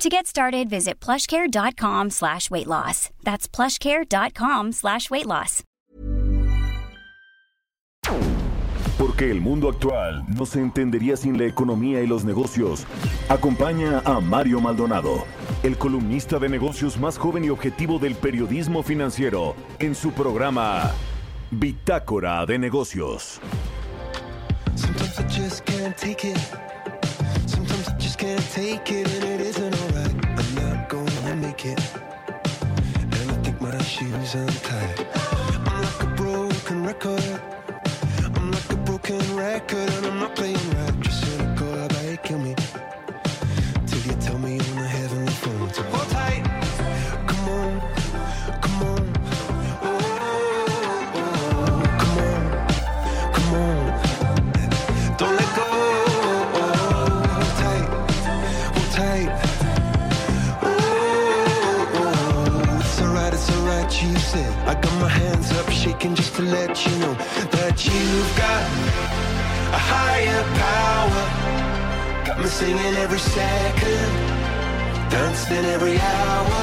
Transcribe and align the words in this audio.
To 0.00 0.08
get 0.08 0.26
started, 0.26 0.70
visit 0.70 0.98
plushcare.com 0.98 2.08
slash 2.08 2.50
weight 2.50 2.66
loss. 2.66 3.10
That's 3.22 3.46
plushcare.com 3.46 4.72
slash 4.72 5.10
weight 5.10 5.26
loss. 5.26 5.62
Porque 8.96 9.30
el 9.30 9.42
mundo 9.42 9.68
actual 9.68 10.24
no 10.28 10.46
se 10.46 10.60
entendería 10.60 11.18
sin 11.18 11.36
la 11.36 11.44
economía 11.44 12.00
y 12.00 12.06
los 12.06 12.24
negocios. 12.24 12.86
Acompaña 13.28 14.00
a 14.06 14.20
Mario 14.20 14.62
Maldonado, 14.62 15.26
el 15.62 15.76
columnista 15.76 16.38
de 16.38 16.48
negocios 16.48 16.98
más 16.98 17.18
joven 17.18 17.44
y 17.44 17.50
objetivo 17.50 17.98
del 17.98 18.14
periodismo 18.14 18.82
financiero, 18.82 19.54
en 19.80 19.94
su 19.94 20.12
programa 20.12 20.92
Bitácora 21.50 22.46
de 22.46 22.58
Negocios. 22.58 23.38
Sometimes 24.76 25.18
I 25.18 25.24
just 25.24 25.66
can't 25.66 25.94
take 25.94 26.26
it. 26.26 26.38
Sometimes 27.46 27.88
I 27.88 27.98
just 27.98 28.18
can't 28.18 28.40
take 28.54 28.90
it, 28.90 29.06
and 29.06 29.24
it 29.24 29.40
isn't 29.42 29.60
alright. 29.60 29.60
I'm 29.60 29.69
not 29.69 29.69
it. 31.64 31.80
And 33.00 33.14
I 33.14 33.34
think 33.42 33.60
my 33.60 33.76
shoes 33.82 34.34
untied. 34.34 35.06
I'm 35.66 35.82
like 35.82 36.02
a 36.02 36.06
broken 36.16 36.84
record. 36.84 37.40
I'm 38.36 38.50
like 38.50 38.72
a 38.72 38.76
broken 38.76 39.36
record, 39.36 39.90
and 39.90 40.06
I'm 40.06 40.18
not 40.20 40.36
playing 40.36 40.70
right. 40.70 41.00
Just 41.00 41.24
cynical, 41.24 41.72
I 41.82 41.88
bet 41.88 42.22
kill 42.22 42.38
me. 42.38 42.54
I 64.70 64.74
got 64.74 65.00
my 65.00 65.08
hands 65.08 65.50
up, 65.58 65.68
shaking 65.68 66.14
just 66.14 66.36
to 66.36 66.42
let 66.42 66.86
you 66.86 66.96
know 67.00 67.14
that 67.56 67.76
you've 67.86 68.32
got 68.44 68.66
a 69.78 69.80
higher 69.92 70.42
power. 70.64 71.24
Got 72.24 72.38
me 72.38 72.46
singing 72.46 72.94
every 73.04 73.18
second, 73.18 74.10
dancing 75.10 75.64
every 75.74 75.98
hour. 75.98 76.62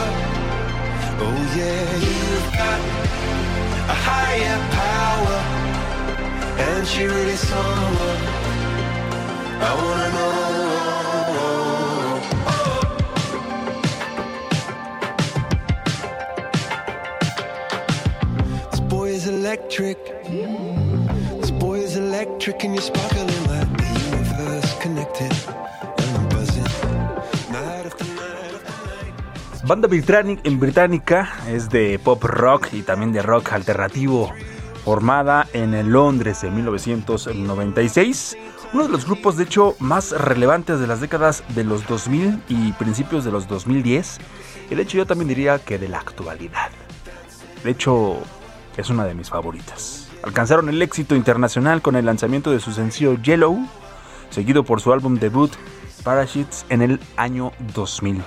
Oh 1.19 1.39
yeah, 1.59 1.87
you've 2.07 2.49
got 2.63 2.79
a 3.95 3.97
higher 4.09 4.59
power, 4.81 5.39
and 6.69 6.87
she 6.87 7.03
really 7.03 7.35
someone 7.35 8.21
I 9.67 9.71
wanna 9.81 10.09
know. 10.15 10.66
Electric. 19.47 19.97
This 21.39 21.51
boy 21.51 21.79
is 21.79 21.95
electric, 21.95 22.65
and 22.65 22.75
you're 22.75 22.81
sparkling 22.81 23.27
like 23.47 23.77
the 23.77 23.85
universe 24.11 24.75
connected. 24.81 25.31
Banda 29.63 29.87
británica 29.87 31.29
es 31.49 31.69
de 31.69 31.99
pop 31.99 32.23
rock 32.23 32.69
y 32.73 32.81
también 32.83 33.11
de 33.11 33.21
rock 33.21 33.53
alternativo, 33.53 34.33
formada 34.83 35.47
en 35.53 35.91
Londres 35.91 36.43
en 36.43 36.55
1996. 36.55 38.37
Uno 38.73 38.83
de 38.83 38.89
los 38.89 39.05
grupos, 39.05 39.37
de 39.37 39.43
hecho, 39.43 39.75
más 39.79 40.11
relevantes 40.11 40.79
de 40.79 40.87
las 40.87 40.99
décadas 40.99 41.43
de 41.55 41.63
los 41.63 41.87
2000 41.87 42.43
y 42.49 42.73
principios 42.73 43.23
de 43.23 43.31
los 43.31 43.47
2010. 43.47 44.19
Y 44.71 44.75
de 44.75 44.81
hecho, 44.81 44.97
yo 44.97 45.05
también 45.05 45.29
diría 45.29 45.59
que 45.59 45.77
de 45.77 45.87
la 45.87 45.99
actualidad. 45.99 46.69
De 47.63 47.71
hecho, 47.71 48.21
es 48.77 48.89
una 48.89 49.05
de 49.05 49.15
mis 49.15 49.29
favoritas. 49.29 50.07
Alcanzaron 50.23 50.69
el 50.69 50.81
éxito 50.81 51.15
internacional 51.15 51.81
con 51.81 51.95
el 51.95 52.05
lanzamiento 52.05 52.51
de 52.51 52.59
su 52.59 52.71
sencillo 52.71 53.15
Yellow, 53.21 53.57
seguido 54.29 54.63
por 54.63 54.81
su 54.81 54.93
álbum 54.93 55.15
debut 55.15 55.51
Parachutes 56.03 56.65
en 56.69 56.81
el 56.81 56.99
año 57.17 57.51
2000. 57.73 58.23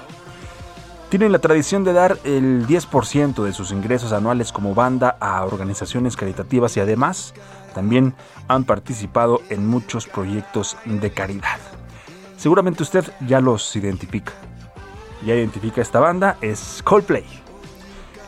Tienen 1.09 1.33
la 1.33 1.41
tradición 1.41 1.83
de 1.83 1.93
dar 1.93 2.19
el 2.23 2.67
10% 2.67 3.43
de 3.43 3.53
sus 3.53 3.73
ingresos 3.73 4.13
anuales 4.13 4.53
como 4.53 4.75
banda 4.75 5.17
a 5.19 5.45
organizaciones 5.45 6.17
caritativas 6.17 6.77
y 6.77 6.81
además 6.81 7.35
también 7.75 8.15
han 8.47 8.65
participado 8.65 9.41
en 9.49 9.67
muchos 9.67 10.07
proyectos 10.07 10.77
de 10.85 11.11
caridad. 11.11 11.59
Seguramente 12.37 12.83
usted 12.85 13.05
ya 13.27 13.41
los 13.41 13.75
identifica. 13.75 14.33
Ya 15.27 15.35
identifica 15.35 15.83
esta 15.83 15.99
banda, 15.99 16.37
es 16.41 16.81
Coldplay. 16.85 17.25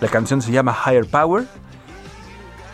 La 0.00 0.08
canción 0.08 0.42
se 0.42 0.50
llama 0.50 0.76
Higher 0.84 1.06
Power 1.06 1.46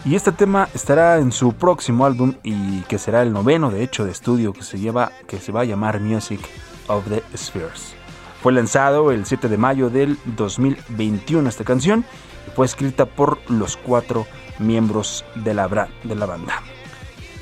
y 0.09 0.15
este 0.15 0.33
tema 0.33 0.71
estará 0.73 1.19
en 1.19 1.33
su 1.33 1.53
próximo 1.53 2.07
álbum 2.07 2.33
y 2.43 2.81
que 2.85 2.99
será 2.99 3.21
el 3.21 3.31
noveno 3.31 3.71
de 3.71 3.83
hecho 3.83 4.07
de 4.07 4.11
estudio 4.11 4.55
que 4.55 4.63
se, 4.63 4.79
lleva, 4.79 5.13
que 5.27 5.39
se 5.39 5.53
va 5.53 5.61
a 5.61 5.65
llamar 5.67 6.01
Music 6.01 6.41
of 6.87 7.05
the 7.09 7.23
Spheres. 7.37 7.95
Fue 8.43 8.55
lanzado 8.55 9.13
el 9.13 9.27
7 9.27 9.51
de 9.51 9.59
mayo 9.59 9.91
del 9.91 10.17
2021 10.25 11.47
esta 11.47 11.65
canción 11.65 12.07
y 12.47 12.51
fue 12.53 12.65
escrita 12.65 13.05
por 13.05 13.39
los 13.51 13.77
cuatro 13.77 14.27
miembros 14.59 15.27
de 15.35 15.53
la, 15.53 15.69
de 16.03 16.15
la 16.15 16.25
banda. 16.25 16.63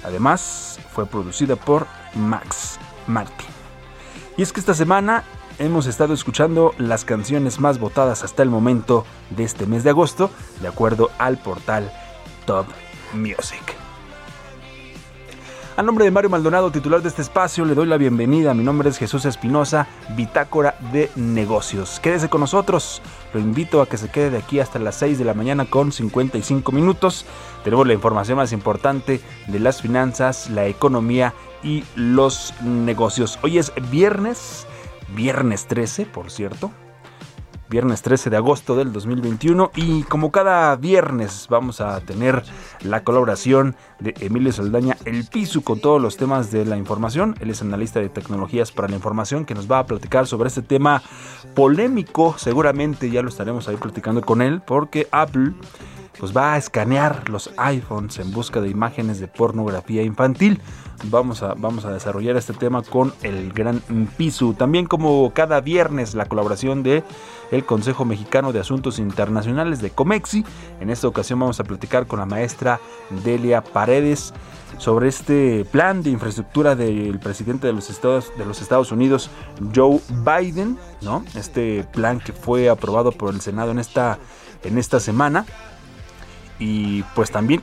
Además, 0.02 0.80
fue 0.92 1.06
producida 1.06 1.54
por 1.54 1.86
Max 2.16 2.80
Martin. 3.06 3.46
Y 4.36 4.42
es 4.42 4.52
que 4.52 4.58
esta 4.58 4.74
semana 4.74 5.22
hemos 5.60 5.86
estado 5.86 6.14
escuchando 6.14 6.74
las 6.78 7.04
canciones 7.04 7.60
más 7.60 7.78
votadas 7.78 8.24
hasta 8.24 8.42
el 8.42 8.50
momento 8.50 9.06
de 9.30 9.44
este 9.44 9.66
mes 9.66 9.84
de 9.84 9.90
agosto, 9.90 10.30
de 10.60 10.66
acuerdo 10.66 11.10
al 11.18 11.38
portal 11.38 11.92
Top 12.46 12.66
Music. 13.12 13.74
A 15.76 15.82
nombre 15.82 16.06
de 16.06 16.10
Mario 16.10 16.30
Maldonado, 16.30 16.70
titular 16.70 17.02
de 17.02 17.08
este 17.08 17.20
espacio, 17.20 17.66
le 17.66 17.74
doy 17.74 17.86
la 17.86 17.98
bienvenida. 17.98 18.54
Mi 18.54 18.64
nombre 18.64 18.88
es 18.88 18.96
Jesús 18.96 19.26
Espinosa, 19.26 19.86
Bitácora 20.16 20.74
de 20.90 21.10
Negocios. 21.16 22.00
Quédese 22.00 22.30
con 22.30 22.40
nosotros. 22.40 23.02
Lo 23.34 23.40
invito 23.40 23.82
a 23.82 23.86
que 23.86 23.98
se 23.98 24.08
quede 24.08 24.30
de 24.30 24.38
aquí 24.38 24.58
hasta 24.58 24.78
las 24.78 24.94
6 24.94 25.18
de 25.18 25.26
la 25.26 25.34
mañana 25.34 25.66
con 25.68 25.92
55 25.92 26.72
minutos. 26.72 27.26
Tenemos 27.62 27.86
la 27.86 27.92
información 27.92 28.38
más 28.38 28.52
importante 28.52 29.20
de 29.48 29.60
las 29.60 29.82
finanzas, 29.82 30.48
la 30.48 30.66
economía 30.66 31.34
y 31.62 31.84
los 31.94 32.54
negocios. 32.62 33.38
Hoy 33.42 33.58
es 33.58 33.70
viernes, 33.90 34.66
viernes 35.14 35.66
13, 35.66 36.06
por 36.06 36.30
cierto 36.30 36.70
viernes 37.68 38.02
13 38.02 38.30
de 38.30 38.36
agosto 38.36 38.76
del 38.76 38.92
2021 38.92 39.70
y 39.74 40.02
como 40.04 40.30
cada 40.30 40.74
viernes 40.76 41.46
vamos 41.50 41.80
a 41.80 42.00
tener 42.00 42.42
la 42.80 43.02
colaboración 43.02 43.76
de 43.98 44.14
Emilio 44.20 44.52
Saldaña 44.52 44.96
El 45.04 45.24
Piso 45.24 45.62
con 45.62 45.80
todos 45.80 46.00
los 46.00 46.16
temas 46.16 46.50
de 46.50 46.64
la 46.64 46.76
información. 46.76 47.34
Él 47.40 47.50
es 47.50 47.62
analista 47.62 48.00
de 48.00 48.08
tecnologías 48.08 48.72
para 48.72 48.88
la 48.88 48.96
información 48.96 49.44
que 49.44 49.54
nos 49.54 49.70
va 49.70 49.80
a 49.80 49.86
platicar 49.86 50.26
sobre 50.26 50.48
este 50.48 50.62
tema 50.62 51.02
polémico. 51.54 52.36
Seguramente 52.38 53.10
ya 53.10 53.22
lo 53.22 53.28
estaremos 53.28 53.68
ahí 53.68 53.76
platicando 53.76 54.22
con 54.22 54.42
él 54.42 54.62
porque 54.64 55.08
Apple 55.10 55.54
pues 56.18 56.36
va 56.36 56.54
a 56.54 56.56
escanear 56.56 57.28
los 57.28 57.50
iPhones 57.56 58.18
en 58.18 58.32
busca 58.32 58.60
de 58.60 58.68
imágenes 58.68 59.20
de 59.20 59.28
pornografía 59.28 60.02
infantil. 60.02 60.60
Vamos 61.04 61.42
a, 61.42 61.54
vamos 61.54 61.84
a 61.84 61.92
desarrollar 61.92 62.36
este 62.36 62.54
tema 62.54 62.82
con 62.82 63.12
el 63.22 63.52
gran 63.52 63.82
Pisu. 64.16 64.54
También 64.54 64.86
como 64.86 65.30
cada 65.34 65.60
viernes 65.60 66.14
la 66.14 66.26
colaboración 66.26 66.82
de 66.82 67.04
el 67.50 67.64
Consejo 67.64 68.04
Mexicano 68.04 68.52
de 68.52 68.60
Asuntos 68.60 68.98
Internacionales 68.98 69.80
de 69.80 69.90
Comexi. 69.90 70.44
En 70.80 70.90
esta 70.90 71.08
ocasión 71.08 71.38
vamos 71.38 71.60
a 71.60 71.64
platicar 71.64 72.06
con 72.06 72.18
la 72.18 72.26
maestra 72.26 72.80
Delia 73.24 73.62
Paredes 73.62 74.32
sobre 74.78 75.08
este 75.08 75.64
plan 75.64 76.02
de 76.02 76.10
infraestructura 76.10 76.74
del 76.74 77.18
presidente 77.18 77.66
de 77.66 77.72
los 77.72 77.88
Estados, 77.90 78.32
de 78.36 78.44
los 78.44 78.60
Estados 78.60 78.92
Unidos, 78.92 79.30
Joe 79.74 80.00
Biden, 80.24 80.78
¿no? 81.02 81.24
Este 81.34 81.84
plan 81.92 82.20
que 82.20 82.32
fue 82.32 82.68
aprobado 82.68 83.12
por 83.12 83.32
el 83.32 83.40
Senado 83.40 83.70
en 83.70 83.78
esta, 83.78 84.18
en 84.64 84.78
esta 84.78 85.00
semana. 85.00 85.46
Y 86.58 87.02
pues 87.14 87.30
también 87.30 87.62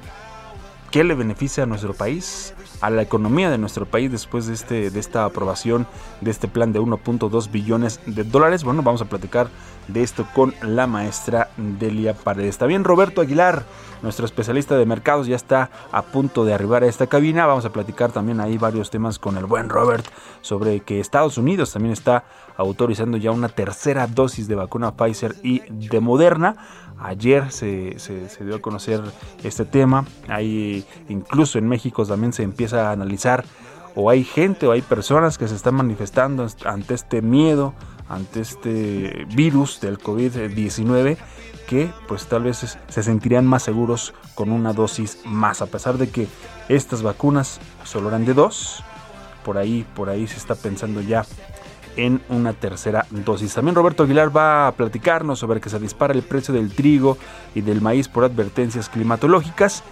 ¿Qué 0.93 1.03
le 1.03 1.15
beneficia 1.15 1.63
a 1.63 1.65
nuestro 1.65 1.95
país? 1.95 2.53
a 2.83 2.89
la 2.89 3.01
economía 3.01 3.49
de 3.49 3.57
nuestro 3.57 3.85
país 3.85 4.11
después 4.11 4.45
de, 4.45 4.53
este, 4.53 4.91
de 4.91 4.99
esta 4.99 5.23
aprobación 5.23 5.87
de 6.19 6.29
este 6.29 6.49
plan 6.49 6.73
de 6.73 6.81
1.2 6.81 7.49
billones 7.49 8.01
de 8.05 8.25
dólares. 8.25 8.65
Bueno, 8.65 8.83
vamos 8.83 9.01
a 9.01 9.05
platicar 9.05 9.47
de 9.87 10.03
esto 10.03 10.27
con 10.35 10.53
la 10.61 10.85
maestra 10.85 11.49
Delia 11.55 12.13
Paredes. 12.13 12.57
También 12.57 12.83
Roberto 12.83 13.21
Aguilar, 13.21 13.63
nuestro 14.01 14.25
especialista 14.25 14.75
de 14.75 14.85
mercados, 14.85 15.27
ya 15.27 15.37
está 15.37 15.69
a 15.93 16.01
punto 16.01 16.43
de 16.43 16.53
arribar 16.53 16.83
a 16.83 16.87
esta 16.87 17.07
cabina. 17.07 17.45
Vamos 17.45 17.63
a 17.63 17.71
platicar 17.71 18.11
también 18.11 18.41
ahí 18.41 18.57
varios 18.57 18.89
temas 18.89 19.17
con 19.17 19.37
el 19.37 19.45
buen 19.45 19.69
Robert 19.69 20.05
sobre 20.41 20.81
que 20.81 20.99
Estados 20.99 21.37
Unidos 21.37 21.71
también 21.71 21.93
está 21.93 22.25
autorizando 22.57 23.15
ya 23.15 23.31
una 23.31 23.47
tercera 23.47 24.07
dosis 24.07 24.49
de 24.49 24.55
vacuna 24.55 24.97
Pfizer 24.97 25.35
y 25.41 25.61
de 25.69 26.01
Moderna. 26.01 26.57
Ayer 27.03 27.51
se, 27.51 27.99
se, 27.99 28.45
dio 28.45 28.55
a 28.55 28.61
conocer 28.61 29.01
este 29.43 29.65
tema. 29.65 30.05
Ahí 30.29 30.85
incluso 31.09 31.59
en 31.59 31.67
México 31.67 32.05
también 32.05 32.31
se 32.31 32.43
empieza 32.43 32.89
a 32.89 32.91
analizar 32.93 33.43
o 33.93 34.09
hay 34.09 34.23
gente 34.23 34.65
o 34.67 34.71
hay 34.71 34.81
personas 34.81 35.37
que 35.37 35.47
se 35.47 35.55
están 35.55 35.75
manifestando 35.75 36.47
ante 36.65 36.93
este 36.93 37.21
miedo, 37.21 37.73
ante 38.07 38.39
este 38.39 39.25
virus 39.35 39.81
del 39.81 39.99
COVID-19 39.99 41.17
que 41.67 41.91
pues 42.07 42.25
tal 42.27 42.43
vez 42.43 42.77
se 42.87 43.03
sentirían 43.03 43.45
más 43.45 43.63
seguros 43.63 44.13
con 44.35 44.51
una 44.51 44.73
dosis 44.73 45.19
más 45.25 45.61
a 45.61 45.67
pesar 45.67 45.97
de 45.97 46.09
que 46.09 46.27
estas 46.67 47.03
vacunas 47.03 47.59
solo 47.83 48.09
eran 48.09 48.25
de 48.25 48.33
dos 48.33 48.83
por 49.45 49.57
ahí 49.57 49.85
por 49.95 50.09
ahí 50.09 50.27
se 50.27 50.37
está 50.37 50.55
pensando 50.55 51.01
ya 51.01 51.25
en 51.97 52.21
una 52.29 52.53
tercera 52.53 53.05
dosis. 53.09 53.53
También 53.53 53.75
Roberto 53.75 54.03
Aguilar 54.03 54.35
va 54.35 54.67
a 54.67 54.71
platicarnos 54.71 55.39
sobre 55.39 55.61
que 55.61 55.69
se 55.69 55.79
dispara 55.79 56.13
el 56.13 56.23
precio 56.23 56.53
del 56.53 56.73
trigo 56.73 57.17
y 57.55 57.61
del 57.61 57.81
maíz 57.81 58.07
por 58.07 58.23
advertencias 58.23 58.89
climatológicas. 58.89 59.83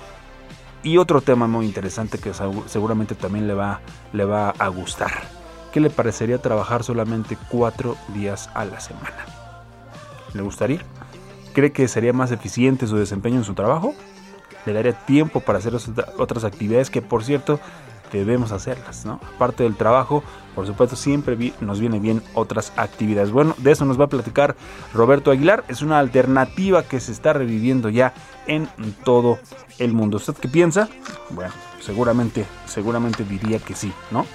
Y 0.84 0.98
otro 0.98 1.22
tema 1.22 1.48
muy 1.48 1.66
interesante 1.66 2.18
que 2.18 2.32
seguramente 2.66 3.14
también 3.14 3.48
le 3.48 3.54
va, 3.54 3.82
le 4.14 4.26
va 4.26 4.50
a 4.50 4.68
gustar. 4.70 5.12
¿Qué 5.72 5.80
le 5.80 5.90
parecería 5.90 6.40
trabajar 6.40 6.84
solamente 6.84 7.38
cuatro 7.50 7.96
días 8.14 8.50
a 8.56 8.66
la 8.66 8.80
semana? 8.80 9.26
¿Le 10.34 10.42
gustaría? 10.42 10.80
¿Cree 11.54 11.72
que 11.72 11.88
sería 11.88 12.14
más 12.14 12.32
eficiente 12.32 12.88
su 12.88 12.98
desempeño 12.98 13.38
en 13.38 13.44
su 13.44 13.54
trabajo? 13.54 13.94
¿Le 14.66 14.74
daría 14.74 14.94
tiempo 14.94 15.40
para 15.40 15.60
hacer 15.60 15.74
otras 16.18 16.44
actividades 16.44 16.90
que, 16.90 17.02
por 17.02 17.24
cierto, 17.24 17.60
debemos 18.18 18.52
hacerlas, 18.52 19.06
¿no? 19.06 19.20
Aparte 19.36 19.64
del 19.64 19.76
trabajo, 19.76 20.24
por 20.56 20.68
supuesto, 20.68 20.96
siempre 20.96 21.54
nos 21.62 21.80
viene 21.80 22.00
bien 22.00 22.22
otras 22.34 22.74
actividades. 22.76 23.32
Bueno, 23.32 23.56
de 23.58 23.72
eso 23.72 23.86
nos 23.86 24.00
va 24.00 24.06
a 24.06 24.10
platicar 24.10 24.56
Roberto 24.94 25.32
Aguilar. 25.32 25.64
Es 25.68 25.82
una 25.82 26.00
alternativa 26.00 26.84
que 26.84 27.00
se 27.00 27.12
está 27.12 27.34
reviviendo 27.34 27.90
ya 27.90 28.14
en 28.48 28.68
todo 29.06 29.40
el 29.80 29.94
mundo. 29.94 30.18
¿Usted 30.18 30.34
qué 30.36 30.48
piensa? 30.48 30.90
Bueno, 31.30 31.54
seguramente, 31.80 32.46
seguramente 32.66 33.24
diría 33.24 33.60
que 33.60 33.76
sí, 33.76 33.94
¿no? 34.12 34.26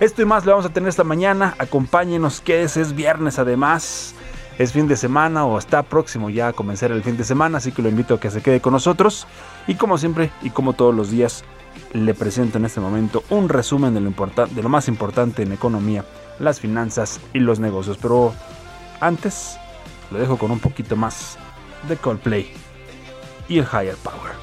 Esto 0.00 0.22
y 0.22 0.24
más 0.24 0.44
lo 0.44 0.50
vamos 0.50 0.66
a 0.66 0.70
tener 0.70 0.88
esta 0.88 1.04
mañana. 1.04 1.54
Acompáñenos, 1.58 2.40
que 2.40 2.62
es, 2.62 2.76
es 2.76 2.94
viernes 2.94 3.38
además. 3.38 4.14
Es 4.58 4.72
fin 4.72 4.86
de 4.86 4.96
semana 4.96 5.46
o 5.46 5.58
está 5.58 5.82
próximo 5.82 6.28
ya 6.28 6.48
a 6.48 6.52
comenzar 6.52 6.90
el 6.90 7.02
fin 7.02 7.16
de 7.16 7.24
semana, 7.24 7.58
así 7.58 7.72
que 7.72 7.80
lo 7.80 7.88
invito 7.88 8.14
a 8.14 8.20
que 8.20 8.30
se 8.30 8.42
quede 8.42 8.60
con 8.60 8.72
nosotros. 8.72 9.26
Y 9.66 9.76
como 9.76 9.96
siempre 9.96 10.30
y 10.42 10.50
como 10.50 10.74
todos 10.74 10.94
los 10.94 11.10
días, 11.10 11.44
le 11.92 12.14
presento 12.14 12.58
en 12.58 12.64
este 12.64 12.80
momento 12.80 13.22
un 13.30 13.48
resumen 13.48 13.94
de 13.94 14.00
lo, 14.00 14.10
de 14.10 14.62
lo 14.62 14.68
más 14.68 14.88
importante 14.88 15.42
en 15.42 15.52
economía, 15.52 16.04
las 16.38 16.60
finanzas 16.60 17.20
y 17.32 17.38
los 17.38 17.60
negocios. 17.60 17.98
Pero 18.00 18.34
antes, 19.00 19.56
lo 20.10 20.18
dejo 20.18 20.38
con 20.38 20.50
un 20.50 20.60
poquito 20.60 20.96
más 20.96 21.38
de 21.88 21.96
Coldplay 21.96 22.52
y 23.48 23.58
el 23.58 23.64
Higher 23.64 23.96
Power. 23.96 24.41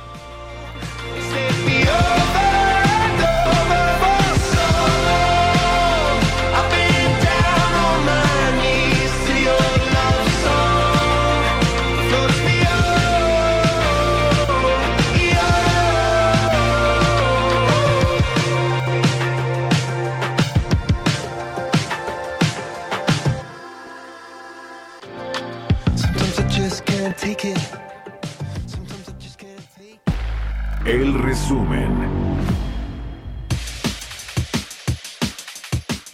Resumen. 31.49 31.88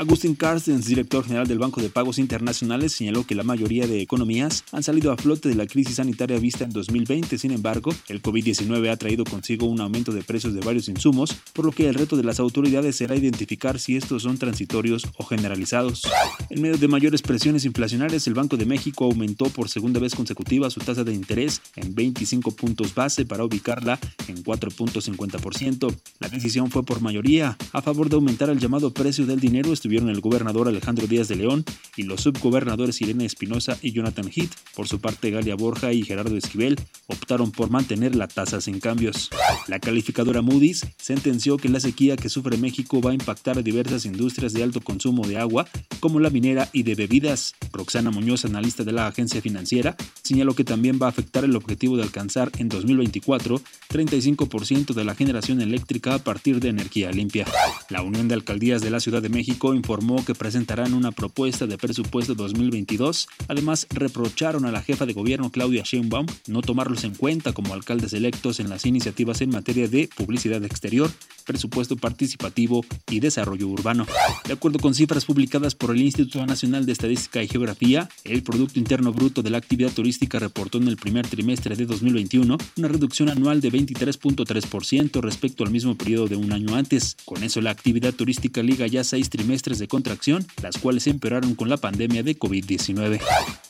Agustín 0.06 0.36
Carstens, 0.36 0.86
director 0.86 1.24
general 1.24 1.48
del 1.48 1.58
Banco 1.58 1.82
de 1.82 1.90
Pagos 1.90 2.20
Internacionales, 2.20 2.94
señaló 2.94 3.26
que 3.26 3.34
la 3.34 3.42
mayoría 3.42 3.88
de 3.88 4.02
economías 4.02 4.64
han 4.72 4.84
salido 4.84 5.12
a 5.12 5.18
flote 5.18 5.50
de 5.50 5.56
la 5.56 5.66
crisis 5.66 5.96
sanitaria 5.96 6.38
vista 6.38 6.64
en 6.64 6.70
2020. 6.70 7.40
Sin 7.40 7.50
embargo, 7.50 7.92
el 8.08 8.22
COVID-19 8.22 8.92
ha 8.92 8.98
traído 8.98 9.24
consigo 9.24 9.66
un 9.66 9.82
aumento 9.82 10.12
de 10.12 10.22
precios 10.22 10.54
de 10.54 10.60
varios 10.62 10.90
insumos, 10.90 11.36
por 11.54 11.66
lo 11.66 11.72
que 11.72 11.90
el 11.90 11.96
reto 11.96 12.18
de 12.18 12.24
las 12.24 12.40
autoridades 12.40 12.98
será 12.98 13.16
identificar 13.16 13.80
si 13.80 13.98
estos 13.98 14.22
son 14.22 14.38
transitorios 14.38 15.08
o 15.18 15.26
generalizados. 15.26 16.04
En 16.52 16.62
medio 16.62 16.78
de 16.78 16.88
mayores 16.88 17.24
presiones 17.24 17.66
inflacionarias, 17.66 18.28
el 18.28 18.36
Banco 18.36 18.58
de 18.58 18.68
México 18.68 19.06
aumentó 19.06 19.46
por 19.46 19.70
segunda 19.70 20.00
vez 20.00 20.14
consecutiva 20.14 20.70
su 20.70 20.82
tasa 20.82 21.04
de 21.04 21.14
interés 21.14 21.64
en 21.78 21.96
25 21.96 22.52
puntos 22.52 22.94
base 22.94 23.26
para 23.26 23.44
ubicarla 23.44 24.00
en 24.28 24.44
4.50%. 24.44 25.96
La 26.20 26.30
decisión 26.30 26.70
fue 26.70 26.84
por 26.84 27.02
mayoría 27.02 27.58
a 27.74 27.82
favor 27.82 28.08
de 28.08 28.16
aumentar 28.18 28.52
el 28.52 28.60
llamado 28.60 28.94
precio 28.94 29.26
del 29.26 29.40
dinero 29.40 29.74
estuvieron 29.74 29.95
el 30.04 30.20
gobernador 30.20 30.68
Alejandro 30.68 31.08
Díaz 31.08 31.28
de 31.28 31.38
León 31.38 31.64
y 31.96 32.04
los 32.04 32.22
subgobernadores 32.22 33.02
Irene 33.02 33.26
Espinosa 33.26 33.78
y 33.82 33.92
Jonathan 33.92 34.30
Heath. 34.30 34.52
Por 34.76 34.88
su 34.88 35.00
parte, 35.00 35.32
Galia 35.32 35.56
Borja 35.56 35.94
y 35.94 36.04
Gerardo 36.04 36.36
Esquivel 36.36 36.76
optaron 37.08 37.52
por 37.52 37.70
mantener 37.70 38.16
la 38.16 38.28
tasa 38.28 38.62
sin 38.62 38.80
cambios. 38.80 39.30
La 39.68 39.80
calificadora 39.80 40.42
Moody's 40.42 40.86
sentenció 40.98 41.58
que 41.58 41.70
la 41.70 41.80
sequía 41.80 42.18
que 42.18 42.30
sufre 42.30 42.58
México 42.58 43.02
va 43.02 43.12
a 43.12 43.16
impactar 43.16 43.58
a 43.58 43.62
diversas 43.62 44.06
industrias 44.06 44.54
de 44.54 44.64
alto 44.64 44.82
consumo 44.82 45.26
de 45.28 45.38
agua, 45.38 45.68
como 46.00 46.20
la 46.20 46.30
minera 46.30 46.70
y 46.74 46.84
de 46.84 46.96
bebidas. 46.96 47.56
Roxana 47.72 48.12
Muñoz, 48.12 48.46
analista 48.46 48.84
de 48.84 48.92
la 48.92 49.08
agencia 49.08 49.42
financiera, 49.42 49.96
señaló 50.24 50.56
que 50.56 50.64
también 50.64 51.00
va 51.02 51.08
a 51.08 51.10
afectar 51.10 51.44
el 51.46 51.56
objetivo 51.56 51.98
de 51.98 52.04
alcanzar 52.04 52.52
en 52.58 52.70
2024 52.70 53.62
35% 53.90 54.94
de 54.94 55.06
la 55.06 55.16
generación 55.16 55.62
eléctrica 55.62 56.16
a 56.16 56.20
partir 56.20 56.60
de 56.60 56.70
energía 56.70 57.12
limpia. 57.12 57.46
La 57.90 58.02
Unión 58.02 58.28
de 58.28 58.34
Alcaldías 58.34 58.82
de 58.82 58.90
la 58.90 59.00
Ciudad 59.00 59.22
de 59.22 59.30
México 59.30 59.74
informó 59.76 60.24
que 60.24 60.36
presentarán 60.36 60.94
una 60.94 61.12
propuesta 61.12 61.68
de 61.68 61.78
presupuesto 61.78 62.36
2022. 62.36 63.28
Además, 63.48 63.88
reprocharon 63.90 64.66
a 64.66 64.72
la 64.72 64.82
jefa 64.82 65.06
de 65.06 65.14
gobierno 65.14 65.52
Claudia 65.52 65.84
Sheinbaum 65.84 66.28
no 66.48 66.62
tomarlos 66.62 67.04
en 67.04 67.16
cuenta 67.16 67.54
como 67.54 67.74
alcaldes 67.74 68.14
electos 68.14 68.60
en 68.60 68.70
las 68.70 68.86
iniciativas 68.86 69.42
en 69.42 69.50
materia 69.50 69.88
de 69.88 70.10
publicidad 70.16 70.64
exterior, 70.64 71.12
presupuesto 71.46 71.96
participativo 71.96 72.86
y 73.10 73.20
desarrollo 73.20 73.68
urbano. 73.68 74.06
De 74.48 74.54
acuerdo 74.54 74.80
con 74.80 74.96
cifras 74.96 75.26
publicadas 75.26 75.76
por 75.76 75.92
el 75.92 76.02
Instituto 76.02 76.46
Nacional 76.46 76.86
de 76.86 76.92
Estadística 76.92 77.42
y 77.42 77.48
Geografía, 77.48 78.10
el 78.24 78.44
Producto 78.44 78.80
Interno 78.80 79.12
Bruto 79.12 79.42
de 79.42 79.50
la 79.50 79.58
actividad 79.58 79.92
turística 79.92 80.40
reportó 80.40 80.78
en 80.78 80.88
el 80.88 80.98
primer 80.98 81.28
trimestre 81.28 81.76
de 81.76 81.86
2021 81.86 82.58
una 82.78 82.88
reducción 82.88 83.30
anual 83.30 83.62
de 83.62 83.72
23.3% 83.72 85.22
respecto 85.22 85.64
al 85.64 85.72
mismo 85.72 85.96
periodo 85.96 86.28
de 86.28 86.36
un 86.36 86.52
año 86.52 86.76
antes. 86.76 87.18
Con 87.26 87.44
eso, 87.44 87.62
la 87.62 87.72
actividad 87.72 88.14
turística 88.14 88.62
liga 88.64 88.88
ya 88.88 89.04
seis 89.04 89.30
trimestres 89.30 89.65
de 89.74 89.88
contracción, 89.88 90.46
las 90.62 90.78
cuales 90.78 91.08
empeoraron 91.08 91.56
con 91.56 91.70
la 91.70 91.78
pandemia 91.78 92.22
de 92.22 92.38
COVID-19. 92.38 93.20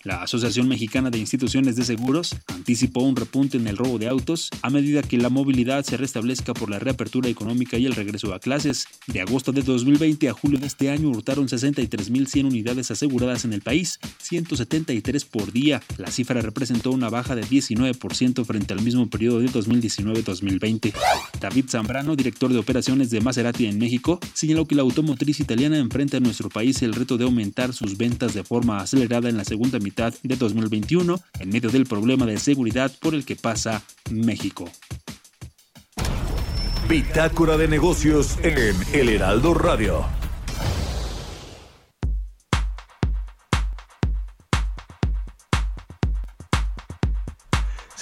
La 0.03 0.21
Asociación 0.21 0.67
Mexicana 0.67 1.09
de 1.09 1.17
Instituciones 1.17 1.77
de 1.77 1.85
Seguros 1.85 2.35
anticipó 2.49 3.01
un 3.01 3.15
repunte 3.15 3.57
en 3.57 3.67
el 3.67 3.77
robo 3.77 3.97
de 3.97 4.07
autos 4.07 4.49
a 4.61 4.69
medida 4.69 5.01
que 5.01 5.17
la 5.17 5.29
movilidad 5.29 5.83
se 5.85 5.97
restablezca 5.97 6.53
por 6.53 6.69
la 6.69 6.79
reapertura 6.79 7.29
económica 7.29 7.77
y 7.77 7.85
el 7.85 7.95
regreso 7.95 8.33
a 8.33 8.39
clases. 8.39 8.85
De 9.07 9.21
agosto 9.21 9.51
de 9.51 9.61
2020 9.61 10.29
a 10.29 10.33
julio 10.33 10.59
de 10.59 10.67
este 10.67 10.91
año 10.91 11.09
hurtaron 11.09 11.47
63.100 11.47 12.45
unidades 12.45 12.91
aseguradas 12.91 13.45
en 13.45 13.53
el 13.53 13.61
país, 13.61 13.99
173 14.21 15.25
por 15.25 15.51
día. 15.51 15.81
La 15.97 16.11
cifra 16.11 16.41
representó 16.41 16.91
una 16.91 17.09
baja 17.09 17.35
de 17.35 17.43
19% 17.43 18.45
frente 18.45 18.73
al 18.73 18.81
mismo 18.81 19.09
periodo 19.09 19.39
de 19.39 19.49
2019-2020. 19.49 20.93
David 21.39 21.65
Zambrano, 21.69 22.15
director 22.15 22.51
de 22.51 22.59
operaciones 22.59 23.09
de 23.09 23.21
Maserati 23.21 23.65
en 23.65 23.79
México, 23.79 24.19
señaló 24.33 24.65
que 24.67 24.75
la 24.75 24.81
automotriz 24.81 25.39
italiana 25.39 25.84
enfrenta 25.85 26.17
a 26.17 26.19
nuestro 26.19 26.49
país 26.49 26.81
el 26.81 26.93
reto 26.93 27.17
de 27.17 27.23
aumentar 27.23 27.73
sus 27.73 27.97
ventas 27.97 28.33
de 28.33 28.43
forma 28.43 28.79
acelerada 28.79 29.29
en 29.29 29.37
la 29.37 29.45
segunda 29.45 29.79
mitad 29.79 30.13
de 30.23 30.35
2021 30.35 31.19
en 31.39 31.49
medio 31.49 31.69
del 31.69 31.85
problema 31.85 32.25
de 32.25 32.37
seguridad 32.37 32.91
por 32.99 33.13
el 33.15 33.23
que 33.23 33.35
pasa 33.35 33.83
México. 34.11 34.69
Bitácora 36.89 37.57
de 37.57 37.67
negocios 37.67 38.37
en 38.43 38.75
El 38.93 39.09
Heraldo 39.09 39.53
Radio. 39.53 40.24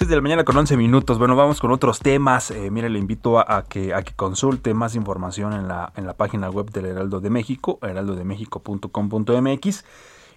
De 0.07 0.09
de 0.09 0.15
la 0.17 0.21
mañana 0.21 0.43
con 0.43 0.57
11 0.57 0.75
minutos. 0.75 1.17
Bueno, 1.17 1.33
vamos 1.35 1.61
con 1.61 1.71
otros 1.71 1.99
temas. 1.99 2.51
Eh, 2.51 2.69
mire, 2.71 2.89
le 2.89 2.99
invito 2.99 3.39
a, 3.39 3.63
que, 3.63 3.93
a 3.93 4.01
que 4.01 4.13
consulte 4.13 4.73
más 4.73 4.95
información 4.95 5.53
en 5.53 5.67
la, 5.67 5.93
en 5.95 6.05
la 6.05 6.13
página 6.13 6.49
web 6.49 6.71
del 6.71 6.87
Heraldo 6.87 7.21
de 7.21 7.29
México, 7.29 7.79
heraldodemexico.com.mx. 7.81 9.85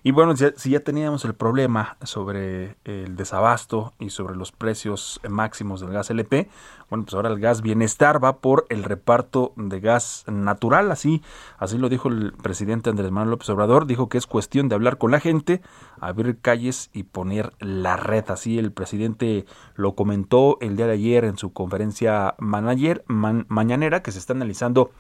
Y 0.03 0.11
bueno, 0.13 0.35
si 0.37 0.71
ya 0.71 0.81
teníamos 0.81 1.25
el 1.25 1.35
problema 1.35 1.97
sobre 2.03 2.77
el 2.85 3.17
desabasto 3.17 3.93
y 3.99 4.11
sobre 4.11 4.37
los 4.37 4.53
precios 4.53 5.21
máximos 5.29 5.81
del 5.81 5.91
gas 5.91 6.11
LP, 6.11 6.49
bueno, 6.89 7.05
pues 7.05 7.15
ahora 7.15 7.31
el 7.31 7.41
gas 7.41 7.63
bienestar 7.63 8.23
va 8.23 8.39
por 8.39 8.67
el 8.69 8.85
reparto 8.85 9.53
de 9.57 9.81
gas 9.81 10.25
natural, 10.29 10.93
así, 10.93 11.23
así 11.59 11.79
lo 11.79 11.89
dijo 11.89 12.09
el 12.09 12.33
presidente 12.33 12.91
Andrés 12.91 13.11
Manuel 13.11 13.31
López 13.31 13.49
Obrador, 13.51 13.87
dijo 13.87 14.09
que 14.09 14.19
es 14.19 14.27
cuestión 14.27 14.69
de 14.69 14.77
hablar 14.77 14.99
con 14.99 15.11
la 15.11 15.21
gente, 15.21 15.63
abrir 16.01 16.39
calles 16.41 16.91
y 16.93 17.05
poner 17.05 17.53
la 17.59 17.97
red, 17.97 18.25
así 18.29 18.59
el 18.59 18.73
presidente 18.73 19.47
lo 19.75 19.95
comentó 19.95 20.59
el 20.61 20.77
día 20.77 20.87
de 20.87 20.93
ayer 20.93 21.25
en 21.25 21.39
su 21.39 21.53
conferencia 21.53 22.35
manager, 22.39 23.05
mañanera, 23.09 24.03
que 24.03 24.13
se 24.13 24.19
está 24.19 24.33
analizando 24.33 24.91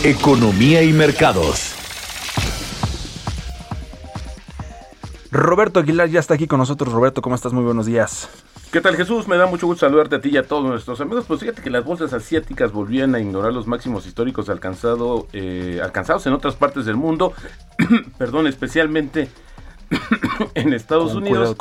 Economía 0.04 0.82
y 0.82 0.92
mercados. 0.92 1.74
Roberto 5.30 5.80
Aguilar 5.80 6.08
ya 6.08 6.20
está 6.20 6.34
aquí 6.34 6.46
con 6.46 6.58
nosotros. 6.58 6.92
Roberto, 6.92 7.22
¿cómo 7.22 7.34
estás? 7.34 7.52
Muy 7.52 7.64
buenos 7.64 7.86
días. 7.86 8.28
¿Qué 8.72 8.80
tal 8.80 8.96
Jesús? 8.96 9.28
Me 9.28 9.36
da 9.36 9.46
mucho 9.46 9.66
gusto 9.66 9.86
saludarte 9.86 10.16
a 10.16 10.20
ti 10.20 10.30
y 10.30 10.36
a 10.36 10.46
todos 10.46 10.64
nuestros 10.64 11.00
amigos. 11.00 11.24
Pues 11.26 11.40
fíjate 11.40 11.62
que 11.62 11.70
las 11.70 11.84
bolsas 11.84 12.12
asiáticas 12.12 12.72
volvían 12.72 13.14
a 13.14 13.20
ignorar 13.20 13.52
los 13.52 13.66
máximos 13.66 14.06
históricos 14.06 14.48
alcanzado, 14.48 15.28
eh, 15.32 15.80
alcanzados 15.82 16.26
en 16.26 16.32
otras 16.32 16.56
partes 16.56 16.84
del 16.84 16.96
mundo. 16.96 17.32
Perdón, 18.18 18.46
especialmente 18.46 19.28
en 20.54 20.72
Estados 20.72 21.14
Unidos 21.14 21.56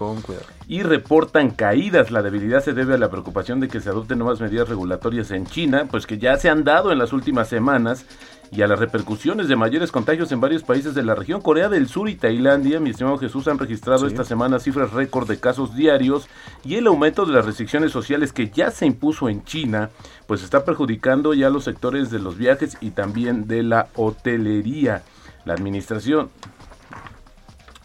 y 0.68 0.84
reportan 0.84 1.52
caídas. 1.52 2.12
La 2.12 2.22
debilidad 2.22 2.64
se 2.64 2.74
debe 2.74 2.96
a 2.96 2.98
la 2.98 3.10
preocupación 3.10 3.60
de 3.60 3.68
que 3.68 3.82
se 3.82 3.90
adopten 3.90 4.20
nuevas 4.20 4.42
medidas 4.42 4.70
regulatorias 4.70 5.32
en 5.32 5.46
China, 5.46 5.88
pues 5.90 6.08
que 6.08 6.18
ya 6.18 6.38
se 6.38 6.50
han 6.50 6.64
dado 6.64 6.92
en 6.92 6.98
las 6.98 7.14
últimas 7.14 7.48
semanas 7.48 8.06
y 8.52 8.62
a 8.62 8.68
las 8.68 8.80
repercusiones 8.80 9.48
de 9.48 9.56
mayores 9.56 9.92
contagios 9.92 10.32
en 10.32 10.40
varios 10.40 10.64
países 10.64 10.94
de 10.96 11.04
la 11.04 11.16
región. 11.16 11.42
Corea 11.42 11.70
del 11.70 11.88
Sur 11.88 12.10
y 12.10 12.16
Tailandia, 12.16 12.80
mi 12.80 12.92
estimado 12.92 13.18
Jesús, 13.18 13.48
han 13.48 13.60
registrado 13.60 14.08
esta 14.08 14.24
semana 14.24 14.60
cifras 14.60 14.92
récord 14.92 15.28
de 15.28 15.40
casos 15.40 15.76
diarios 15.76 16.28
y 16.64 16.76
el 16.76 16.88
aumento 16.88 17.26
de 17.26 17.34
las 17.34 17.46
restricciones 17.46 17.92
sociales 17.92 18.34
que 18.34 18.50
ya 18.50 18.72
se 18.72 18.86
impuso 18.86 19.30
en 19.30 19.44
China, 19.44 19.90
pues 20.28 20.44
está 20.44 20.64
perjudicando 20.64 21.34
ya 21.34 21.50
los 21.50 21.64
sectores 21.64 22.12
de 22.12 22.20
los 22.20 22.38
viajes 22.38 22.78
y 22.82 22.92
también 22.92 23.48
de 23.48 23.64
la 23.64 23.88
hotelería. 23.96 25.04
La 25.44 25.54
administración 25.54 26.30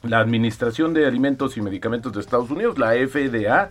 la 0.03 0.21
Administración 0.21 0.95
de 0.95 1.07
Alimentos 1.07 1.57
y 1.57 1.61
Medicamentos 1.61 2.13
de 2.13 2.21
Estados 2.21 2.51
Unidos, 2.51 2.79
la 2.79 2.93
FDA, 2.93 3.71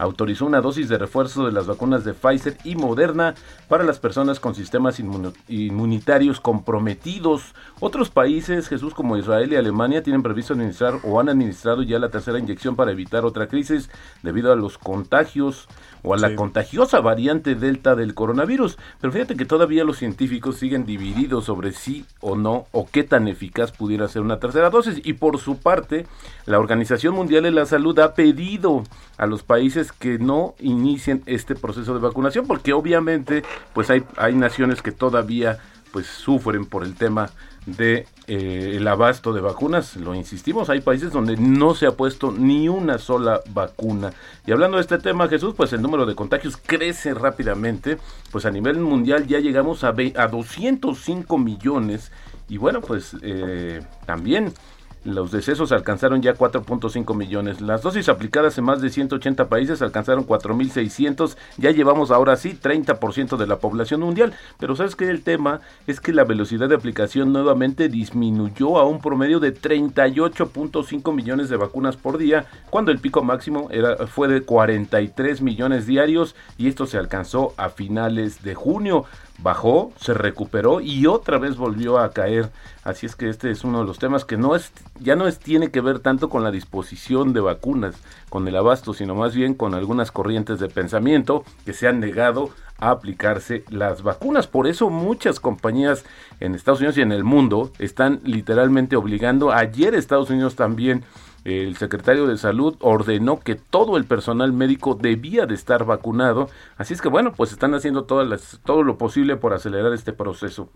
autorizó 0.00 0.46
una 0.46 0.60
dosis 0.60 0.88
de 0.88 0.96
refuerzo 0.96 1.44
de 1.44 1.52
las 1.52 1.66
vacunas 1.66 2.04
de 2.04 2.14
Pfizer 2.14 2.56
y 2.64 2.74
Moderna 2.74 3.34
para 3.68 3.84
las 3.84 3.98
personas 3.98 4.40
con 4.40 4.54
sistemas 4.54 4.98
inmunitarios 4.98 6.40
comprometidos. 6.40 7.54
Otros 7.80 8.08
países, 8.08 8.68
Jesús, 8.68 8.94
como 8.94 9.18
Israel 9.18 9.52
y 9.52 9.56
Alemania, 9.56 10.02
tienen 10.02 10.22
previsto 10.22 10.54
administrar 10.54 10.94
o 11.04 11.20
han 11.20 11.28
administrado 11.28 11.82
ya 11.82 11.98
la 11.98 12.08
tercera 12.08 12.38
inyección 12.38 12.76
para 12.76 12.92
evitar 12.92 13.26
otra 13.26 13.46
crisis 13.46 13.90
debido 14.22 14.52
a 14.52 14.56
los 14.56 14.78
contagios 14.78 15.68
o 16.02 16.14
a 16.14 16.18
la 16.18 16.34
contagiosa 16.34 17.00
variante 17.00 17.54
Delta 17.54 17.94
del 17.94 18.14
coronavirus. 18.14 18.78
Pero 19.00 19.12
fíjate 19.12 19.36
que 19.36 19.44
todavía 19.44 19.84
los 19.84 19.98
científicos 19.98 20.56
siguen 20.56 20.86
divididos 20.86 21.44
sobre 21.44 21.72
si 21.72 22.04
o 22.20 22.36
no 22.36 22.66
o 22.72 22.88
qué 22.90 23.04
tan 23.04 23.28
eficaz 23.28 23.72
pudiera 23.72 24.08
ser 24.08 24.22
una 24.22 24.38
tercera 24.38 24.70
dosis. 24.70 25.00
Y 25.04 25.14
por 25.14 25.38
su 25.38 25.58
parte, 25.58 26.06
la 26.46 26.58
Organización 26.58 27.14
Mundial 27.14 27.44
de 27.44 27.50
la 27.50 27.66
Salud 27.66 27.98
ha 27.98 28.14
pedido 28.14 28.84
a 29.16 29.26
los 29.26 29.42
países 29.42 29.92
que 29.92 30.18
no 30.18 30.54
inicien 30.58 31.22
este 31.26 31.54
proceso 31.54 31.94
de 31.94 32.00
vacunación 32.00 32.46
porque 32.46 32.72
obviamente 32.72 33.42
pues 33.74 33.90
hay, 33.90 34.02
hay 34.16 34.34
naciones 34.34 34.82
que 34.82 34.92
todavía 34.92 35.58
pues 35.92 36.06
sufren 36.06 36.64
por 36.64 36.84
el 36.84 36.94
tema 36.94 37.30
de 37.66 38.06
eh, 38.32 38.76
el 38.76 38.86
abasto 38.86 39.32
de 39.32 39.40
vacunas. 39.40 39.96
Lo 39.96 40.14
insistimos, 40.14 40.70
hay 40.70 40.80
países 40.80 41.10
donde 41.10 41.36
no 41.36 41.74
se 41.74 41.88
ha 41.88 41.96
puesto 41.96 42.30
ni 42.30 42.68
una 42.68 42.98
sola 42.98 43.40
vacuna. 43.52 44.12
Y 44.46 44.52
hablando 44.52 44.76
de 44.76 44.82
este 44.82 44.98
tema, 44.98 45.26
Jesús, 45.26 45.54
pues 45.56 45.72
el 45.72 45.82
número 45.82 46.06
de 46.06 46.14
contagios 46.14 46.56
crece 46.56 47.12
rápidamente. 47.12 47.98
Pues 48.30 48.46
a 48.46 48.52
nivel 48.52 48.78
mundial 48.78 49.26
ya 49.26 49.40
llegamos 49.40 49.82
a, 49.82 49.88
a 49.88 50.28
205 50.28 51.38
millones. 51.38 52.12
Y 52.48 52.56
bueno, 52.58 52.80
pues 52.80 53.16
eh, 53.20 53.82
también 54.06 54.54
los 55.04 55.30
decesos 55.30 55.72
alcanzaron 55.72 56.20
ya 56.20 56.34
4.5 56.34 57.16
millones. 57.16 57.60
Las 57.60 57.82
dosis 57.82 58.08
aplicadas 58.08 58.58
en 58.58 58.64
más 58.64 58.80
de 58.80 58.90
180 58.90 59.48
países 59.48 59.80
alcanzaron 59.82 60.26
4.600. 60.26 61.36
Ya 61.56 61.70
llevamos 61.70 62.10
ahora 62.10 62.36
sí 62.36 62.58
30% 62.60 63.36
de 63.36 63.46
la 63.46 63.58
población 63.58 64.00
mundial. 64.00 64.34
Pero 64.58 64.76
sabes 64.76 64.96
que 64.96 65.08
el 65.08 65.22
tema 65.22 65.60
es 65.86 66.00
que 66.00 66.12
la 66.12 66.24
velocidad 66.24 66.68
de 66.68 66.74
aplicación 66.74 67.32
nuevamente 67.32 67.88
disminuyó 67.88 68.78
a 68.78 68.86
un 68.86 69.00
promedio 69.00 69.40
de 69.40 69.54
38.5 69.54 71.14
millones 71.14 71.48
de 71.48 71.56
vacunas 71.56 71.96
por 71.96 72.18
día, 72.18 72.46
cuando 72.70 72.92
el 72.92 72.98
pico 72.98 73.22
máximo 73.22 73.68
era, 73.70 74.06
fue 74.06 74.28
de 74.28 74.42
43 74.42 75.40
millones 75.40 75.86
diarios 75.86 76.34
y 76.58 76.68
esto 76.68 76.86
se 76.86 76.98
alcanzó 76.98 77.54
a 77.56 77.70
finales 77.70 78.42
de 78.42 78.54
junio. 78.54 79.06
Bajó, 79.42 79.92
se 79.98 80.14
recuperó 80.14 80.80
y 80.80 81.06
otra 81.06 81.38
vez 81.38 81.56
volvió 81.56 81.98
a 81.98 82.12
caer. 82.12 82.50
Así 82.84 83.06
es 83.06 83.16
que 83.16 83.28
este 83.28 83.50
es 83.50 83.64
uno 83.64 83.80
de 83.80 83.86
los 83.86 83.98
temas 83.98 84.24
que 84.24 84.36
no 84.36 84.54
es, 84.54 84.72
ya 84.98 85.16
no 85.16 85.26
es, 85.26 85.38
tiene 85.38 85.70
que 85.70 85.80
ver 85.80 86.00
tanto 86.00 86.28
con 86.28 86.42
la 86.42 86.50
disposición 86.50 87.32
de 87.32 87.40
vacunas, 87.40 87.96
con 88.28 88.46
el 88.48 88.56
abasto, 88.56 88.94
sino 88.94 89.14
más 89.14 89.34
bien 89.34 89.54
con 89.54 89.74
algunas 89.74 90.10
corrientes 90.10 90.60
de 90.60 90.68
pensamiento 90.68 91.44
que 91.64 91.72
se 91.72 91.88
han 91.88 92.00
negado 92.00 92.50
a 92.78 92.90
aplicarse 92.90 93.64
las 93.68 94.02
vacunas. 94.02 94.46
Por 94.46 94.66
eso 94.66 94.90
muchas 94.90 95.38
compañías 95.38 96.04
en 96.40 96.54
Estados 96.54 96.80
Unidos 96.80 96.96
y 96.98 97.02
en 97.02 97.12
el 97.12 97.24
mundo 97.24 97.70
están 97.78 98.20
literalmente 98.24 98.96
obligando. 98.96 99.52
Ayer 99.52 99.94
Estados 99.94 100.30
Unidos 100.30 100.56
también 100.56 101.04
el 101.44 101.76
secretario 101.76 102.26
de 102.26 102.36
salud 102.36 102.76
ordenó 102.80 103.40
que 103.40 103.54
todo 103.54 103.96
el 103.96 104.04
personal 104.04 104.52
médico 104.52 104.94
debía 104.94 105.46
de 105.46 105.54
estar 105.54 105.84
vacunado. 105.84 106.48
Así 106.76 106.94
es 106.94 107.00
que 107.00 107.08
bueno, 107.08 107.32
pues 107.32 107.52
están 107.52 107.74
haciendo 107.74 108.04
todas 108.04 108.28
las, 108.28 108.60
todo 108.64 108.82
lo 108.82 108.98
posible 108.98 109.36
por 109.36 109.54
acelerar 109.54 109.92
este 109.92 110.12
proceso. 110.12 110.70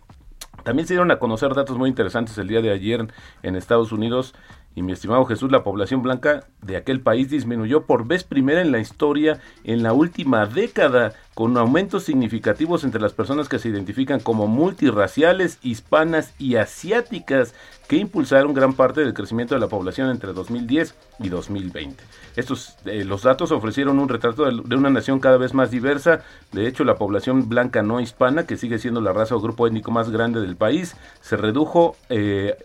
También 0.62 0.86
se 0.88 0.94
dieron 0.94 1.10
a 1.10 1.18
conocer 1.18 1.52
datos 1.54 1.76
muy 1.76 1.90
interesantes 1.90 2.38
el 2.38 2.48
día 2.48 2.62
de 2.62 2.70
ayer 2.70 3.06
en 3.42 3.56
Estados 3.56 3.92
Unidos 3.92 4.34
y 4.76 4.82
mi 4.82 4.92
estimado 4.92 5.24
Jesús, 5.24 5.52
la 5.52 5.62
población 5.62 6.02
blanca 6.02 6.48
de 6.60 6.76
aquel 6.76 7.00
país 7.00 7.30
disminuyó 7.30 7.84
por 7.84 8.06
vez 8.06 8.24
primera 8.24 8.60
en 8.60 8.72
la 8.72 8.80
historia 8.80 9.38
en 9.62 9.84
la 9.84 9.92
última 9.92 10.46
década, 10.46 11.12
con 11.34 11.56
aumentos 11.56 12.04
significativos 12.04 12.82
entre 12.82 13.00
las 13.00 13.12
personas 13.12 13.48
que 13.48 13.60
se 13.60 13.68
identifican 13.68 14.18
como 14.18 14.48
multirraciales, 14.48 15.58
hispanas 15.62 16.34
y 16.38 16.56
asiáticas, 16.56 17.54
que 17.88 17.96
impulsaron 17.96 18.54
gran 18.54 18.74
parte 18.74 19.00
del 19.00 19.14
crecimiento 19.14 19.54
de 19.54 19.60
la 19.60 19.68
población 19.68 20.10
entre 20.10 20.32
2010 20.32 20.94
y 21.20 21.28
2020. 21.28 22.02
Estos, 22.36 22.76
eh, 22.86 23.04
los 23.04 23.22
datos 23.22 23.52
ofrecieron 23.52 23.98
un 23.98 24.08
retrato 24.08 24.44
de, 24.44 24.76
una 24.76 24.90
nación 24.90 25.20
cada 25.20 25.36
vez 25.36 25.54
más 25.54 25.70
diversa. 25.70 26.22
De 26.52 26.66
hecho, 26.66 26.84
la 26.84 26.96
población 26.96 27.48
blanca 27.48 27.82
no 27.82 28.00
hispana, 28.00 28.46
que 28.46 28.56
sigue 28.56 28.78
siendo 28.78 29.00
la 29.00 29.12
raza 29.12 29.36
o 29.36 29.40
grupo 29.40 29.66
étnico 29.66 29.90
más 29.90 30.10
grande 30.10 30.40
del 30.40 30.56
país, 30.56 30.96
se 31.20 31.36
redujo 31.36 31.96
eh, 32.08 32.56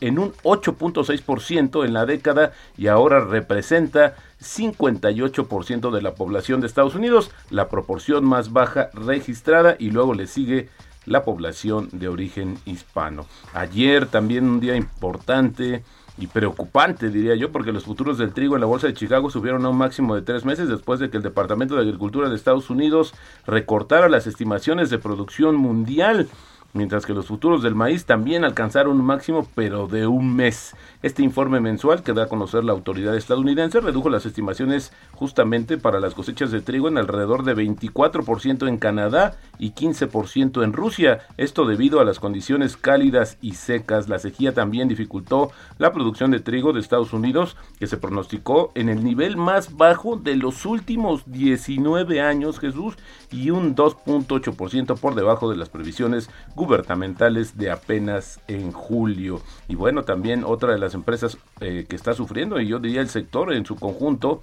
en 0.00 0.18
un 0.18 0.32
8.6% 0.44 1.84
en 1.84 1.92
la 1.92 2.06
década 2.06 2.52
y 2.76 2.86
ahora 2.86 3.20
representa 3.20 4.14
58% 4.40 5.90
de 5.90 6.02
la 6.02 6.14
población 6.14 6.60
de 6.60 6.68
Estados 6.68 6.94
Unidos, 6.94 7.30
la 7.50 7.68
proporción 7.68 8.24
más 8.24 8.52
baja 8.52 8.90
registrada 8.94 9.76
y 9.78 9.90
luego 9.90 10.14
le 10.14 10.26
sigue 10.26 10.68
la 11.08 11.24
población 11.24 11.88
de 11.92 12.08
origen 12.08 12.58
hispano. 12.64 13.26
Ayer 13.54 14.06
también 14.06 14.48
un 14.48 14.60
día 14.60 14.76
importante 14.76 15.82
y 16.18 16.26
preocupante, 16.26 17.10
diría 17.10 17.36
yo, 17.36 17.52
porque 17.52 17.72
los 17.72 17.84
futuros 17.84 18.18
del 18.18 18.32
trigo 18.32 18.56
en 18.56 18.60
la 18.60 18.66
Bolsa 18.66 18.88
de 18.88 18.94
Chicago 18.94 19.30
subieron 19.30 19.64
a 19.64 19.68
un 19.68 19.78
máximo 19.78 20.16
de 20.16 20.22
tres 20.22 20.44
meses 20.44 20.68
después 20.68 20.98
de 20.98 21.10
que 21.10 21.16
el 21.16 21.22
Departamento 21.22 21.76
de 21.76 21.82
Agricultura 21.82 22.28
de 22.28 22.34
Estados 22.34 22.70
Unidos 22.70 23.14
recortara 23.46 24.08
las 24.08 24.26
estimaciones 24.26 24.90
de 24.90 24.98
producción 24.98 25.54
mundial 25.54 26.28
mientras 26.72 27.06
que 27.06 27.14
los 27.14 27.26
futuros 27.26 27.62
del 27.62 27.74
maíz 27.74 28.04
también 28.04 28.44
alcanzaron 28.44 28.98
un 28.98 29.06
máximo 29.06 29.46
pero 29.54 29.86
de 29.86 30.06
un 30.06 30.34
mes. 30.34 30.74
Este 31.02 31.22
informe 31.22 31.60
mensual 31.60 32.02
que 32.02 32.12
da 32.12 32.24
a 32.24 32.28
conocer 32.28 32.64
la 32.64 32.72
autoridad 32.72 33.16
estadounidense 33.16 33.80
redujo 33.80 34.10
las 34.10 34.26
estimaciones 34.26 34.92
justamente 35.12 35.78
para 35.78 36.00
las 36.00 36.14
cosechas 36.14 36.50
de 36.50 36.60
trigo 36.60 36.88
en 36.88 36.98
alrededor 36.98 37.44
de 37.44 37.56
24% 37.56 38.68
en 38.68 38.78
Canadá 38.78 39.36
y 39.58 39.72
15% 39.72 40.62
en 40.62 40.72
Rusia. 40.72 41.20
Esto 41.36 41.66
debido 41.66 42.00
a 42.00 42.04
las 42.04 42.20
condiciones 42.20 42.76
cálidas 42.76 43.38
y 43.40 43.52
secas. 43.54 44.08
La 44.08 44.18
sequía 44.18 44.54
también 44.54 44.88
dificultó 44.88 45.50
la 45.78 45.92
producción 45.92 46.30
de 46.30 46.40
trigo 46.40 46.72
de 46.72 46.80
Estados 46.80 47.12
Unidos 47.12 47.56
que 47.78 47.86
se 47.86 47.96
pronosticó 47.96 48.72
en 48.74 48.88
el 48.88 49.02
nivel 49.04 49.36
más 49.36 49.76
bajo 49.76 50.16
de 50.16 50.36
los 50.36 50.66
últimos 50.66 51.22
19 51.26 52.20
años, 52.20 52.58
Jesús, 52.58 52.96
y 53.30 53.50
un 53.50 53.74
2.8% 53.74 54.98
por 54.98 55.14
debajo 55.14 55.50
de 55.50 55.56
las 55.56 55.68
previsiones 55.68 56.30
gubernamentales 56.58 57.56
de 57.56 57.70
apenas 57.70 58.40
en 58.48 58.72
julio. 58.72 59.40
Y 59.68 59.76
bueno, 59.76 60.02
también 60.02 60.44
otra 60.44 60.72
de 60.72 60.78
las 60.78 60.94
empresas 60.94 61.38
eh, 61.60 61.86
que 61.88 61.96
está 61.96 62.12
sufriendo, 62.12 62.60
y 62.60 62.66
yo 62.66 62.80
diría 62.80 63.00
el 63.00 63.08
sector 63.08 63.52
en 63.52 63.64
su 63.64 63.76
conjunto, 63.76 64.42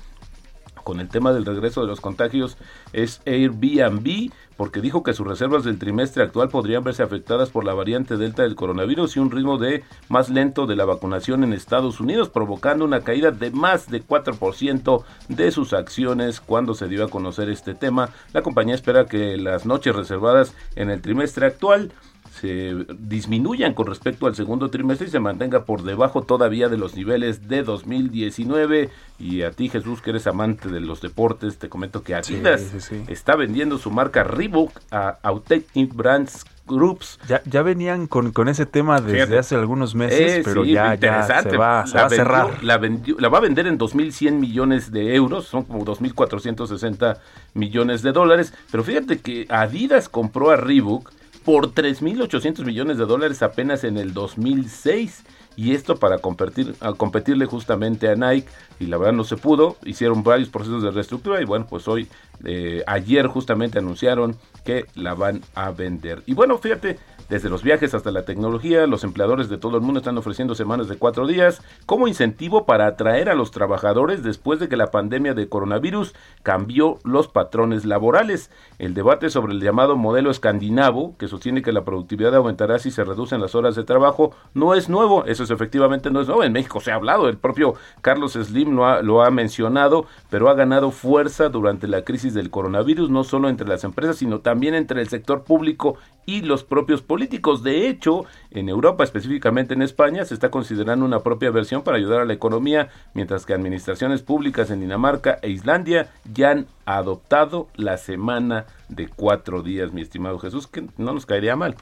con 0.86 1.00
el 1.00 1.10
tema 1.10 1.34
del 1.34 1.46
regreso 1.46 1.82
de 1.82 1.88
los 1.88 2.00
contagios 2.00 2.58
es 2.94 3.20
Airbnb, 3.26 4.32
porque 4.56 4.82
dijo 4.82 5.02
que 5.02 5.14
sus 5.14 5.28
reservas 5.28 5.64
del 5.64 5.80
trimestre 5.80 6.24
actual 6.24 6.50
podrían 6.50 6.84
verse 6.84 7.02
afectadas 7.02 7.50
por 7.50 7.66
la 7.66 7.74
variante 7.74 8.18
Delta 8.18 8.44
del 8.44 8.56
coronavirus 8.56 9.16
y 9.16 9.20
un 9.20 9.32
ritmo 9.32 9.58
de 9.58 9.84
más 10.10 10.30
lento 10.30 10.68
de 10.68 10.76
la 10.76 10.86
vacunación 10.86 11.44
en 11.44 11.54
Estados 11.54 12.00
Unidos, 12.00 12.30
provocando 12.30 12.86
una 12.86 13.02
caída 13.02 13.32
de 13.32 13.50
más 13.50 13.90
de 13.90 14.06
4% 14.06 15.04
de 15.28 15.52
sus 15.52 15.74
acciones 15.74 16.40
cuando 16.40 16.76
se 16.76 16.88
dio 16.88 17.04
a 17.04 17.10
conocer 17.10 17.50
este 17.50 17.74
tema. 17.74 18.12
La 18.32 18.44
compañía 18.44 18.76
espera 18.76 19.08
que 19.08 19.38
las 19.38 19.66
noches 19.66 19.96
reservadas 19.96 20.54
en 20.76 20.92
el 20.92 21.02
trimestre 21.02 21.48
actual 21.48 21.92
se 22.40 22.86
disminuyan 23.00 23.74
con 23.74 23.88
respecto 23.88 24.28
al 24.28 24.36
segundo 24.36 24.70
trimestre 24.70 25.08
y 25.08 25.10
se 25.10 25.20
mantenga 25.20 25.64
por 25.64 25.84
debajo 25.84 26.24
todavía 26.24 26.68
de 26.68 26.78
los 26.78 26.96
niveles 26.96 27.48
de 27.48 27.64
2019. 27.64 28.90
Y 29.20 29.44
a 29.44 29.52
ti, 29.52 29.70
Jesús, 29.70 30.02
que 30.02 30.10
eres 30.10 30.28
amante 30.28 30.68
de 30.70 30.82
los 30.82 31.02
deportes, 31.02 31.58
te 31.58 31.70
comento 31.70 32.04
que 32.04 32.14
Adidas 32.14 32.92
está 33.08 33.36
vendiendo 33.36 33.78
su 33.78 33.90
marca 33.90 34.24
Reebok 34.24 34.72
a 34.92 35.18
Authentic 35.24 35.96
Brands 35.96 36.46
Groups. 36.68 37.20
Ya, 37.28 37.42
ya 37.46 37.62
venían 37.62 38.08
con, 38.08 38.32
con 38.32 38.50
ese 38.50 38.66
tema 38.66 39.00
desde 39.00 39.38
hace 39.38 39.56
algunos 39.56 39.96
meses, 39.96 40.38
eh, 40.38 40.42
pero 40.44 40.66
ya, 40.66 40.98
se 40.98 41.56
va, 41.56 41.82
a 41.82 42.10
cerrar. 42.10 42.64
La, 42.64 42.78
vendió, 42.78 43.16
la 43.20 43.30
va 43.30 43.38
a 43.38 43.42
vender 43.42 43.68
en 43.68 43.80
2.100 43.80 44.32
millones 44.34 44.92
de 44.92 45.16
euros, 45.16 45.46
son 45.46 45.64
como 45.64 45.86
2.460 45.86 47.18
millones 47.54 48.02
de 48.02 48.12
dólares. 48.12 48.54
Pero 48.72 48.84
fíjate 48.84 49.20
que 49.20 49.46
Adidas 49.48 50.10
compró 50.10 50.50
a 50.50 50.58
Reebok 50.58 51.12
por 51.46 51.74
3.800 51.74 52.66
millones 52.66 52.98
de 52.98 53.06
dólares 53.06 53.44
apenas 53.44 53.84
en 53.84 53.98
el 53.98 54.14
2006 54.14 55.24
y 55.56 55.74
esto 55.74 55.96
para 55.96 56.18
competir, 56.18 56.76
a 56.82 56.94
competirle 56.94 57.46
justamente 57.46 58.10
a 58.10 58.16
Nike. 58.16 58.48
Y 58.80 58.88
la 58.88 58.98
verdad 58.98 59.14
no 59.14 59.24
se 59.24 59.38
pudo, 59.38 59.78
hicieron 59.86 60.24
varios 60.24 60.50
procesos 60.50 60.84
de 60.84 60.92
reestructura. 60.92 61.42
Y 61.42 61.46
bueno, 61.46 61.66
pues 61.70 61.88
hoy, 61.88 62.08
eh, 62.44 62.84
ayer 62.88 63.28
justamente 63.28 63.80
anunciaron 63.80 64.36
que 64.66 64.86
la 64.96 65.14
van 65.14 65.42
a 65.54 65.72
vender. 65.72 66.24
Y 66.26 66.34
bueno, 66.34 66.58
fíjate, 66.58 66.98
desde 67.30 67.50
los 67.50 67.64
viajes 67.64 67.94
hasta 67.94 68.12
la 68.12 68.24
tecnología, 68.24 68.86
los 68.86 69.04
empleadores 69.04 69.50
de 69.50 69.58
todo 69.58 69.78
el 69.78 69.84
mundo 69.84 70.00
están 70.00 70.18
ofreciendo 70.18 70.54
semanas 70.54 70.88
de 70.88 70.98
cuatro 70.98 71.26
días 71.26 71.62
como 71.86 72.08
incentivo 72.08 72.66
para 72.66 72.86
atraer 72.86 73.30
a 73.30 73.36
los 73.36 73.52
trabajadores 73.52 74.22
después 74.22 74.60
de 74.60 74.70
que 74.70 74.78
la 74.78 74.92
pandemia 74.92 75.34
de 75.34 75.50
coronavirus 75.50 76.14
cambió 76.44 77.00
los 77.04 77.28
patrones 77.28 77.86
laborales. 77.86 78.52
El 78.78 78.94
debate 78.94 79.30
sobre 79.30 79.54
el 79.54 79.62
llamado 79.62 79.96
modelo 79.96 80.30
escandinavo, 80.30 81.16
que 81.18 81.28
sostiene 81.28 81.64
que 81.64 81.72
la 81.72 81.84
productividad 81.84 82.36
aumentará 82.36 82.78
si 82.78 82.92
se 82.92 83.04
reducen 83.04 83.42
las 83.42 83.56
horas 83.56 83.76
de 83.76 83.84
trabajo, 83.84 84.36
no 84.54 84.76
es 84.76 84.88
nuevo. 84.88 85.26
Eso 85.26 85.44
es, 85.44 85.50
efectivamente 85.50 86.12
no 86.12 86.22
es 86.22 86.28
nuevo. 86.28 86.44
En 86.44 86.54
México 86.54 86.80
se 86.80 86.92
ha 86.92 86.96
hablado, 86.96 87.28
el 87.28 87.38
propio 87.38 87.74
Carlos 88.02 88.34
Slim 88.34 88.76
lo 88.76 88.86
ha, 88.86 89.02
lo 89.02 89.24
ha 89.24 89.32
mencionado, 89.32 90.06
pero 90.30 90.50
ha 90.50 90.54
ganado 90.54 90.92
fuerza 90.92 91.50
durante 91.50 91.88
la 91.88 92.04
crisis 92.04 92.34
del 92.34 92.52
coronavirus, 92.52 93.10
no 93.10 93.24
solo 93.24 93.50
entre 93.50 93.68
las 93.68 93.84
empresas, 93.84 94.18
sino 94.18 94.40
también 94.42 94.76
entre 94.76 95.02
el 95.02 95.08
sector 95.08 95.44
público 95.44 95.98
y 96.26 96.42
los 96.42 96.64
propios 96.64 97.02
políticos. 97.02 97.15
De 97.64 97.88
hecho, 97.88 98.26
en 98.52 98.70
Europa, 98.70 99.04
específicamente 99.04 99.74
en 99.74 99.82
España, 99.82 100.26
se 100.26 100.34
está 100.34 100.50
considerando 100.52 101.06
una 101.06 101.22
propia 101.22 101.52
versión 101.52 101.82
para 101.82 101.98
ayudar 101.98 102.22
a 102.22 102.26
la 102.26 102.34
economía, 102.34 102.90
mientras 103.14 103.46
que 103.46 103.54
administraciones 103.54 104.22
públicas 104.22 104.70
en 104.70 104.82
Dinamarca 104.82 105.40
e 105.42 105.50
Islandia 105.50 106.12
ya 106.34 106.52
han 106.52 106.68
adoptado 106.86 107.68
la 107.76 107.98
semana 107.98 108.66
de 108.90 109.08
cuatro 109.08 109.62
días, 109.62 109.94
mi 109.94 110.02
estimado 110.02 110.40
Jesús, 110.40 110.68
que 110.68 110.88
no 110.98 111.14
nos 111.14 111.26
caería 111.26 111.56
mal. 111.56 111.76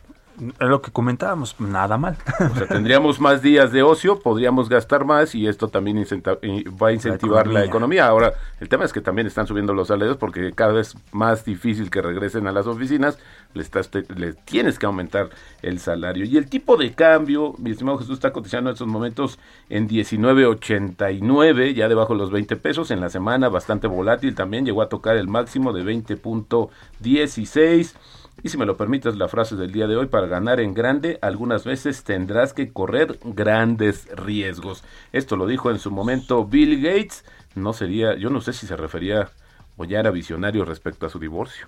Lo 0.60 0.82
que 0.82 0.92
comentábamos, 0.92 1.60
nada 1.60 1.98
mal. 1.98 2.18
O 2.40 2.56
sea, 2.56 2.68
tendríamos 2.68 3.20
más 3.20 3.42
días 3.42 3.72
de 3.72 3.84
ocio, 3.84 4.20
podríamos 4.20 4.68
gastar 4.68 5.06
más 5.06 5.36
y 5.36 5.48
esto 5.48 5.68
también 5.68 6.04
va 6.04 6.88
a 6.88 6.92
incentivar 6.92 7.46
la 7.48 7.64
economía. 7.64 8.08
Ahora, 8.08 8.34
el 8.60 8.68
tema 8.68 8.86
es 8.86 8.94
que 8.94 9.02
también 9.02 9.28
están 9.28 9.46
subiendo 9.46 9.74
los 9.74 9.90
salarios 9.90 10.18
porque 10.18 10.52
cada 10.54 10.74
vez 10.74 10.96
más 11.12 11.46
difícil 11.46 11.92
que 11.92 12.02
regresen 12.02 12.48
a 12.48 12.52
las 12.52 12.66
oficinas, 12.66 13.20
le, 13.54 13.62
estás, 13.62 13.92
le 14.16 14.34
tienes 14.34 14.80
que 14.80 14.88
aumentar 14.88 15.30
el 15.62 15.80
salario. 15.80 16.26
Y 16.26 16.38
el 16.38 16.50
tipo 16.50 16.78
de 16.78 16.94
cambio, 16.94 17.54
mi 17.60 17.72
estimado 17.72 18.00
Jesús, 18.00 18.16
está 18.16 18.34
cotizando 18.34 18.72
en 18.72 18.74
estos 18.74 18.88
momentos 18.88 19.38
en 19.70 19.88
19.89, 19.88 21.76
ya 21.76 21.88
debajo 21.88 22.14
de 22.14 22.20
los 22.20 22.32
20 22.32 22.56
pesos. 22.56 22.90
En 22.90 23.02
la 23.02 23.10
semana 23.10 23.50
bastante 23.50 23.86
volátil 23.88 24.34
también, 24.34 24.66
llegó 24.66 24.82
a 24.82 24.90
tocar 24.90 25.16
el 25.16 25.28
máximo 25.28 25.74
de 25.74 25.84
20.16. 25.84 27.94
Y 28.42 28.50
si 28.50 28.58
me 28.58 28.66
lo 28.66 28.76
permites, 28.76 29.16
la 29.16 29.28
frase 29.28 29.56
del 29.56 29.72
día 29.72 29.88
de 29.88 29.96
hoy, 29.96 30.08
para 30.08 30.28
ganar 30.28 30.60
en 30.60 30.74
grande, 30.74 31.20
algunas 31.22 31.64
veces 31.64 32.04
tendrás 32.04 32.54
que 32.54 32.74
correr 32.74 33.20
grandes 33.24 34.08
riesgos. 34.16 34.84
Esto 35.12 35.38
lo 35.38 35.46
dijo 35.46 35.70
en 35.72 35.80
su 35.80 35.92
momento 35.92 36.46
Bill 36.46 36.82
Gates. 36.82 37.24
No 37.56 37.74
sería, 37.74 38.16
yo 38.18 38.30
no 38.30 38.42
sé 38.42 38.54
si 38.54 38.66
se 38.66 38.76
refería 38.76 39.30
o 39.78 39.86
ya 39.86 40.00
era 40.00 40.12
visionario 40.12 40.66
respecto 40.66 41.06
a 41.06 41.10
su 41.10 41.20
divorcio. 41.20 41.68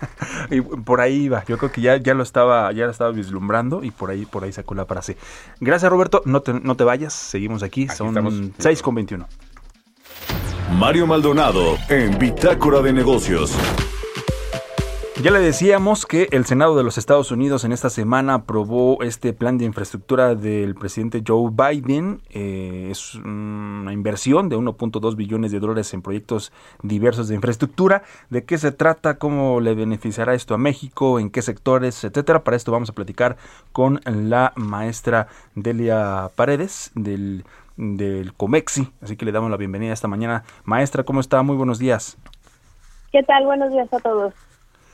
y 0.50 0.60
por 0.60 1.00
ahí 1.00 1.24
iba, 1.24 1.44
yo 1.46 1.58
creo 1.58 1.70
que 1.70 1.80
ya, 1.80 1.96
ya 1.96 2.14
lo 2.14 2.22
estaba, 2.22 2.72
ya 2.72 2.84
lo 2.84 2.90
estaba 2.90 3.10
vislumbrando 3.10 3.82
y 3.84 3.90
por 3.90 4.10
ahí, 4.10 4.26
por 4.26 4.44
ahí 4.44 4.52
sacó 4.52 4.74
la 4.74 4.86
frase. 4.86 5.16
Gracias 5.60 5.90
Roberto, 5.90 6.22
no 6.24 6.40
te, 6.40 6.52
no 6.52 6.76
te 6.76 6.84
vayas, 6.84 7.12
seguimos 7.12 7.62
aquí, 7.62 7.88
son 7.88 8.54
6 8.58 8.82
con 8.82 8.94
21. 8.96 9.26
Mario 10.72 11.06
Maldonado 11.06 11.76
en 11.88 12.18
Bitácora 12.18 12.80
de 12.80 12.92
Negocios. 12.92 13.56
Ya 15.22 15.30
le 15.30 15.38
decíamos 15.38 16.06
que 16.06 16.26
el 16.32 16.44
Senado 16.44 16.76
de 16.76 16.82
los 16.82 16.98
Estados 16.98 17.30
Unidos 17.30 17.64
en 17.64 17.70
esta 17.70 17.88
semana 17.88 18.34
aprobó 18.34 19.00
este 19.04 19.32
plan 19.32 19.58
de 19.58 19.64
infraestructura 19.64 20.34
del 20.34 20.74
presidente 20.74 21.22
Joe 21.24 21.52
Biden. 21.52 22.20
Eh, 22.30 22.88
es 22.90 23.14
una 23.14 23.92
inversión 23.92 24.48
de 24.48 24.56
1.2 24.56 25.14
billones 25.14 25.52
de 25.52 25.60
dólares 25.60 25.94
en 25.94 26.02
proyectos 26.02 26.52
diversos 26.82 27.28
de 27.28 27.36
infraestructura. 27.36 28.02
¿De 28.28 28.44
qué 28.44 28.58
se 28.58 28.72
trata? 28.72 29.16
¿Cómo 29.18 29.60
le 29.60 29.76
beneficiará 29.76 30.34
esto 30.34 30.52
a 30.52 30.58
México? 30.58 31.20
¿En 31.20 31.30
qué 31.30 31.42
sectores? 31.42 32.02
Etcétera. 32.02 32.42
Para 32.42 32.56
esto 32.56 32.72
vamos 32.72 32.90
a 32.90 32.92
platicar 32.92 33.36
con 33.70 34.00
la 34.04 34.52
maestra 34.56 35.28
Delia 35.54 36.32
Paredes 36.34 36.90
del, 36.96 37.44
del 37.76 38.34
Comexi. 38.34 38.90
Así 39.00 39.16
que 39.16 39.24
le 39.24 39.32
damos 39.32 39.48
la 39.48 39.56
bienvenida 39.56 39.92
esta 39.92 40.08
mañana. 40.08 40.42
Maestra, 40.64 41.04
¿cómo 41.04 41.20
está? 41.20 41.40
Muy 41.44 41.56
buenos 41.56 41.78
días. 41.78 42.18
¿Qué 43.12 43.22
tal? 43.22 43.44
Buenos 43.44 43.70
días 43.70 43.90
a 43.92 44.00
todos. 44.00 44.34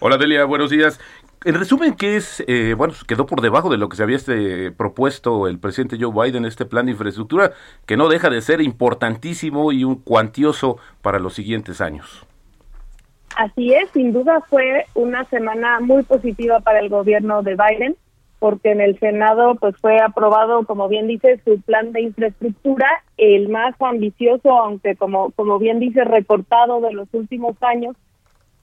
Hola 0.02 0.16
Delia, 0.16 0.46
buenos 0.46 0.70
días. 0.70 0.98
En 1.44 1.56
resumen, 1.56 1.94
¿qué 1.94 2.16
es? 2.16 2.42
Eh, 2.46 2.72
bueno, 2.74 2.94
quedó 3.06 3.26
por 3.26 3.42
debajo 3.42 3.68
de 3.68 3.76
lo 3.76 3.90
que 3.90 3.98
se 3.98 4.02
había 4.02 4.16
este, 4.16 4.72
propuesto 4.72 5.46
el 5.46 5.58
presidente 5.58 5.98
Joe 6.00 6.10
Biden, 6.10 6.46
este 6.46 6.64
plan 6.64 6.86
de 6.86 6.92
infraestructura, 6.92 7.52
que 7.84 7.98
no 7.98 8.08
deja 8.08 8.30
de 8.30 8.40
ser 8.40 8.62
importantísimo 8.62 9.72
y 9.72 9.84
un 9.84 9.96
cuantioso 9.96 10.78
para 11.02 11.18
los 11.18 11.34
siguientes 11.34 11.82
años. 11.82 12.26
Así 13.36 13.74
es, 13.74 13.90
sin 13.90 14.14
duda 14.14 14.40
fue 14.48 14.86
una 14.94 15.24
semana 15.26 15.80
muy 15.80 16.02
positiva 16.02 16.60
para 16.60 16.80
el 16.80 16.88
gobierno 16.88 17.42
de 17.42 17.56
Biden, 17.56 17.94
porque 18.38 18.70
en 18.70 18.80
el 18.80 18.98
Senado 18.98 19.56
pues 19.56 19.76
fue 19.82 20.00
aprobado, 20.00 20.64
como 20.64 20.88
bien 20.88 21.08
dice, 21.08 21.42
su 21.44 21.60
plan 21.60 21.92
de 21.92 22.00
infraestructura, 22.00 22.88
el 23.18 23.50
más 23.50 23.74
ambicioso, 23.80 24.50
aunque 24.50 24.96
como, 24.96 25.30
como 25.32 25.58
bien 25.58 25.78
dice, 25.78 26.04
recortado 26.04 26.80
de 26.80 26.94
los 26.94 27.08
últimos 27.12 27.62
años, 27.62 27.96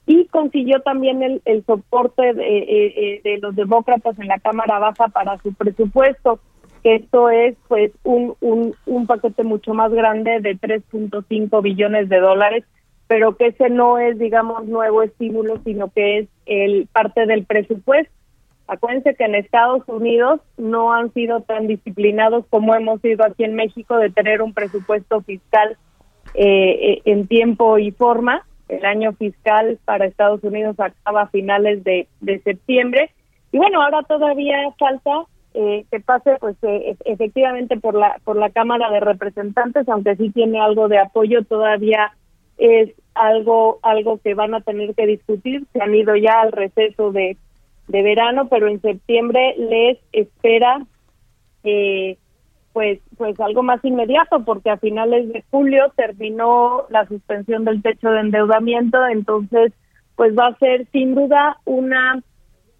y 0.08 0.24
consiguió 0.28 0.80
también 0.80 1.22
el, 1.22 1.42
el 1.44 1.64
soporte 1.66 2.32
de, 2.32 2.42
eh, 2.42 2.94
eh, 2.96 3.20
de, 3.22 3.38
los 3.38 3.54
demócratas 3.54 4.18
en 4.18 4.28
la 4.28 4.38
Cámara 4.38 4.78
Baja 4.78 5.08
para 5.08 5.36
su 5.42 5.52
presupuesto, 5.52 6.40
que 6.82 6.94
esto 6.94 7.28
es 7.28 7.58
pues 7.68 7.92
un, 8.04 8.34
un, 8.40 8.74
un 8.86 9.06
paquete 9.06 9.44
mucho 9.44 9.74
más 9.74 9.92
grande 9.92 10.40
de 10.40 10.56
3.5 10.56 11.62
billones 11.62 12.08
de 12.08 12.20
dólares, 12.20 12.64
pero 13.06 13.36
que 13.36 13.48
ese 13.48 13.68
no 13.68 13.98
es, 13.98 14.18
digamos, 14.18 14.64
nuevo 14.64 15.02
estímulo, 15.02 15.60
sino 15.62 15.90
que 15.90 16.20
es 16.20 16.28
el 16.46 16.88
parte 16.90 17.26
del 17.26 17.44
presupuesto. 17.44 18.10
Acuérdense 18.66 19.14
que 19.14 19.24
en 19.24 19.34
Estados 19.34 19.82
Unidos 19.88 20.40
no 20.56 20.94
han 20.94 21.12
sido 21.12 21.42
tan 21.42 21.66
disciplinados 21.66 22.46
como 22.48 22.74
hemos 22.74 23.02
sido 23.02 23.26
aquí 23.26 23.44
en 23.44 23.56
México 23.56 23.98
de 23.98 24.08
tener 24.08 24.40
un 24.40 24.54
presupuesto 24.54 25.20
fiscal 25.20 25.76
eh, 26.32 27.02
en 27.04 27.26
tiempo 27.26 27.78
y 27.78 27.90
forma 27.90 28.46
el 28.68 28.84
año 28.84 29.12
fiscal 29.14 29.78
para 29.84 30.06
Estados 30.06 30.42
Unidos 30.44 30.78
acaba 30.78 31.22
a 31.22 31.28
finales 31.28 31.82
de, 31.84 32.08
septiembre. 32.44 33.10
Y 33.52 33.58
bueno, 33.58 33.82
ahora 33.82 34.02
todavía 34.02 34.56
falta 34.78 35.24
eh, 35.54 35.84
que 35.90 36.00
pase 36.00 36.36
pues 36.38 36.56
eh, 36.62 36.96
efectivamente 37.06 37.78
por 37.78 37.94
la 37.94 38.20
por 38.24 38.36
la 38.36 38.50
Cámara 38.50 38.90
de 38.90 39.00
Representantes, 39.00 39.88
aunque 39.88 40.16
sí 40.16 40.30
tiene 40.30 40.60
algo 40.60 40.88
de 40.88 40.98
apoyo, 40.98 41.42
todavía 41.44 42.12
es 42.58 42.90
algo 43.14 43.78
algo 43.82 44.18
que 44.18 44.34
van 44.34 44.54
a 44.54 44.60
tener 44.60 44.94
que 44.94 45.06
discutir. 45.06 45.64
Se 45.72 45.80
han 45.80 45.94
ido 45.94 46.14
ya 46.16 46.42
al 46.42 46.52
receso 46.52 47.10
de, 47.10 47.36
de 47.88 48.02
verano, 48.02 48.48
pero 48.48 48.68
en 48.68 48.82
septiembre 48.82 49.54
les 49.56 49.98
espera 50.12 50.86
eh, 51.64 52.18
pues 52.78 53.00
pues 53.16 53.40
algo 53.40 53.64
más 53.64 53.84
inmediato 53.84 54.44
porque 54.44 54.70
a 54.70 54.76
finales 54.76 55.32
de 55.32 55.42
julio 55.50 55.92
terminó 55.96 56.84
la 56.90 57.08
suspensión 57.08 57.64
del 57.64 57.82
techo 57.82 58.08
de 58.08 58.20
endeudamiento. 58.20 59.04
Entonces 59.08 59.72
pues 60.14 60.32
va 60.38 60.46
a 60.46 60.58
ser 60.58 60.86
sin 60.92 61.16
duda 61.16 61.56
una 61.64 62.22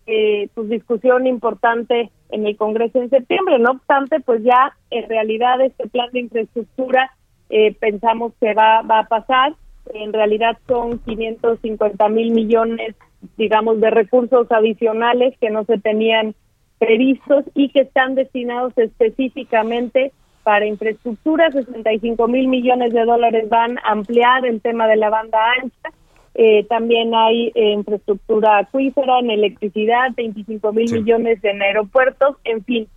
eh, 0.07 0.51
pues 0.55 0.69
discusión 0.69 1.27
importante 1.27 2.13
en 2.29 2.47
el 2.47 2.57
Congreso 2.57 3.03
en 3.03 3.11
septiembre. 3.11 3.59
No 3.59 3.73
obstante 3.73 4.21
pues 4.21 4.45
ya 4.45 4.77
en 4.91 5.09
realidad 5.09 5.61
este 5.63 5.89
plan 5.89 6.09
de 6.13 6.21
infraestructura 6.21 7.11
eh, 7.51 7.75
pensamos 7.75 8.33
que 8.41 8.55
va 8.55 8.83
va 8.83 9.01
a 9.01 9.09
pasar. 9.09 9.57
En 9.95 10.13
realidad 10.13 10.57
son 10.69 11.01
550 11.01 12.09
mil 12.09 12.31
millones 12.31 12.95
digamos 13.37 13.81
de 13.81 13.91
recursos 13.91 14.47
adicionales 14.53 15.37
que 15.41 15.51
no 15.51 15.65
se 15.65 15.79
tenían 15.79 16.37
previstos 16.79 17.45
y 17.55 17.69
que 17.71 17.81
están 17.81 18.15
destinados 18.15 18.73
específicamente 18.77 20.13
para 20.43 20.67
infraestructura. 20.67 21.51
65 21.51 22.27
mil 22.29 22.49
millones 22.49 22.93
de 22.93 23.05
dólares 23.05 23.49
van 23.49 23.79
a 23.79 23.93
ampliar 23.93 24.47
el 24.47 24.61
tema 24.61 24.87
de 24.87 24.97
la 24.97 25.11
banda 25.11 25.39
ancha. 25.61 25.91
Eh, 26.35 26.65
también 26.69 27.15
hay 27.15 27.51
eh, 27.55 27.73
infraestructura 27.73 28.59
acuífera, 28.59 29.19
en 29.19 29.31
electricidad, 29.31 30.13
25 30.17 30.73
mil 30.73 30.93
millones 30.93 31.43
en 31.43 31.61
aeropuertos, 31.61 32.37
en 32.45 32.63
fin, 32.65 32.89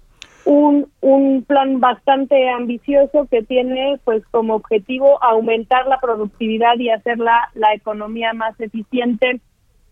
un, 0.45 0.87
un 1.01 1.43
plan 1.43 1.79
bastante 1.79 2.49
ambicioso 2.49 3.27
que 3.29 3.41
tiene 3.41 3.99
pues 4.03 4.23
como 4.31 4.55
objetivo 4.55 5.23
aumentar 5.23 5.87
la 5.87 5.99
productividad 5.99 6.77
y 6.77 6.89
hacer 6.89 7.17
la, 7.17 7.49
la 7.55 7.73
economía 7.73 8.33
más 8.33 8.59
eficiente 8.59 9.41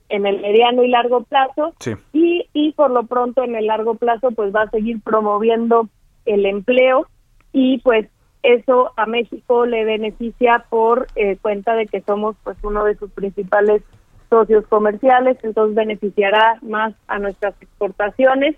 en 0.09 0.25
el 0.25 0.41
mediano 0.41 0.83
y 0.83 0.89
largo 0.89 1.23
plazo. 1.23 1.73
Y, 2.13 2.47
y 2.53 2.73
por 2.73 2.91
lo 2.91 3.05
pronto 3.05 3.43
en 3.43 3.55
el 3.55 3.67
largo 3.67 3.95
plazo 3.95 4.31
pues 4.31 4.53
va 4.53 4.63
a 4.63 4.69
seguir 4.69 5.01
promoviendo 5.01 5.87
el 6.25 6.45
empleo. 6.45 7.07
Y 7.53 7.79
pues 7.79 8.07
eso 8.43 8.91
a 8.97 9.05
México 9.05 9.65
le 9.65 9.85
beneficia 9.85 10.65
por 10.69 11.07
eh, 11.15 11.37
cuenta 11.41 11.75
de 11.75 11.87
que 11.87 12.01
somos 12.01 12.35
pues 12.43 12.57
uno 12.63 12.83
de 12.85 12.95
sus 12.95 13.11
principales 13.11 13.83
socios 14.29 14.65
comerciales, 14.67 15.37
entonces 15.43 15.75
beneficiará 15.75 16.59
más 16.61 16.93
a 17.07 17.19
nuestras 17.19 17.55
exportaciones. 17.61 18.55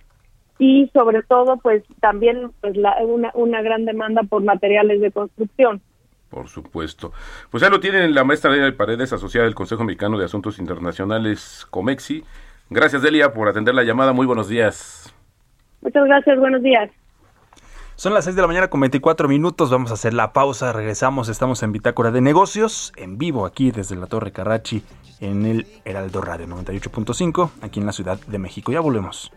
Y 0.59 0.89
sobre 0.93 1.23
todo 1.23 1.57
pues 1.57 1.83
también 2.01 2.51
pues 2.61 2.77
la, 2.77 2.95
una, 3.03 3.31
una 3.33 3.61
gran 3.61 3.85
demanda 3.85 4.21
por 4.23 4.43
materiales 4.43 5.01
de 5.01 5.11
construcción. 5.11 5.81
Por 6.31 6.47
supuesto. 6.47 7.11
Pues 7.49 7.61
ya 7.61 7.69
lo 7.69 7.81
tienen 7.81 8.15
la 8.15 8.23
maestra 8.23 8.51
Delia 8.51 8.75
Paredes, 8.75 9.11
asociada 9.11 9.45
del 9.45 9.53
Consejo 9.53 9.83
Mexicano 9.83 10.17
de 10.17 10.25
Asuntos 10.25 10.59
Internacionales, 10.59 11.67
COMEXI. 11.69 12.23
Gracias, 12.69 13.01
Delia, 13.01 13.33
por 13.33 13.49
atender 13.49 13.75
la 13.75 13.83
llamada. 13.83 14.13
Muy 14.13 14.25
buenos 14.25 14.47
días. 14.47 15.13
Muchas 15.81 16.05
gracias, 16.05 16.39
buenos 16.39 16.63
días. 16.63 16.89
Son 17.95 18.13
las 18.13 18.23
6 18.23 18.35
de 18.35 18.41
la 18.41 18.47
mañana 18.47 18.69
con 18.69 18.79
24 18.79 19.27
minutos. 19.27 19.69
Vamos 19.69 19.91
a 19.91 19.95
hacer 19.95 20.13
la 20.13 20.31
pausa. 20.31 20.71
Regresamos. 20.71 21.27
Estamos 21.27 21.61
en 21.63 21.73
Bitácora 21.73 22.11
de 22.11 22.21
Negocios, 22.21 22.93
en 22.95 23.17
vivo 23.17 23.45
aquí 23.45 23.71
desde 23.71 23.97
la 23.97 24.07
Torre 24.07 24.31
Carrachi, 24.31 24.83
en 25.19 25.45
el 25.45 25.67
Heraldo 25.83 26.21
Radio 26.21 26.47
98.5, 26.47 27.51
aquí 27.61 27.81
en 27.81 27.85
la 27.85 27.91
Ciudad 27.91 28.19
de 28.25 28.39
México. 28.39 28.71
Ya 28.71 28.79
volvemos. 28.79 29.31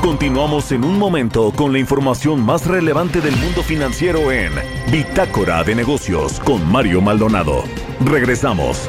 Continuamos 0.00 0.70
en 0.70 0.84
un 0.84 0.98
momento 0.98 1.50
con 1.50 1.72
la 1.72 1.80
información 1.80 2.44
más 2.44 2.64
relevante 2.66 3.20
del 3.20 3.36
mundo 3.38 3.64
financiero 3.64 4.30
en 4.30 4.52
Bitácora 4.92 5.64
de 5.64 5.74
Negocios 5.74 6.38
con 6.40 6.70
Mario 6.70 7.00
Maldonado. 7.00 7.64
Regresamos. 8.04 8.88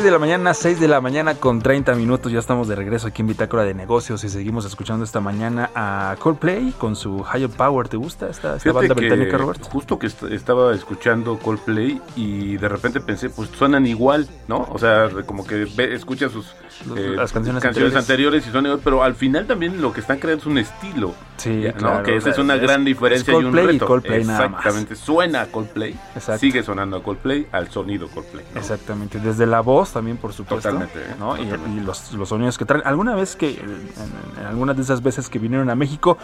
6 0.00 0.06
de 0.06 0.12
la 0.12 0.18
mañana, 0.18 0.54
6 0.54 0.80
de 0.80 0.88
la 0.88 1.02
mañana 1.02 1.34
con 1.34 1.60
30 1.60 1.94
minutos. 1.94 2.32
Ya 2.32 2.38
estamos 2.38 2.68
de 2.68 2.74
regreso 2.74 3.06
aquí 3.06 3.20
en 3.20 3.28
Bitácora 3.28 3.64
de 3.64 3.74
Negocios 3.74 4.24
y 4.24 4.30
seguimos 4.30 4.64
escuchando 4.64 5.04
esta 5.04 5.20
mañana 5.20 5.68
a 5.74 6.16
Coldplay 6.18 6.72
con 6.78 6.96
su 6.96 7.22
Higher 7.22 7.50
Power. 7.50 7.86
¿Te 7.86 7.98
gusta 7.98 8.30
esta, 8.30 8.56
esta 8.56 8.72
banda 8.72 8.94
británica, 8.94 9.36
Robert? 9.36 9.62
Justo 9.62 9.98
que 9.98 10.06
estaba 10.06 10.74
escuchando 10.74 11.38
Coldplay 11.38 12.00
y 12.16 12.56
de 12.56 12.66
repente 12.70 13.02
pensé, 13.02 13.28
pues 13.28 13.50
suenan 13.50 13.86
igual, 13.86 14.26
¿no? 14.48 14.66
O 14.70 14.78
sea, 14.78 15.10
como 15.26 15.46
que 15.46 15.68
escucha 15.92 16.30
sus 16.30 16.54
eh, 16.96 17.12
las 17.14 17.30
canciones, 17.30 17.62
canciones 17.62 17.94
anteriores. 17.94 18.46
y 18.46 18.50
son 18.50 18.64
igual, 18.64 18.80
pero 18.82 19.02
al 19.02 19.14
final 19.14 19.46
también 19.46 19.82
lo 19.82 19.92
que 19.92 20.00
están 20.00 20.18
creando 20.18 20.40
es 20.40 20.46
un 20.46 20.56
estilo. 20.56 21.14
Sí, 21.36 21.64
¿no? 21.80 22.02
Que 22.02 22.16
esa 22.16 22.30
es 22.30 22.38
una 22.38 22.56
gran 22.56 22.84
diferencia 22.84 23.34
y 23.34 23.36
un 23.36 23.52
reto. 23.52 23.86
Coldplay 23.86 24.20
Exactamente, 24.20 24.96
suena 24.96 25.42
a 25.42 25.46
Coldplay, 25.46 25.94
sigue 26.38 26.62
sonando 26.62 26.96
a 26.98 27.02
Coldplay 27.02 27.46
al 27.52 27.70
sonido 27.70 28.08
Coldplay. 28.08 28.44
Exactamente, 28.54 29.18
desde 29.18 29.46
la 29.46 29.60
voz 29.60 29.89
también, 29.92 30.16
por 30.16 30.32
supuesto. 30.32 30.68
Totalmente. 30.68 30.98
¿eh? 31.00 31.76
Y, 31.76 31.80
los, 31.80 32.12
los, 32.12 32.28
sonidos 32.28 32.58
que 32.58 32.64
traen. 32.64 32.86
Alguna 32.86 33.14
vez 33.14 33.36
que, 33.36 33.50
en, 33.50 34.46
algunas 34.46 34.76
de 34.76 34.82
esas 34.82 35.02
veces 35.02 35.28
que 35.28 35.38
vinieron 35.38 35.70
a 35.70 35.74
México, 35.74 36.18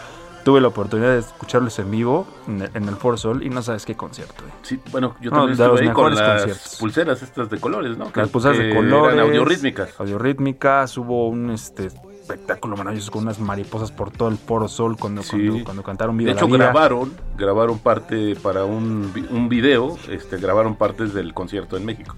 tuve 0.47 0.61
la 0.61 0.69
oportunidad 0.69 1.11
de 1.11 1.19
escucharlos 1.19 1.77
en 1.81 1.91
vivo 1.91 2.25
en, 2.47 2.89
el 2.89 2.95
For 2.95 3.19
Sol 3.19 3.43
y 3.43 3.51
no 3.51 3.63
sabes 3.63 3.85
qué 3.85 3.97
concierto. 3.97 4.45
¿eh? 4.45 4.53
Sí, 4.63 4.81
bueno, 4.93 5.17
yo 5.21 5.33
también 5.33 5.61
estuve 5.61 5.81
ahí 5.81 5.93
con 5.93 6.15
las 6.15 6.77
pulseras 6.79 7.21
estas 7.21 7.51
de 7.51 7.59
colores, 7.59 7.99
¿no? 7.99 8.13
las 8.15 8.29
pulseras 8.29 8.57
de 8.57 8.73
colores. 8.73 9.15
Eran 9.15 9.27
audiorítmicas. 9.27 9.99
Audiorítmicas, 9.99 10.97
hubo 10.99 11.29
un 11.29 11.51
este 11.51 11.87
espectáculo 11.87 12.77
maravilloso 12.77 13.11
con 13.11 13.23
unas 13.23 13.41
mariposas 13.41 13.91
por 13.91 14.13
todo 14.13 14.29
el 14.29 14.37
Foro 14.37 14.69
Sol 14.69 14.97
cuando, 14.97 15.23
cuando, 15.65 15.83
cantaron 15.83 16.17
Viva 16.17 16.33
De 16.33 16.37
hecho, 16.37 16.47
grabaron, 16.47 17.13
grabaron 17.37 17.81
parte 17.81 18.37
para 18.37 18.65
un, 18.65 19.13
un 19.31 19.49
video, 19.49 19.99
este, 20.09 20.37
grabaron 20.37 20.77
partes 20.77 21.13
del 21.13 21.35
concierto 21.35 21.77
en 21.77 21.85
México 21.85 22.15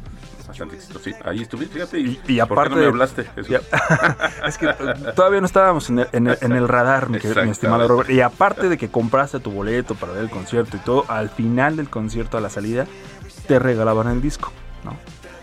bastante 0.64 1.16
ahí 1.24 1.42
estuviste, 1.42 1.74
fíjate. 1.74 2.00
Y, 2.26 2.40
aparte. 2.40 2.74
me 2.76 2.86
hablaste? 2.86 3.26
es 4.46 4.58
que 4.58 4.66
todavía 5.14 5.40
no 5.40 5.46
estábamos 5.46 5.88
en 5.90 5.98
el, 5.98 6.68
radar, 6.68 7.08
mi, 7.08 7.18
estimado 7.18 7.88
Robert. 7.88 8.10
Y 8.10 8.20
aparte 8.20 8.68
de 8.68 8.78
que 8.78 8.90
compraste 8.90 9.40
tu 9.40 9.50
boleto 9.50 9.94
para 9.94 10.12
ver 10.12 10.22
el 10.22 10.30
concierto 10.30 10.76
y 10.76 10.80
todo, 10.80 11.04
al 11.08 11.30
final 11.30 11.76
del 11.76 11.88
concierto, 11.88 12.38
a 12.38 12.40
la 12.40 12.50
salida, 12.50 12.86
te 13.46 13.58
regalaban 13.58 14.08
el 14.08 14.20
disco, 14.20 14.52
¿no? 14.84 14.96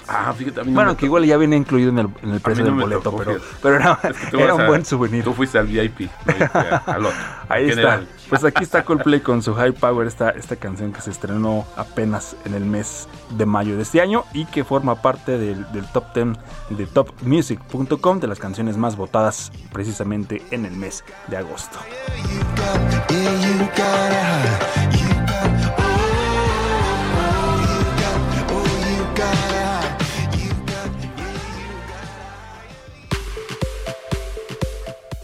Ah, 0.08 0.34
fíjate, 0.38 0.62
a 0.62 0.64
mí 0.64 0.72
no 0.72 0.76
Bueno, 0.76 0.98
que 0.98 1.06
igual 1.06 1.26
ya 1.26 1.38
viene 1.38 1.56
incluido 1.56 1.90
en 1.90 2.00
el, 2.00 2.08
en 2.22 2.32
el 2.32 2.40
precio 2.40 2.64
del 2.64 2.74
boleto, 2.74 3.16
pero, 3.16 3.38
pero 3.62 3.76
era, 3.76 4.56
un 4.56 4.68
buen 4.68 4.86
souvenir. 4.86 5.24
Tú 5.24 5.34
fuiste 5.34 5.58
al 5.58 5.68
VIP, 5.68 6.10
al 6.86 7.06
otro. 7.06 7.20
Ahí 7.50 7.70
está. 7.70 8.02
Pues 8.30 8.44
aquí 8.44 8.64
está 8.64 8.84
Coldplay 8.84 9.20
con 9.20 9.44
su 9.44 9.54
High 9.54 9.74
Power, 9.74 10.08
esta, 10.08 10.32
esta 10.32 10.56
canción 10.56 10.92
que 10.92 11.02
se 11.02 11.12
estrenó 11.12 11.66
apenas 11.76 12.36
en 12.46 12.56
el 12.56 12.66
mes 12.66 13.08
de 13.38 13.46
mayo 13.46 13.76
de 13.76 13.84
este 13.84 14.02
año 14.02 14.24
y 14.34 14.46
que 14.46 14.64
forma 14.64 14.96
parte 14.96 15.38
del, 15.38 15.72
del 15.72 15.86
top 15.92 16.06
10 16.14 16.38
de 16.70 16.86
topmusic.com 16.88 18.20
de 18.20 18.28
las 18.28 18.40
canciones 18.40 18.78
más 18.78 18.96
votadas 18.96 19.52
precisamente 19.72 20.42
en 20.52 20.66
el 20.66 20.76
mes 20.76 21.04
de 21.28 21.38
agosto. 21.38 21.78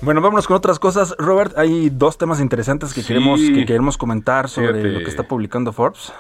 Bueno, 0.02 0.20
vámonos 0.20 0.48
con 0.48 0.58
otras 0.58 0.80
cosas. 0.80 1.16
Robert, 1.20 1.56
hay 1.60 1.92
dos 1.92 2.18
temas 2.18 2.40
interesantes 2.40 2.92
que, 2.92 3.04
queremos, 3.04 3.40
que 3.40 3.66
queremos 3.66 4.00
comentar 4.00 4.50
sobre 4.50 4.92
lo 4.92 5.00
que 5.00 5.10
está 5.10 5.24
publicando 5.24 5.72
Forbes. 5.72 6.12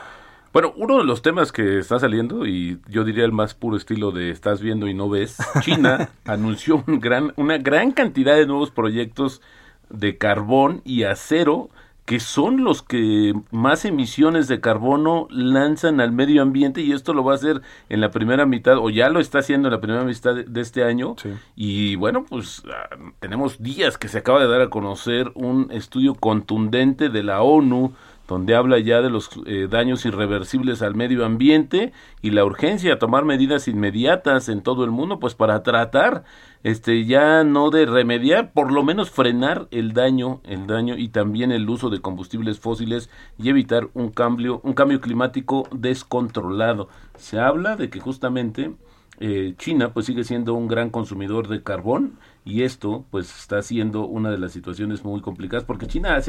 Bueno, 0.54 0.72
uno 0.76 1.00
de 1.00 1.04
los 1.04 1.24
temas 1.24 1.52
que 1.52 1.80
está 1.80 1.98
saliendo, 1.98 2.46
y 2.46 2.80
yo 2.88 3.04
diría 3.04 3.26
el 3.26 3.32
más 3.32 3.56
puro 3.56 3.78
estilo 3.78 4.12
de 4.12 4.30
estás 4.30 4.62
viendo 4.62 4.88
y 4.88 4.94
no 4.94 5.10
ves, 5.10 5.38
China 5.62 6.10
anunció 6.26 6.84
un 6.86 7.00
gran, 7.00 7.34
una 7.38 7.58
gran 7.58 7.92
cantidad 7.92 8.36
de 8.36 8.46
nuevos 8.46 8.70
proyectos 8.70 9.42
de 9.90 10.16
carbón 10.18 10.82
y 10.86 11.04
acero 11.04 11.70
que 12.06 12.20
son 12.20 12.64
los 12.64 12.82
que 12.82 13.34
más 13.52 13.86
emisiones 13.86 14.48
de 14.48 14.60
carbono 14.60 15.28
lanzan 15.30 16.02
al 16.02 16.12
medio 16.12 16.42
ambiente 16.42 16.82
y 16.82 16.92
esto 16.92 17.14
lo 17.14 17.24
va 17.24 17.34
a 17.34 17.36
hacer 17.36 17.62
en 17.90 18.02
la 18.02 18.12
primera 18.12 18.46
mitad 18.46 18.78
o 18.78 18.90
ya 18.90 19.10
lo 19.10 19.20
está 19.20 19.40
haciendo 19.40 19.68
en 19.68 19.74
la 19.74 19.82
primera 19.82 20.04
mitad 20.04 20.36
de, 20.36 20.62
este 20.62 20.84
año. 20.84 21.16
Y 21.56 21.96
bueno 21.96 22.26
pues 22.28 22.64
ah, 22.72 22.96
tenemos 23.20 23.62
días 23.62 23.98
que 23.98 24.08
se 24.08 24.18
acaba 24.18 24.42
de 24.42 24.48
dar 24.48 24.62
a 24.62 24.70
conocer 24.70 25.32
un 25.36 25.70
estudio 25.72 26.16
contundente 26.16 27.10
de 27.10 27.24
la 27.24 27.42
ONU 27.42 27.94
donde 28.32 28.56
habla 28.56 28.80
ya 28.80 29.02
de 29.02 29.10
los 29.10 29.30
eh, 29.46 29.68
daños 29.70 30.06
irreversibles 30.06 30.82
al 30.82 30.96
medio 30.96 31.26
ambiente 31.26 31.92
y 32.22 32.30
la 32.30 32.46
urgencia 32.46 32.92
de 32.92 32.96
tomar 32.96 33.26
medidas 33.26 33.68
inmediatas 33.68 34.48
en 34.48 34.62
todo 34.62 34.86
el 34.86 34.92
mundo, 34.92 35.20
pues 35.20 35.36
para 35.36 35.64
tratar, 35.64 36.24
este, 36.64 37.06
ya 37.06 37.44
no 37.44 37.70
de 37.70 37.86
remediar, 37.86 38.54
por 38.54 38.72
lo 38.72 38.84
menos 38.84 39.10
frenar 39.10 39.68
el 39.72 39.94
daño, 39.94 40.42
el 40.44 40.68
daño 40.68 40.98
y 40.98 41.10
también 41.10 41.52
el 41.52 41.70
uso 41.70 41.90
de 41.90 42.02
combustibles 42.02 42.60
fósiles 42.60 43.10
y 43.38 43.50
evitar 43.50 43.90
un 43.94 44.10
cambio, 44.10 44.62
un 44.64 44.74
cambio 44.74 45.02
climático 45.02 45.68
descontrolado. 45.72 46.90
Se 47.16 47.40
habla 47.40 47.76
de 47.76 47.90
que 47.90 48.00
justamente 48.00 48.76
eh, 49.24 49.54
China 49.60 49.94
pues 49.94 50.08
sigue 50.08 50.24
siendo 50.24 50.56
un 50.56 50.68
gran 50.68 50.90
consumidor 50.90 51.48
de 51.48 51.62
carbón 51.62 52.18
y 52.44 52.64
esto 52.64 53.06
pues 53.12 53.30
está 53.30 53.62
siendo 53.62 54.08
una 54.08 54.32
de 54.32 54.40
las 54.40 54.52
situaciones 54.52 55.04
muy 55.04 55.22
complicadas 55.22 55.64
porque 55.64 55.86
China 55.86 56.20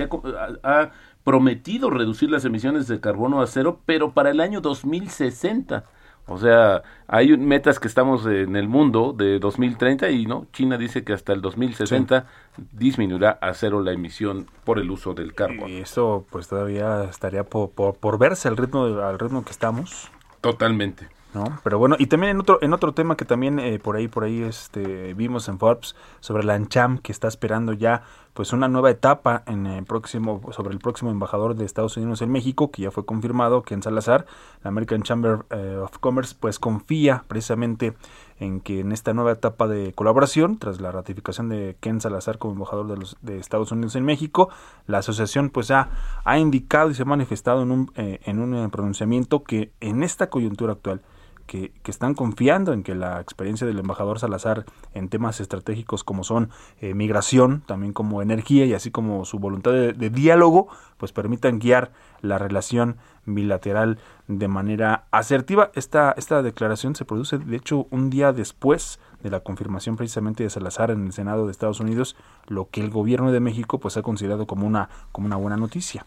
ha, 0.62 0.90
prometido 1.24 1.88
reducir 1.88 2.30
las 2.30 2.44
emisiones 2.44 2.88
de 2.88 3.00
carbono 3.00 3.40
a 3.40 3.46
cero 3.46 3.80
pero 3.86 4.12
para 4.12 4.28
el 4.28 4.40
año 4.40 4.60
2060 4.60 5.86
o 6.26 6.38
sea, 6.38 6.82
hay 7.08 7.36
metas 7.36 7.80
que 7.80 7.88
estamos 7.88 8.24
en 8.26 8.54
el 8.54 8.68
mundo 8.68 9.12
de 9.12 9.38
2030 9.38 10.10
y 10.10 10.26
no, 10.26 10.46
China 10.52 10.78
dice 10.78 11.04
que 11.04 11.12
hasta 11.12 11.32
el 11.32 11.42
2060 11.42 12.26
disminuirá 12.72 13.38
a 13.40 13.52
cero 13.54 13.82
la 13.82 13.92
emisión 13.92 14.46
por 14.64 14.78
el 14.78 14.90
uso 14.90 15.14
del 15.14 15.34
carbono. 15.34 15.68
Y 15.68 15.78
eso 15.78 16.24
pues 16.30 16.48
todavía 16.48 17.04
estaría 17.04 17.44
por, 17.44 17.70
por, 17.70 18.18
verse 18.18 18.48
al 18.48 18.56
ritmo, 18.56 18.84
al 18.84 19.18
ritmo 19.18 19.44
que 19.44 19.50
estamos. 19.50 20.10
Totalmente. 20.40 21.08
¿No? 21.34 21.44
Pero 21.64 21.78
bueno, 21.78 21.96
y 21.98 22.06
también 22.06 22.32
en 22.32 22.40
otro, 22.40 22.58
en 22.62 22.72
otro 22.72 22.92
tema 22.92 23.16
que 23.16 23.24
también 23.24 23.58
eh, 23.58 23.78
por 23.78 23.96
ahí, 23.96 24.08
por 24.08 24.24
ahí 24.24 24.42
este, 24.42 25.14
vimos 25.14 25.48
en 25.48 25.58
Forbes 25.58 25.94
sobre 26.20 26.44
la 26.44 26.54
ANCHAM 26.54 26.98
que 26.98 27.12
está 27.12 27.28
esperando 27.28 27.72
ya 27.72 28.02
pues 28.34 28.52
una 28.54 28.68
nueva 28.68 28.90
etapa 28.90 29.42
en 29.46 29.66
el 29.66 29.84
próximo, 29.84 30.40
sobre 30.52 30.72
el 30.72 30.78
próximo 30.78 31.10
embajador 31.10 31.54
de 31.54 31.66
Estados 31.66 31.96
Unidos 31.96 32.22
en 32.22 32.30
México, 32.30 32.70
que 32.70 32.82
ya 32.82 32.90
fue 32.90 33.04
confirmado, 33.04 33.62
que 33.62 33.74
en 33.74 33.82
Salazar, 33.82 34.24
la 34.62 34.68
American 34.68 35.02
Chamber 35.02 35.40
eh, 35.50 35.78
of 35.82 35.98
Commerce, 35.98 36.34
pues 36.38 36.58
confía 36.58 37.24
precisamente 37.28 37.94
en 38.40 38.60
que 38.60 38.80
en 38.80 38.92
esta 38.92 39.12
nueva 39.12 39.32
etapa 39.32 39.68
de 39.68 39.92
colaboración, 39.92 40.58
tras 40.58 40.80
la 40.80 40.90
ratificación 40.90 41.50
de 41.50 41.76
Ken 41.80 42.00
Salazar 42.00 42.38
como 42.38 42.54
embajador 42.54 42.88
de, 42.88 42.96
los, 42.96 43.16
de 43.20 43.38
Estados 43.38 43.70
Unidos 43.70 43.96
en 43.96 44.04
México, 44.04 44.48
la 44.86 44.98
asociación 44.98 45.50
pues 45.50 45.70
ha, 45.70 45.90
ha 46.24 46.38
indicado 46.38 46.90
y 46.90 46.94
se 46.94 47.02
ha 47.02 47.06
manifestado 47.06 47.62
en 47.62 47.70
un, 47.70 47.92
eh, 47.96 48.20
en 48.24 48.40
un 48.40 48.70
pronunciamiento 48.70 49.44
que 49.44 49.72
en 49.80 50.02
esta 50.02 50.30
coyuntura 50.30 50.72
actual 50.72 51.02
que, 51.46 51.72
están 51.86 52.14
confiando 52.14 52.72
en 52.72 52.82
que 52.82 52.94
la 52.94 53.20
experiencia 53.20 53.66
del 53.66 53.78
embajador 53.78 54.18
Salazar 54.18 54.64
en 54.94 55.08
temas 55.08 55.40
estratégicos 55.40 56.04
como 56.04 56.24
son 56.24 56.50
eh, 56.80 56.94
migración, 56.94 57.62
también 57.66 57.92
como 57.92 58.22
energía 58.22 58.64
y 58.64 58.74
así 58.74 58.90
como 58.90 59.24
su 59.24 59.38
voluntad 59.38 59.72
de, 59.72 60.10
diálogo, 60.10 60.68
pues 60.96 61.12
permitan 61.12 61.58
guiar 61.58 61.92
la 62.20 62.38
relación 62.38 62.96
bilateral 63.26 63.98
de 64.28 64.48
manera 64.48 65.04
asertiva. 65.10 65.70
Esta, 65.74 66.14
esta 66.16 66.42
declaración 66.42 66.94
se 66.94 67.04
produce, 67.04 67.38
de 67.38 67.56
hecho, 67.56 67.86
un 67.90 68.10
día 68.10 68.32
después 68.32 68.98
de 69.22 69.30
la 69.30 69.40
confirmación 69.40 69.96
precisamente 69.96 70.42
de 70.42 70.50
Salazar 70.50 70.90
en 70.90 71.06
el 71.06 71.12
Senado 71.12 71.46
de 71.46 71.52
Estados 71.52 71.80
Unidos, 71.80 72.16
lo 72.46 72.68
que 72.70 72.80
el 72.80 72.90
gobierno 72.90 73.32
de 73.32 73.40
México 73.40 73.78
pues 73.78 73.96
ha 73.96 74.02
considerado 74.02 74.46
como 74.46 74.66
una, 74.66 74.88
como 75.12 75.26
una 75.26 75.36
buena 75.36 75.56
noticia. 75.56 76.06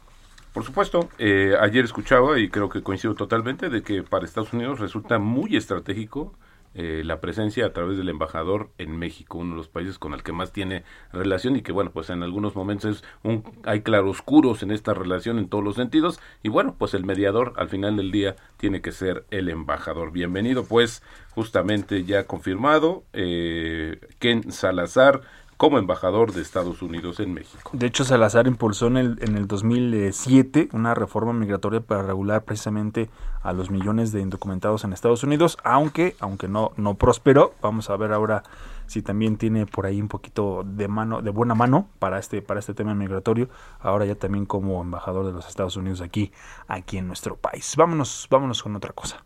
Por 0.55 0.63
supuesto, 0.63 1.09
eh, 1.17 1.53
ayer 1.59 1.83
escuchaba 1.83 2.39
y 2.39 2.47
creo 2.47 2.69
que 2.69 2.81
coincido 2.81 3.13
totalmente 3.13 3.67
de 3.67 3.83
que 3.83 4.03
para 4.03 4.23
Estados 4.23 4.53
Unidos 4.53 4.79
resulta 4.79 5.19
muy 5.19 5.57
estratégico 5.57 6.33
eh, 6.73 7.01
la 7.03 7.19
presencia 7.19 7.65
a 7.65 7.73
través 7.73 7.97
del 7.97 8.07
embajador 8.07 8.69
en 8.77 8.97
México, 8.97 9.37
uno 9.37 9.51
de 9.51 9.57
los 9.57 9.67
países 9.67 9.99
con 9.99 10.13
el 10.13 10.23
que 10.23 10.31
más 10.31 10.53
tiene 10.53 10.85
relación 11.11 11.57
y 11.57 11.61
que 11.61 11.73
bueno, 11.73 11.91
pues 11.91 12.09
en 12.09 12.23
algunos 12.23 12.55
momentos 12.55 12.97
es 12.99 13.03
un, 13.21 13.43
hay 13.65 13.81
claroscuros 13.81 14.63
en 14.63 14.71
esta 14.71 14.93
relación 14.93 15.39
en 15.39 15.49
todos 15.49 15.61
los 15.61 15.75
sentidos 15.75 16.21
y 16.41 16.47
bueno, 16.47 16.75
pues 16.77 16.93
el 16.93 17.03
mediador 17.03 17.51
al 17.57 17.67
final 17.67 17.97
del 17.97 18.13
día 18.13 18.37
tiene 18.55 18.81
que 18.81 18.93
ser 18.93 19.25
el 19.31 19.49
embajador. 19.49 20.13
Bienvenido 20.13 20.63
pues 20.63 21.03
justamente 21.31 22.05
ya 22.05 22.27
confirmado, 22.27 23.03
eh, 23.11 23.99
Ken 24.19 24.53
Salazar 24.53 25.19
como 25.57 25.77
embajador 25.77 26.33
de 26.33 26.41
Estados 26.41 26.81
Unidos 26.81 27.19
en 27.19 27.33
México. 27.33 27.71
De 27.73 27.87
hecho, 27.87 28.03
Salazar 28.03 28.47
impulsó 28.47 28.87
en 28.87 28.97
el, 28.97 29.17
en 29.21 29.37
el 29.37 29.47
2007 29.47 30.69
una 30.73 30.93
reforma 30.93 31.33
migratoria 31.33 31.81
para 31.81 32.03
regular 32.03 32.43
precisamente 32.43 33.09
a 33.41 33.53
los 33.53 33.69
millones 33.69 34.11
de 34.11 34.21
indocumentados 34.21 34.83
en 34.83 34.93
Estados 34.93 35.23
Unidos, 35.23 35.57
aunque, 35.63 36.15
aunque 36.19 36.47
no, 36.47 36.71
no 36.77 36.95
prosperó. 36.95 37.53
Vamos 37.61 37.89
a 37.89 37.97
ver 37.97 38.11
ahora 38.11 38.43
si 38.87 39.01
también 39.01 39.37
tiene 39.37 39.65
por 39.65 39.85
ahí 39.85 40.01
un 40.01 40.07
poquito 40.07 40.63
de 40.65 40.87
mano, 40.87 41.21
de 41.21 41.31
buena 41.31 41.55
mano 41.55 41.87
para 41.99 42.19
este, 42.19 42.41
para 42.41 42.59
este 42.59 42.73
tema 42.73 42.93
migratorio, 42.93 43.49
ahora 43.79 44.05
ya 44.05 44.15
también 44.15 44.45
como 44.45 44.81
embajador 44.81 45.25
de 45.25 45.31
los 45.31 45.47
Estados 45.47 45.75
Unidos 45.77 46.01
aquí, 46.01 46.31
aquí 46.67 46.97
en 46.97 47.07
nuestro 47.07 47.35
país. 47.35 47.75
Vámonos, 47.77 48.27
vámonos 48.29 48.61
con 48.61 48.75
otra 48.75 48.93
cosa. 48.93 49.23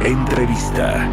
Entrevista. 0.00 1.08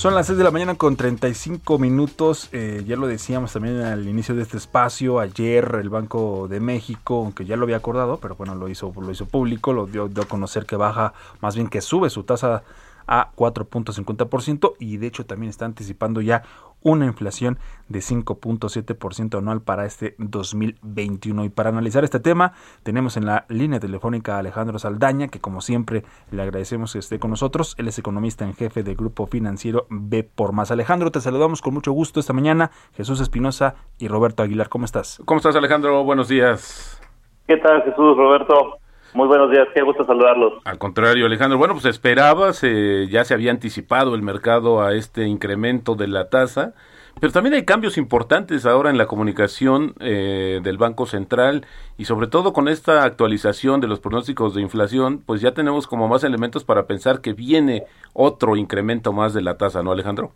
Son 0.00 0.14
las 0.14 0.28
6 0.28 0.38
de 0.38 0.44
la 0.44 0.50
mañana 0.50 0.76
con 0.76 0.96
35 0.96 1.78
minutos. 1.78 2.48
Eh, 2.52 2.84
ya 2.86 2.96
lo 2.96 3.06
decíamos 3.06 3.52
también 3.52 3.82
al 3.82 4.08
inicio 4.08 4.34
de 4.34 4.40
este 4.40 4.56
espacio. 4.56 5.20
Ayer 5.20 5.78
el 5.78 5.90
Banco 5.90 6.48
de 6.48 6.58
México, 6.58 7.16
aunque 7.16 7.44
ya 7.44 7.54
lo 7.58 7.64
había 7.64 7.76
acordado, 7.76 8.16
pero 8.16 8.34
bueno, 8.34 8.54
lo 8.54 8.70
hizo, 8.70 8.94
lo 8.98 9.10
hizo 9.10 9.26
público, 9.26 9.74
lo 9.74 9.84
dio, 9.84 10.08
dio 10.08 10.22
a 10.22 10.26
conocer 10.26 10.64
que 10.64 10.76
baja, 10.76 11.12
más 11.42 11.54
bien 11.54 11.68
que 11.68 11.82
sube 11.82 12.08
su 12.08 12.22
tasa 12.22 12.62
a 13.10 13.32
4.50% 13.34 14.74
y 14.78 14.96
de 14.96 15.08
hecho 15.08 15.26
también 15.26 15.50
está 15.50 15.64
anticipando 15.66 16.20
ya 16.20 16.44
una 16.82 17.04
inflación 17.04 17.58
de 17.88 17.98
5.7% 17.98 19.36
anual 19.36 19.60
para 19.60 19.84
este 19.84 20.14
2021. 20.18 21.44
Y 21.44 21.48
para 21.50 21.70
analizar 21.70 22.04
este 22.04 22.20
tema 22.20 22.52
tenemos 22.82 23.16
en 23.16 23.26
la 23.26 23.44
línea 23.48 23.80
telefónica 23.80 24.36
a 24.36 24.38
Alejandro 24.38 24.78
Saldaña, 24.78 25.28
que 25.28 25.40
como 25.40 25.60
siempre 25.60 26.04
le 26.30 26.40
agradecemos 26.40 26.92
que 26.92 27.00
esté 27.00 27.18
con 27.18 27.30
nosotros. 27.30 27.74
Él 27.78 27.88
es 27.88 27.98
economista 27.98 28.44
en 28.44 28.54
jefe 28.54 28.82
del 28.84 28.94
grupo 28.94 29.26
financiero 29.26 29.86
B 29.90 30.22
por 30.22 30.52
Más. 30.52 30.70
Alejandro, 30.70 31.10
te 31.10 31.20
saludamos 31.20 31.60
con 31.60 31.74
mucho 31.74 31.92
gusto 31.92 32.20
esta 32.20 32.32
mañana. 32.32 32.70
Jesús 32.94 33.20
Espinosa 33.20 33.74
y 33.98 34.06
Roberto 34.06 34.44
Aguilar, 34.44 34.68
¿cómo 34.68 34.84
estás? 34.84 35.20
¿Cómo 35.26 35.38
estás 35.38 35.56
Alejandro? 35.56 36.04
Buenos 36.04 36.28
días. 36.28 37.00
¿Qué 37.48 37.56
tal 37.56 37.82
Jesús, 37.82 38.16
Roberto? 38.16 38.78
Muy 39.12 39.26
buenos 39.26 39.50
días, 39.50 39.66
qué 39.74 39.82
gusto 39.82 40.06
saludarlos. 40.06 40.54
Al 40.64 40.78
contrario, 40.78 41.26
Alejandro. 41.26 41.58
Bueno, 41.58 41.74
pues 41.74 41.86
esperabas, 41.86 42.62
eh, 42.62 43.08
ya 43.10 43.24
se 43.24 43.34
había 43.34 43.50
anticipado 43.50 44.14
el 44.14 44.22
mercado 44.22 44.82
a 44.82 44.94
este 44.94 45.26
incremento 45.26 45.96
de 45.96 46.06
la 46.06 46.28
tasa, 46.28 46.74
pero 47.18 47.32
también 47.32 47.54
hay 47.54 47.64
cambios 47.64 47.98
importantes 47.98 48.66
ahora 48.66 48.88
en 48.88 48.98
la 48.98 49.06
comunicación 49.06 49.94
eh, 49.98 50.60
del 50.62 50.78
Banco 50.78 51.06
Central 51.06 51.66
y 51.98 52.04
sobre 52.04 52.28
todo 52.28 52.52
con 52.52 52.68
esta 52.68 53.02
actualización 53.02 53.80
de 53.80 53.88
los 53.88 53.98
pronósticos 53.98 54.54
de 54.54 54.62
inflación, 54.62 55.22
pues 55.26 55.40
ya 55.40 55.54
tenemos 55.54 55.88
como 55.88 56.06
más 56.06 56.22
elementos 56.22 56.62
para 56.62 56.86
pensar 56.86 57.20
que 57.20 57.32
viene 57.32 57.84
otro 58.12 58.56
incremento 58.56 59.12
más 59.12 59.34
de 59.34 59.42
la 59.42 59.56
tasa, 59.56 59.82
¿no, 59.82 59.90
Alejandro? 59.90 60.32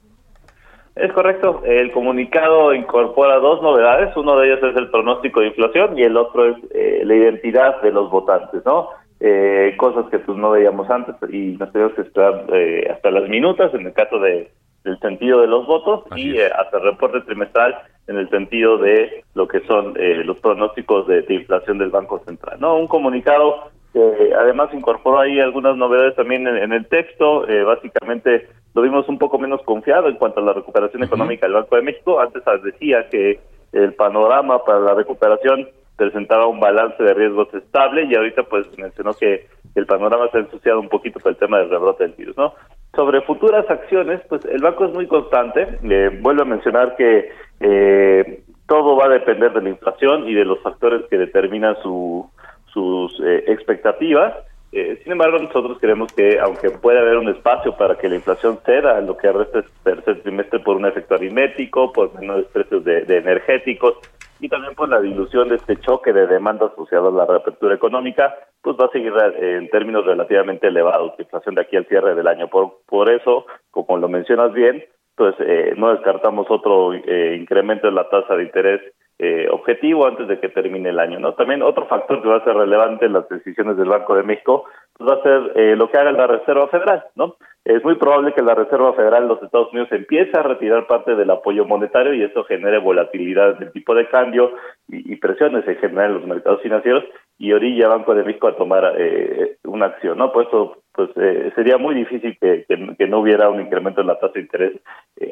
Es 0.97 1.13
correcto. 1.13 1.63
El 1.65 1.91
comunicado 1.91 2.73
incorpora 2.73 3.39
dos 3.39 3.61
novedades. 3.63 4.17
Uno 4.17 4.39
de 4.39 4.47
ellos 4.47 4.63
es 4.63 4.77
el 4.77 4.91
pronóstico 4.91 5.41
de 5.41 5.49
inflación 5.49 5.99
y 5.99 6.03
el 6.03 6.17
otro 6.17 6.47
es 6.47 6.57
eh, 6.73 7.03
la 7.05 7.15
identidad 7.15 7.83
de 7.83 7.91
los 7.91 8.11
votantes, 8.11 8.65
¿no? 8.65 8.91
Eh, 9.19 9.75
cosas 9.77 10.07
que 10.11 10.19
pues 10.21 10.39
no 10.39 10.51
veíamos 10.51 10.89
antes 10.91 11.17
y 11.33 11.57
nos 11.59 11.73
tenemos 11.73 11.95
que 11.95 12.03
esperar 12.03 12.45
eh, 12.53 12.89
hasta 12.93 13.11
las 13.11 13.29
minutas 13.29 13.73
en 13.75 13.87
el 13.87 13.93
caso 13.93 14.19
de 14.19 14.51
del 14.85 14.99
sentido 14.99 15.41
de 15.41 15.47
los 15.47 15.67
votos 15.67 16.05
y 16.15 16.39
hasta 16.39 16.77
el 16.77 16.83
reporte 16.83 17.23
trimestral 17.23 17.75
en 18.07 18.19
el 18.19 18.29
sentido 18.29 18.77
de 18.77 19.25
lo 19.33 19.49
que 19.49 19.61
son 19.61 19.95
los 19.97 20.39
pronósticos 20.41 21.07
de, 21.07 21.25
inflación 21.31 21.79
del 21.79 21.89
Banco 21.89 22.23
Central. 22.27 22.61
No, 22.61 22.77
un 22.77 22.87
comunicado 22.87 23.71
que 23.95 24.35
además 24.39 24.69
incorporó 24.75 25.21
ahí 25.21 25.41
algunas 25.41 25.75
novedades 25.79 26.15
también 26.17 26.47
en, 26.47 26.71
el 26.75 26.87
texto. 26.87 27.47
básicamente 27.65 28.47
lo 28.75 28.83
vimos 28.83 29.09
un 29.09 29.19
poco 29.19 29.39
menos 29.39 29.63
confiado 29.63 30.09
en 30.09 30.17
cuanto 30.17 30.41
a 30.41 30.45
la 30.45 30.53
recuperación 30.53 31.05
económica 31.05 31.47
del 31.47 31.55
Banco 31.55 31.77
de 31.77 31.83
México. 31.83 32.21
Antes 32.21 32.43
decía 32.63 33.09
que 33.09 33.41
el 33.73 33.95
panorama 33.95 34.65
para 34.65 34.81
la 34.81 34.95
recuperación 34.95 35.69
presentaba 35.97 36.47
un 36.47 36.59
balance 36.59 37.03
de 37.03 37.15
riesgos 37.15 37.53
estable 37.55 38.05
y 38.05 38.15
ahorita 38.15 38.43
pues 38.45 38.67
mencionó 38.77 39.15
que 39.15 39.47
el 39.75 39.87
panorama 39.87 40.29
se 40.31 40.39
ha 40.39 40.41
ensuciado 40.41 40.81
un 40.81 40.89
poquito 40.89 41.21
por 41.21 41.33
el 41.33 41.39
tema 41.39 41.59
del 41.59 41.71
rebrote 41.71 42.05
del 42.05 42.13
virus, 42.15 42.37
¿no? 42.37 42.55
Sobre 42.95 43.23
futuras 43.23 43.69
acciones, 43.69 44.21
pues 44.29 44.45
el 44.45 44.63
banco 44.63 44.87
es 44.87 44.93
muy 44.93 45.07
constante. 45.07 45.79
Eh, 45.83 46.19
vuelvo 46.21 46.43
a 46.43 46.47
mencionar 46.47 46.97
que 46.97 47.31
eh, 47.61 48.43
todo 48.67 48.97
va 48.97 49.07
a 49.07 49.09
depender 49.09 49.53
de 49.53 49.63
la 49.63 49.69
inflación 49.69 50.29
y 50.29 50.35
de 50.35 50.45
los 50.45 50.61
factores 50.63 51.03
que 51.11 51.19
determinan 51.19 51.77
su, 51.83 52.29
sus 52.73 53.21
eh, 53.21 53.45
expectativas. 53.49 54.35
Eh, 54.77 54.99
sin 55.05 55.13
embargo, 55.13 55.39
nosotros 55.39 55.79
creemos 55.81 56.13
que, 56.13 56.41
aunque 56.41 56.69
puede 56.71 56.99
haber 56.99 57.17
un 57.17 57.29
espacio 57.29 57.77
para 57.77 57.97
que 57.97 58.09
la 58.09 58.17
inflación 58.17 58.59
ceda 58.67 59.01
lo 59.03 59.17
que 59.17 59.31
resta 59.31 59.61
el 59.61 59.67
tercer 59.85 60.21
trimestre 60.23 60.59
por 60.59 60.75
un 60.75 60.85
efecto 60.85 61.15
aritmético, 61.15 61.93
por 61.93 62.13
menores 62.19 62.47
precios 62.47 62.83
de, 62.83 63.05
energéticos 63.07 63.99
y 64.41 64.49
también 64.49 64.75
por 64.75 64.89
la 64.89 65.01
dilución 65.01 65.49
de 65.49 65.57
este 65.57 65.77
choque 65.77 66.13
de 66.13 66.27
demanda 66.27 66.67
asociado 66.67 67.07
a 67.07 67.13
la 67.13 67.25
reapertura 67.25 67.77
económica, 67.77 68.35
pues 68.63 68.77
va 68.77 68.87
a 68.87 68.91
seguir 68.91 69.13
eh, 69.17 69.59
en 69.59 69.71
términos 69.71 70.05
relativamente 70.05 70.67
elevados 70.67 71.13
la 71.17 71.23
inflación 71.23 71.55
de 71.55 71.61
aquí 71.61 71.77
al 71.77 71.87
cierre 71.87 72.17
del 72.17 72.27
año. 72.27 72.49
Por, 72.49 73.11
eso, 73.11 73.47
como 73.71 73.97
lo 73.99 74.09
mencionas 74.09 74.53
bien, 74.53 74.85
pues 75.15 75.37
eh, 75.39 75.75
no 75.77 75.93
descartamos 75.93 76.51
otro 76.51 76.95
incremento 76.95 77.87
en 77.87 77.95
la 77.95 78.09
tasa 78.09 78.35
de 78.35 78.43
interés 78.43 78.81
eh, 79.17 79.47
objetivo 79.49 80.09
antes 80.09 80.27
de 80.27 80.41
que 80.41 80.49
termine 80.49 80.89
el 80.89 80.99
año. 80.99 81.21
¿no? 81.21 81.35
También 81.35 81.63
otro 81.63 81.87
factor 81.87 82.21
que 82.21 82.29
va 82.29 82.39
a 82.39 82.45
ser 82.45 82.55
relevante 82.55 83.07
en 83.07 83.13
las 83.13 83.29
decisiones 83.29 83.77
del 83.77 83.89
Banco 83.89 84.17
de 84.17 84.25
México 84.25 84.65
pues 84.97 85.09
va 85.09 85.15
a 85.15 85.23
ser 85.23 85.53
eh, 85.55 85.77
lo 85.77 85.89
que 85.89 85.99
haga 85.99 86.11
la 86.11 86.27
Reserva 86.27 86.67
Federal. 86.67 87.05
¿no? 87.15 87.37
Es 87.65 87.85
muy 87.85 87.95
probable 87.95 88.35
que 88.35 88.43
la 88.43 88.57
Reserva 88.57 88.93
Federal 88.95 89.23
de 89.23 89.29
los 89.29 89.43
Estados 89.43 89.71
Unidos 89.71 89.93
empiece 89.93 90.37
a 90.37 90.43
retirar 90.43 90.89
parte 90.89 91.15
del 91.15 91.31
apoyo 91.31 91.65
monetario 91.65 92.13
y 92.13 92.25
eso 92.25 92.43
genere 92.43 92.79
volatilidad 92.79 93.57
del 93.57 93.71
tipo 93.71 93.95
de 93.95 94.09
cambio 94.09 94.53
y, 94.89 95.15
presiones 95.17 95.67
en 95.69 95.77
general 95.77 96.11
en 96.11 96.15
los 96.15 96.27
mercados 96.27 96.61
financieros 96.61 97.05
y 97.39 97.53
orilla 97.53 97.89
Banco 97.89 98.15
de 98.15 98.25
México 98.25 98.49
a 98.49 98.57
tomar 98.57 98.95
eh, 98.99 99.59
una 99.63 99.87
acción. 99.87 100.19
¿no? 100.19 100.33
Por 100.33 100.47
eso 100.47 100.79
pues 100.93 101.11
sería 101.55 101.79
muy 101.79 101.95
difícil 101.95 102.37
que, 102.41 102.67
que, 102.69 103.07
no 103.07 103.21
hubiera 103.21 103.49
un 103.49 103.61
incremento 103.61 104.01
en 104.01 104.09
la 104.09 104.19
tasa 104.19 104.35
de 104.35 104.41
interés 104.41 104.73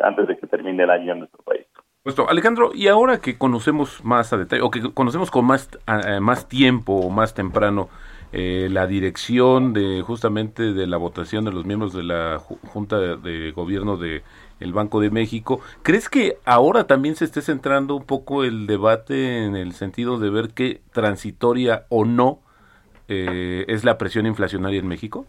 antes 0.00 0.26
de 0.26 0.36
que 0.36 0.46
termine 0.46 0.82
el 0.84 0.90
año 0.90 1.12
en 1.12 1.18
nuestro 1.20 1.42
país. 1.44 1.66
Puesto, 2.02 2.28
Alejandro, 2.28 2.72
y 2.74 2.88
ahora 2.88 3.20
que 3.20 3.38
conocemos 3.38 4.02
más 4.02 4.32
a 4.32 4.36
detalle, 4.36 4.62
o 4.62 4.72
que 4.72 4.92
conocemos 4.92 5.30
con 5.30 5.44
más, 5.44 5.68
más 6.20 6.48
tiempo 6.48 6.94
o 6.94 7.10
más 7.10 7.32
temprano 7.32 7.90
eh, 8.32 8.66
la 8.72 8.88
dirección 8.88 9.72
de 9.72 10.02
justamente 10.02 10.72
de 10.72 10.88
la 10.88 10.96
votación 10.96 11.44
de 11.44 11.52
los 11.52 11.64
miembros 11.64 11.92
de 11.92 12.02
la 12.02 12.40
Junta 12.40 12.98
de, 12.98 13.52
Gobierno 13.52 13.98
de 13.98 14.24
el 14.58 14.72
Banco 14.72 14.98
de 14.98 15.10
México, 15.10 15.60
¿crees 15.84 16.08
que 16.08 16.38
ahora 16.44 16.88
también 16.88 17.14
se 17.14 17.24
esté 17.24 17.40
centrando 17.40 17.94
un 17.94 18.04
poco 18.04 18.42
el 18.42 18.66
debate 18.66 19.44
en 19.44 19.54
el 19.54 19.72
sentido 19.72 20.18
de 20.18 20.30
ver 20.30 20.54
qué 20.54 20.80
transitoria 20.92 21.86
o 21.88 22.04
no 22.04 22.40
eh, 23.06 23.64
es 23.68 23.84
la 23.84 23.96
presión 23.96 24.26
inflacionaria 24.26 24.80
en 24.80 24.88
México? 24.88 25.24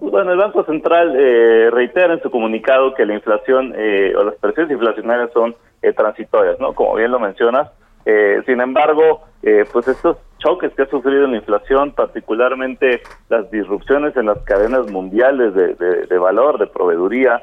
Bueno, 0.00 0.32
el 0.32 0.38
Banco 0.38 0.64
Central 0.64 1.14
eh, 1.14 1.68
reitera 1.70 2.14
en 2.14 2.22
su 2.22 2.30
comunicado 2.30 2.94
que 2.94 3.04
la 3.04 3.14
inflación 3.14 3.74
eh, 3.76 4.14
o 4.16 4.24
las 4.24 4.34
presiones 4.36 4.72
inflacionarias 4.72 5.30
son 5.32 5.54
eh, 5.82 5.92
transitorias, 5.92 6.58
¿no? 6.60 6.74
Como 6.74 6.94
bien 6.94 7.10
lo 7.10 7.18
mencionas. 7.18 7.70
Eh, 8.04 8.40
sin 8.46 8.60
embargo, 8.60 9.24
pues 9.72 9.86
estos 9.88 10.16
choques 10.38 10.72
que 10.72 10.82
ha 10.82 10.86
sufrido 10.86 11.26
la 11.26 11.36
inflación, 11.36 11.92
particularmente 11.92 13.00
las 13.28 13.50
disrupciones 13.50 14.16
en 14.16 14.26
las 14.26 14.38
cadenas 14.38 14.90
mundiales 14.90 15.54
de, 15.54 15.74
de, 15.74 16.18
valor, 16.18 16.58
de 16.58 16.66
proveeduría, 16.66 17.42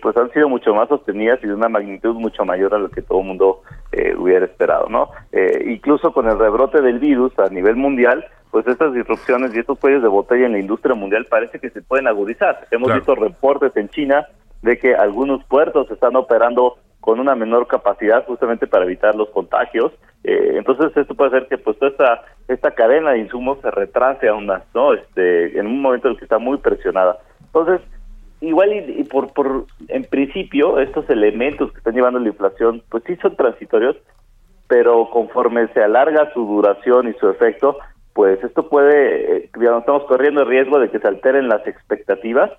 pues 0.00 0.16
han 0.16 0.30
sido 0.30 0.48
mucho 0.48 0.74
más 0.74 0.88
sostenidas 0.88 1.40
y 1.42 1.48
de 1.48 1.54
una 1.54 1.68
magnitud 1.68 2.14
mucho 2.14 2.44
mayor 2.46 2.74
a 2.74 2.78
lo 2.78 2.88
que 2.88 3.02
todo 3.02 3.20
el 3.20 3.26
mundo 3.26 3.60
hubiera 4.16 4.46
esperado, 4.46 4.88
¿no? 4.88 5.10
incluso 5.66 6.12
con 6.14 6.28
el 6.28 6.38
rebrote 6.38 6.80
del 6.80 6.98
virus 6.98 7.38
a 7.38 7.48
nivel 7.50 7.76
mundial, 7.76 8.24
pues 8.54 8.68
estas 8.68 8.94
disrupciones 8.94 9.52
y 9.52 9.58
estos 9.58 9.80
cuellos 9.80 10.00
de 10.00 10.06
botella 10.06 10.46
en 10.46 10.52
la 10.52 10.60
industria 10.60 10.94
mundial 10.94 11.26
parece 11.28 11.58
que 11.58 11.70
se 11.70 11.82
pueden 11.82 12.06
agudizar. 12.06 12.68
Hemos 12.70 12.94
visto 12.94 13.16
reportes 13.16 13.76
en 13.76 13.88
China 13.88 14.28
de 14.62 14.78
que 14.78 14.94
algunos 14.94 15.42
puertos 15.46 15.90
están 15.90 16.14
operando 16.14 16.76
con 17.00 17.18
una 17.18 17.34
menor 17.34 17.66
capacidad 17.66 18.24
justamente 18.24 18.68
para 18.68 18.84
evitar 18.84 19.16
los 19.16 19.28
contagios. 19.30 19.90
Eh, 20.22 20.52
entonces 20.54 20.96
esto 20.96 21.16
puede 21.16 21.30
hacer 21.30 21.48
que 21.48 21.58
pues 21.58 21.76
toda 21.80 21.90
esta, 21.90 22.22
esta 22.46 22.70
cadena 22.70 23.10
de 23.10 23.18
insumos 23.18 23.58
se 23.60 23.72
retrase 23.72 24.28
aún 24.28 24.46
más, 24.46 24.62
¿no? 24.72 24.94
Este, 24.94 25.58
en 25.58 25.66
un 25.66 25.82
momento 25.82 26.06
en 26.06 26.12
el 26.12 26.18
que 26.18 26.26
está 26.26 26.38
muy 26.38 26.58
presionada. 26.58 27.18
Entonces, 27.46 27.80
igual 28.40 28.72
y, 28.72 29.02
por, 29.02 29.32
por, 29.32 29.64
en 29.88 30.04
principio, 30.04 30.78
estos 30.78 31.10
elementos 31.10 31.72
que 31.72 31.78
están 31.78 31.94
llevando 31.94 32.20
la 32.20 32.28
inflación, 32.28 32.84
pues 32.88 33.02
sí 33.04 33.16
son 33.16 33.34
transitorios, 33.34 33.96
pero 34.68 35.10
conforme 35.10 35.66
se 35.72 35.82
alarga 35.82 36.32
su 36.32 36.46
duración 36.46 37.08
y 37.08 37.14
su 37.14 37.28
efecto, 37.28 37.78
pues 38.14 38.42
esto 38.44 38.68
puede, 38.68 39.36
eh, 39.36 39.50
digamos, 39.58 39.80
estamos 39.80 40.04
corriendo 40.04 40.42
el 40.42 40.48
riesgo 40.48 40.78
de 40.78 40.88
que 40.88 41.00
se 41.00 41.08
alteren 41.08 41.48
las 41.48 41.66
expectativas 41.66 42.50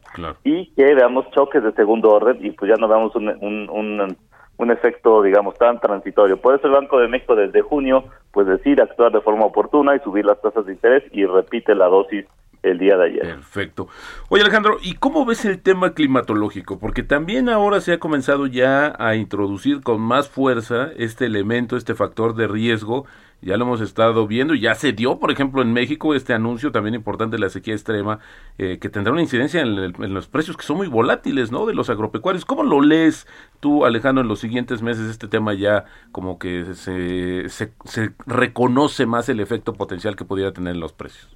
y 0.43 0.67
que 0.73 0.93
veamos 0.93 1.31
choques 1.31 1.63
de 1.63 1.71
segundo 1.71 2.11
orden 2.11 2.45
y 2.45 2.51
pues 2.51 2.69
ya 2.69 2.75
no 2.75 2.89
veamos 2.89 3.15
un, 3.15 3.29
un, 3.29 4.17
un, 4.57 4.71
efecto, 4.71 5.21
digamos, 5.21 5.55
tan 5.57 5.79
transitorio. 5.79 6.35
Por 6.41 6.55
eso 6.55 6.67
el 6.67 6.73
Banco 6.73 6.99
de 6.99 7.07
México 7.07 7.37
desde 7.37 7.61
junio, 7.61 8.03
pues 8.31 8.47
decide 8.47 8.83
actuar 8.83 9.13
de 9.13 9.21
forma 9.21 9.45
oportuna 9.45 9.95
y 9.95 9.99
subir 9.99 10.25
las 10.25 10.41
tasas 10.41 10.65
de 10.65 10.73
interés 10.73 11.03
y 11.13 11.25
repite 11.25 11.73
la 11.73 11.87
dosis 11.87 12.25
el 12.65 12.77
día 12.77 12.97
de 12.97 13.05
ayer. 13.05 13.21
Perfecto. 13.21 13.87
Oye 14.29 14.43
Alejandro, 14.43 14.77
¿y 14.81 14.93
cómo 14.93 15.25
ves 15.25 15.45
el 15.45 15.61
tema 15.61 15.93
climatológico? 15.93 16.79
Porque 16.79 17.03
también 17.03 17.49
ahora 17.49 17.81
se 17.81 17.93
ha 17.93 17.99
comenzado 17.99 18.47
ya 18.47 18.95
a 18.99 19.15
introducir 19.15 19.81
con 19.81 20.01
más 20.01 20.29
fuerza 20.29 20.89
este 20.97 21.25
elemento, 21.25 21.77
este 21.77 21.95
factor 21.95 22.35
de 22.35 22.47
riesgo 22.47 23.05
ya 23.45 23.57
lo 23.57 23.65
hemos 23.65 23.81
estado 23.81 24.25
viendo, 24.25 24.55
ya 24.55 24.73
se 24.73 24.91
dio, 24.91 25.19
por 25.19 25.31
ejemplo, 25.31 25.61
en 25.61 25.71
México 25.71 26.15
este 26.15 26.33
anuncio 26.33 26.71
también 26.71 26.95
importante 26.95 27.35
de 27.35 27.41
la 27.41 27.49
sequía 27.49 27.75
extrema, 27.75 28.19
eh, 28.57 28.79
que 28.79 28.89
tendrá 28.89 29.13
una 29.13 29.21
incidencia 29.21 29.61
en, 29.61 30.13
los 30.13 30.27
precios 30.27 30.57
que 30.57 30.63
son 30.63 30.77
muy 30.77 30.87
volátiles, 30.87 31.51
¿no? 31.51 31.67
De 31.67 31.75
los 31.75 31.91
agropecuarios. 31.91 32.43
¿Cómo 32.43 32.63
lo 32.63 32.81
lees 32.81 33.27
tú, 33.59 33.85
Alejandro, 33.85 34.23
en 34.23 34.29
los 34.29 34.39
siguientes 34.39 34.81
meses 34.81 35.09
este 35.09 35.27
tema 35.27 35.53
ya 35.53 35.85
como 36.11 36.39
que 36.39 36.73
se, 36.73 37.49
se, 37.49 37.71
se 37.83 38.13
reconoce 38.25 39.05
más 39.05 39.29
el 39.29 39.39
efecto 39.39 39.73
potencial 39.73 40.15
que 40.15 40.25
pudiera 40.25 40.51
tener 40.51 40.73
en 40.73 40.79
los 40.79 40.93
precios? 40.93 41.35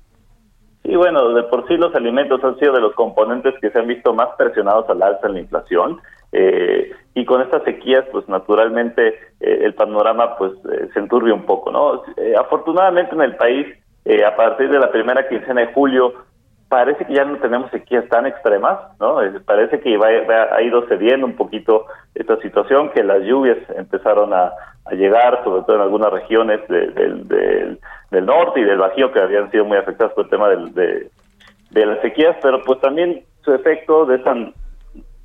Sí, 0.89 0.95
bueno, 0.95 1.35
de 1.35 1.43
por 1.43 1.67
sí 1.67 1.77
los 1.77 1.93
alimentos 1.93 2.43
han 2.43 2.57
sido 2.57 2.73
de 2.73 2.81
los 2.81 2.95
componentes 2.95 3.53
que 3.61 3.69
se 3.69 3.77
han 3.77 3.85
visto 3.85 4.11
más 4.11 4.29
presionados 4.39 4.89
al 4.89 5.03
alza 5.03 5.27
en 5.27 5.33
la 5.33 5.39
inflación. 5.41 6.01
Eh, 6.31 6.91
y 7.13 7.25
con 7.25 7.43
estas 7.43 7.61
sequías, 7.63 8.05
pues 8.11 8.27
naturalmente 8.27 9.09
eh, 9.39 9.59
el 9.61 9.75
panorama 9.75 10.35
pues 10.35 10.53
eh, 10.71 10.89
se 10.91 10.99
enturbia 10.99 11.35
un 11.35 11.45
poco, 11.45 11.71
¿no? 11.71 12.01
afortunadamente 12.39 13.13
en 13.13 13.21
el 13.21 13.35
país, 13.35 13.67
a 14.25 14.35
partir 14.35 14.71
de 14.71 14.79
la 14.79 14.91
primera 14.91 15.29
quincena 15.29 15.61
de 15.61 15.73
julio, 15.73 16.11
parece 16.69 17.05
que 17.05 17.13
ya 17.13 17.23
no 17.23 17.37
tenemos 17.37 17.69
sequías 17.69 18.09
tan 18.09 18.25
extremas, 18.25 18.79
¿no? 18.99 19.17
parece 19.45 19.79
que 19.81 19.95
ha 19.95 20.61
ido 20.63 20.87
cediendo 20.87 21.27
un 21.27 21.35
poquito 21.35 21.85
esta 22.15 22.37
situación, 22.37 22.89
que 22.89 23.03
las 23.03 23.21
lluvias 23.21 23.59
empezaron 23.75 24.33
a, 24.33 24.51
llegar, 24.95 25.43
sobre 25.43 25.63
todo 25.63 25.75
en 25.75 25.81
algunas 25.81 26.11
regiones 26.11 26.59
del 26.67 27.79
norte 28.25 28.59
y 28.59 28.63
del 28.63 28.77
Bajío, 28.77 29.11
que 29.11 29.19
habían 29.19 29.49
sido 29.51 29.65
muy 29.65 29.77
afectadas 29.77 30.13
por 30.13 30.25
el 30.25 30.29
tema 30.29 30.49
de, 30.49 31.09
de 31.71 31.85
las 31.85 32.01
sequías, 32.01 32.35
pero 32.41 32.61
pues 32.63 32.79
también 32.81 33.23
su 33.41 33.53
efecto 33.53 34.05
de 34.05 34.17
esa 34.17 34.35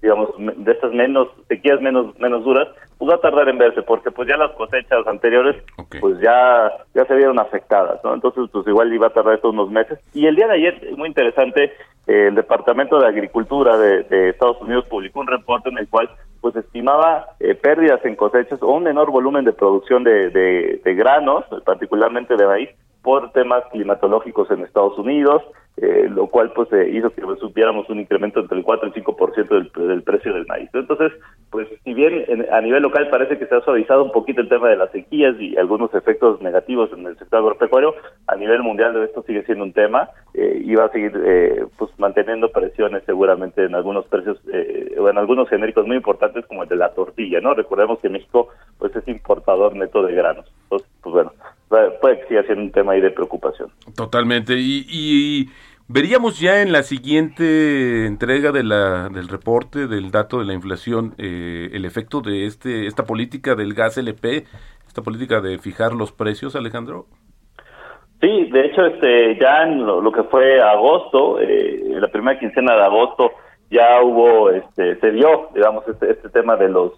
digamos, 0.05 0.29
de 0.39 0.71
estas 0.71 0.93
menos 0.93 1.29
sequías 1.49 1.81
menos 1.81 2.15
menos 2.19 2.45
duras, 2.45 2.69
pues 2.99 3.11
va 3.11 3.15
a 3.15 3.21
tardar 3.21 3.49
en 3.49 3.57
verse, 3.57 3.81
porque 3.81 4.11
pues 4.11 4.29
ya 4.29 4.37
las 4.37 4.51
cosechas 4.53 5.07
anteriores, 5.07 5.57
pues 5.99 6.21
ya 6.21 6.71
ya 6.95 7.07
se 7.07 7.15
vieron 7.15 7.41
afectadas, 7.41 8.05
¿no? 8.05 8.13
Entonces, 8.13 8.51
pues 8.53 8.67
igual 8.67 8.93
iba 8.93 9.07
a 9.07 9.15
tardar 9.15 9.37
estos 9.37 9.55
unos 9.55 9.71
meses. 9.71 9.99
Y 10.13 10.27
el 10.27 10.37
día 10.37 10.47
de 10.47 10.55
ayer, 10.57 10.91
muy 10.99 11.09
interesante, 11.09 11.73
eh, 12.07 12.27
el 12.29 12.35
Departamento 12.35 13.01
de 13.01 13.07
Agricultura 13.07 13.79
de, 13.79 14.29
Estados 14.29 14.61
Unidos 14.61 14.85
publicó 14.91 15.21
un 15.21 15.27
reporte 15.27 15.71
en 15.71 15.79
el 15.79 15.89
cual 15.89 16.11
pues 16.45 16.57
estimaba 16.57 17.29
eh, 17.41 17.55
pérdidas 17.55 18.05
en 18.05 18.17
cosechas 18.17 18.63
o 18.63 18.71
un 18.71 18.83
menor 18.83 19.11
volumen 19.11 19.47
de 19.47 19.55
producción 19.55 20.05
de, 20.05 20.29
de 20.29 20.95
granos, 20.95 21.43
particularmente 21.65 22.37
de 22.37 22.47
maíz, 22.47 22.69
por 23.01 23.33
temas 23.33 23.65
climatológicos 23.73 24.51
en 24.51 24.61
Estados 24.61 24.99
Unidos, 24.99 25.43
eh, 25.77 26.09
lo 26.09 26.29
cual 26.29 26.53
pues 26.53 26.73
eh, 26.73 26.89
hizo 26.93 27.11
que 27.11 27.23
supiéramos 27.41 27.89
un 27.91 27.99
incremento 27.99 28.39
entre 28.39 28.59
el 28.59 28.65
4 28.65 28.89
y 28.95 28.99
el 28.99 29.05
5% 29.05 29.49
del, 29.49 29.89
del 29.89 30.03
precio 30.03 30.33
del 30.33 30.47
maíz. 30.47 30.71
Entonces, 30.73 31.13
pues 31.51 31.67
si 31.83 31.95
bien 31.95 32.47
a 32.53 32.61
nivel 32.61 32.83
local 32.83 33.09
parece 33.11 33.39
que 33.39 33.47
se 33.47 33.57
ha 33.57 33.61
suavizado 33.61 34.05
un 34.05 34.13
poquito 34.13 34.41
el 34.41 34.49
tema 34.49 34.69
de 34.69 34.77
las 34.77 34.93
sequías 34.93 35.35
y 35.41 35.57
algunos 35.57 35.93
efectos 35.95 36.41
negativos 36.43 36.93
en 36.93 37.07
el 37.07 37.19
sector 37.19 37.41
agropecuario, 37.41 37.95
a 38.29 38.37
nivel 38.37 38.63
mundial 38.63 38.97
esto 39.03 39.25
sigue 39.27 39.45
siendo 39.45 39.65
un 39.65 39.73
tema 39.73 40.11
eh, 40.35 40.63
y 40.65 40.75
va 40.77 40.85
a 40.85 40.93
seguir 40.93 41.13
eh, 41.25 41.67
pues 41.77 41.91
manteniendo 41.99 42.53
presiones 42.53 43.03
seguramente 43.05 43.65
en 43.65 43.75
algunos 43.75 44.07
precios 44.07 44.41
o 44.97 45.09
en 45.09 45.19
algunos 45.19 45.49
genéricos 45.49 45.87
muy 45.87 45.97
importantes 45.97 46.47
como 46.47 46.63
el 46.63 46.69
de 46.69 46.77
la 46.77 46.91
tortilla, 46.91 47.41
¿no? 47.41 47.53
Recordemos 47.53 47.99
que 47.99 48.09
México 48.09 48.49
pues 48.79 48.95
es 48.95 49.07
importador 49.09 49.75
neto 49.75 50.03
de 50.05 50.15
granos. 50.15 50.47
Entonces, 50.65 50.89
pues 51.03 51.13
bueno, 51.13 51.33
puede 52.01 52.21
que 52.21 52.29
siga 52.29 52.43
siendo 52.45 52.65
un 52.65 52.73
tema 52.73 52.93
ahí 52.93 53.01
de 53.01 53.11
preocupación. 53.11 53.71
Totalmente. 53.97 54.55
Y, 54.57 55.49
veríamos 55.87 56.41
ya 56.41 56.63
en 56.63 56.73
la 56.73 56.83
siguiente 56.83 58.07
entrega 58.07 58.53
de 58.53 58.63
la, 58.63 59.09
del 59.11 59.29
reporte 59.29 59.87
del 59.87 60.11
dato 60.11 60.39
de 60.39 60.47
la 60.47 60.55
inflación 60.55 61.15
eh, 61.19 61.69
el 61.73 61.85
efecto 61.85 62.23
de 62.23 62.47
este 62.47 62.87
esta 62.87 63.05
política 63.05 63.55
del 63.55 63.75
gas 63.75 63.99
LP, 63.99 64.45
esta 64.87 65.03
política 65.03 65.41
de 65.41 65.59
fijar 65.59 65.93
los 65.93 66.13
precios, 66.13 66.57
Alejandro. 66.57 67.07
Sí, 68.21 68.51
de 68.51 68.67
hecho, 68.67 68.87
este, 68.87 69.39
ya 69.39 69.65
en 69.65 69.85
lo, 69.85 70.11
que 70.11 70.23
fue 70.23 70.59
agosto, 70.59 71.39
eh, 71.41 71.83
la 72.01 72.09
primera 72.09 72.39
quincena 72.39 72.75
de 72.75 72.85
agosto, 72.85 73.33
ya 73.71 74.01
hubo, 74.03 74.51
este, 74.51 74.99
se 75.01 75.11
dio, 75.11 75.51
digamos, 75.55 75.87
este, 75.87 76.13
este 76.13 76.31
tema 76.31 76.57
de 76.57 76.71
los 76.71 76.93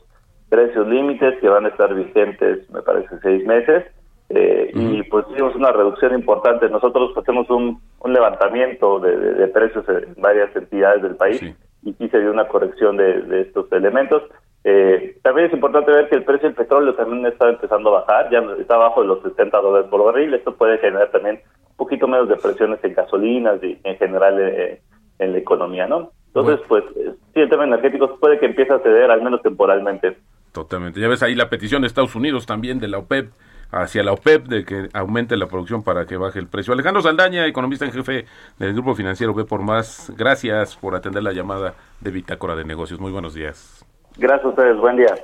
precios 0.49 0.87
límites 0.87 1.35
que 1.41 1.49
van 1.49 1.65
a 1.65 1.69
estar 1.69 1.93
vigentes, 1.95 2.71
me 2.71 2.81
parece, 2.83 3.09
seis 3.23 3.45
meses. 3.45 3.85
Eh, 4.29 4.71
y 4.75 5.03
pues 5.05 5.27
tuvimos 5.29 5.55
una 5.55 5.73
reducción 5.73 6.15
importante. 6.15 6.69
Nosotros 6.69 7.17
hacemos 7.17 7.49
un, 7.51 7.81
un 8.01 8.13
levantamiento 8.13 8.99
de, 8.99 9.47
precios 9.49 9.85
en 9.89 10.21
varias 10.21 10.55
entidades 10.57 11.03
del 11.03 11.17
país 11.17 11.43
y 11.83 11.93
sí 11.93 12.09
se 12.09 12.21
dio 12.21 12.33
una 12.33 12.49
corrección 12.49 12.97
de, 12.97 13.43
estos 13.43 13.71
elementos. 13.73 14.23
Eh, 14.65 15.19
también 15.23 15.47
es 15.47 15.53
importante 15.53 15.93
ver 15.93 16.09
que 16.09 16.17
el 16.17 16.25
precio 16.25 16.49
del 16.49 16.57
petróleo 16.57 16.95
también 16.95 17.25
está 17.27 17.49
empezando 17.49 17.91
a 17.91 18.01
bajar, 18.01 18.31
ya 18.31 18.41
está 18.59 18.75
abajo 18.75 19.03
de 19.03 19.07
los 19.07 19.23
60 19.23 19.57
dólares 19.61 19.89
por 19.89 20.05
barril. 20.05 20.35
Esto 20.35 20.55
puede 20.57 20.79
generar 20.79 21.11
también 21.13 21.41
un 21.71 21.77
poquito 21.77 22.09
menos 22.09 22.29
de 22.29 22.37
presiones 22.37 22.83
en 22.83 22.95
gasolinas 22.95 23.63
y 23.63 23.79
en 23.85 23.97
general 23.97 24.37
eh, 24.41 24.81
en 25.21 25.33
la 25.33 25.39
economía, 25.39 25.87
¿no? 25.87 26.11
Entonces, 26.35 26.61
pues 26.69 26.85
sí, 27.33 27.41
el 27.41 27.49
tema 27.49 27.65
energético 27.65 28.19
puede 28.19 28.39
que 28.39 28.47
empiece 28.47 28.73
a 28.73 28.81
ceder, 28.81 29.11
al 29.11 29.23
menos 29.23 29.41
temporalmente. 29.41 30.19
Totalmente. 30.53 31.01
Ya 31.01 31.09
ves 31.09 31.23
ahí 31.23 31.35
la 31.35 31.49
petición 31.49 31.83
de 31.83 31.87
Estados 31.87 32.15
Unidos 32.15 32.45
también, 32.45 32.79
de 32.79 32.89
la 32.89 32.99
OPEP, 32.99 33.31
hacia 33.71 34.03
la 34.03 34.13
OPEP 34.13 34.47
de 34.47 34.65
que 34.65 34.89
aumente 34.93 35.37
la 35.37 35.47
producción 35.47 35.83
para 35.83 36.07
que 36.07 36.17
baje 36.17 36.39
el 36.39 36.47
precio. 36.47 36.73
Alejandro 36.73 37.03
Saldaña, 37.03 37.47
economista 37.47 37.85
en 37.85 37.93
jefe 37.93 38.27
del 38.59 38.73
Grupo 38.73 38.95
Financiero 38.95 39.35
B 39.35 39.45
por 39.45 39.63
Más, 39.63 40.13
gracias 40.17 40.77
por 40.77 40.95
atender 40.95 41.23
la 41.23 41.33
llamada 41.33 41.75
de 42.01 42.11
Bitácora 42.11 42.57
de 42.57 42.65
Negocios. 42.65 43.01
Muy 43.01 43.13
buenos 43.13 43.35
días. 43.35 43.85
Gracias 44.17 44.45
a 44.45 44.49
ustedes, 44.49 44.77
buen 44.79 44.97
día. 44.97 45.15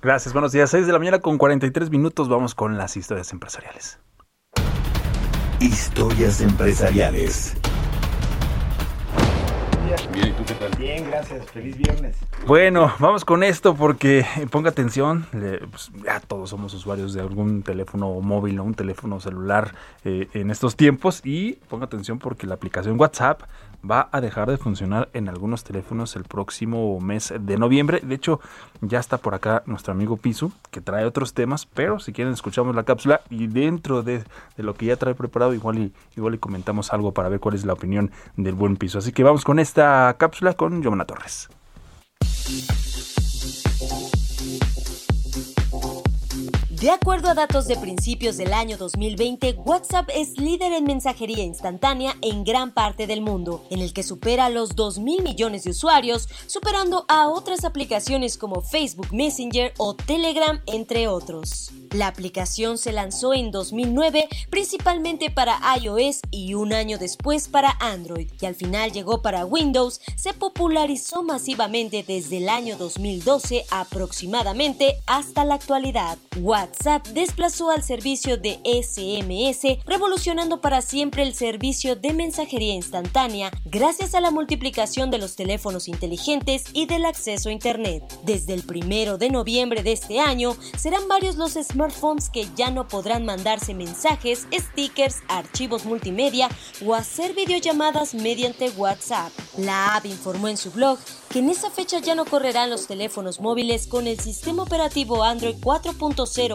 Gracias, 0.00 0.32
buenos 0.32 0.52
días. 0.52 0.70
6 0.70 0.86
de 0.86 0.92
la 0.92 0.98
mañana 0.98 1.18
con 1.18 1.38
43 1.38 1.90
minutos, 1.90 2.28
vamos 2.28 2.54
con 2.54 2.78
las 2.78 2.96
historias 2.96 3.32
empresariales. 3.32 3.98
Historias 5.60 6.40
empresariales. 6.40 7.56
Bien, 10.12 10.28
¿y 10.28 10.32
tú 10.32 10.44
qué 10.46 10.54
tal? 10.54 10.70
Bien, 10.76 11.06
gracias. 11.10 11.46
Feliz 11.46 11.78
viernes. 11.78 12.18
Bueno, 12.46 12.92
vamos 12.98 13.24
con 13.24 13.42
esto 13.42 13.74
porque 13.74 14.26
ponga 14.50 14.68
atención, 14.68 15.26
pues, 15.30 15.90
ya 16.04 16.20
todos 16.20 16.50
somos 16.50 16.74
usuarios 16.74 17.14
de 17.14 17.22
algún 17.22 17.62
teléfono 17.62 18.20
móvil 18.20 18.60
o 18.60 18.64
un 18.64 18.74
teléfono 18.74 19.18
celular 19.18 19.74
eh, 20.04 20.28
en 20.34 20.50
estos 20.50 20.76
tiempos 20.76 21.22
y 21.24 21.52
ponga 21.70 21.86
atención 21.86 22.18
porque 22.18 22.46
la 22.46 22.54
aplicación 22.54 23.00
WhatsApp 23.00 23.42
va 23.88 24.08
a 24.12 24.20
dejar 24.20 24.50
de 24.50 24.56
funcionar 24.56 25.08
en 25.12 25.28
algunos 25.28 25.64
teléfonos 25.64 26.16
el 26.16 26.24
próximo 26.24 27.00
mes 27.00 27.32
de 27.38 27.58
noviembre. 27.58 28.00
De 28.02 28.14
hecho, 28.14 28.40
ya 28.80 28.98
está 28.98 29.18
por 29.18 29.34
acá 29.34 29.62
nuestro 29.66 29.92
amigo 29.92 30.16
Pisu, 30.16 30.52
que 30.70 30.80
trae 30.80 31.04
otros 31.04 31.34
temas, 31.34 31.66
pero 31.66 31.98
si 31.98 32.12
quieren 32.12 32.32
escuchamos 32.32 32.74
la 32.74 32.84
cápsula 32.84 33.20
y 33.30 33.46
dentro 33.46 34.02
de, 34.02 34.24
lo 34.56 34.74
que 34.74 34.86
ya 34.86 34.96
trae 34.96 35.14
preparado, 35.14 35.54
igual 35.54 35.78
y, 35.78 35.92
igual 36.16 36.34
y 36.34 36.38
comentamos 36.38 36.92
algo 36.92 37.12
para 37.12 37.28
ver 37.28 37.40
cuál 37.40 37.54
es 37.54 37.64
la 37.64 37.72
opinión 37.72 38.10
del 38.36 38.54
buen 38.54 38.76
Piso. 38.76 38.98
Así 38.98 39.12
que 39.12 39.24
vamos 39.24 39.44
con 39.44 39.58
esta 39.58 40.14
cápsula 40.18 40.54
con 40.54 40.82
Giovanna 40.82 41.04
Torres. 41.04 41.48
De 46.80 46.90
acuerdo 46.90 47.28
a 47.28 47.34
datos 47.34 47.66
de 47.66 47.76
principios 47.76 48.36
del 48.36 48.52
año 48.52 48.76
2020, 48.76 49.54
WhatsApp 49.64 50.08
es 50.14 50.38
líder 50.38 50.72
en 50.72 50.84
mensajería 50.84 51.42
instantánea 51.42 52.14
en 52.22 52.44
gran 52.44 52.70
parte 52.72 53.08
del 53.08 53.20
mundo, 53.20 53.64
en 53.70 53.80
el 53.80 53.92
que 53.92 54.04
supera 54.04 54.48
los 54.48 54.76
2 54.76 55.00
mil 55.00 55.24
millones 55.24 55.64
de 55.64 55.70
usuarios, 55.70 56.28
superando 56.46 57.04
a 57.08 57.30
otras 57.30 57.64
aplicaciones 57.64 58.38
como 58.38 58.62
Facebook 58.62 59.12
Messenger 59.12 59.74
o 59.78 59.94
Telegram, 59.96 60.62
entre 60.66 61.08
otros. 61.08 61.72
La 61.90 62.06
aplicación 62.06 62.78
se 62.78 62.92
lanzó 62.92 63.34
en 63.34 63.50
2009 63.50 64.28
principalmente 64.48 65.30
para 65.30 65.58
iOS 65.82 66.20
y 66.30 66.54
un 66.54 66.72
año 66.72 66.98
después 66.98 67.48
para 67.48 67.76
Android, 67.80 68.30
y 68.40 68.46
al 68.46 68.54
final 68.54 68.92
llegó 68.92 69.20
para 69.20 69.44
Windows, 69.44 70.00
se 70.14 70.32
popularizó 70.32 71.24
masivamente 71.24 72.04
desde 72.06 72.36
el 72.36 72.48
año 72.48 72.76
2012 72.76 73.64
aproximadamente 73.72 74.94
hasta 75.08 75.44
la 75.44 75.54
actualidad. 75.54 76.18
Desplazó 77.12 77.70
al 77.70 77.82
servicio 77.82 78.36
de 78.36 78.60
SMS, 78.64 79.84
revolucionando 79.86 80.60
para 80.60 80.82
siempre 80.82 81.22
el 81.22 81.34
servicio 81.34 81.96
de 81.96 82.12
mensajería 82.12 82.74
instantánea 82.74 83.50
gracias 83.64 84.14
a 84.14 84.20
la 84.20 84.30
multiplicación 84.30 85.10
de 85.10 85.18
los 85.18 85.36
teléfonos 85.36 85.88
inteligentes 85.88 86.64
y 86.72 86.86
del 86.86 87.04
acceso 87.04 87.48
a 87.48 87.52
Internet. 87.52 88.02
Desde 88.24 88.54
el 88.54 88.62
primero 88.62 89.18
de 89.18 89.30
noviembre 89.30 89.82
de 89.82 89.92
este 89.92 90.20
año, 90.20 90.56
serán 90.76 91.08
varios 91.08 91.36
los 91.36 91.52
smartphones 91.52 92.30
que 92.30 92.48
ya 92.56 92.70
no 92.70 92.88
podrán 92.88 93.24
mandarse 93.24 93.74
mensajes, 93.74 94.46
stickers, 94.52 95.16
archivos 95.28 95.84
multimedia 95.84 96.48
o 96.84 96.94
hacer 96.94 97.34
videollamadas 97.34 98.14
mediante 98.14 98.70
WhatsApp. 98.70 99.32
La 99.56 99.96
app 99.96 100.06
informó 100.06 100.48
en 100.48 100.56
su 100.56 100.70
blog 100.70 100.98
que 101.30 101.40
en 101.40 101.50
esa 101.50 101.70
fecha 101.70 101.98
ya 101.98 102.14
no 102.14 102.24
correrán 102.24 102.70
los 102.70 102.86
teléfonos 102.86 103.40
móviles 103.40 103.86
con 103.86 104.06
el 104.06 104.18
sistema 104.18 104.62
operativo 104.62 105.22
Android 105.24 105.56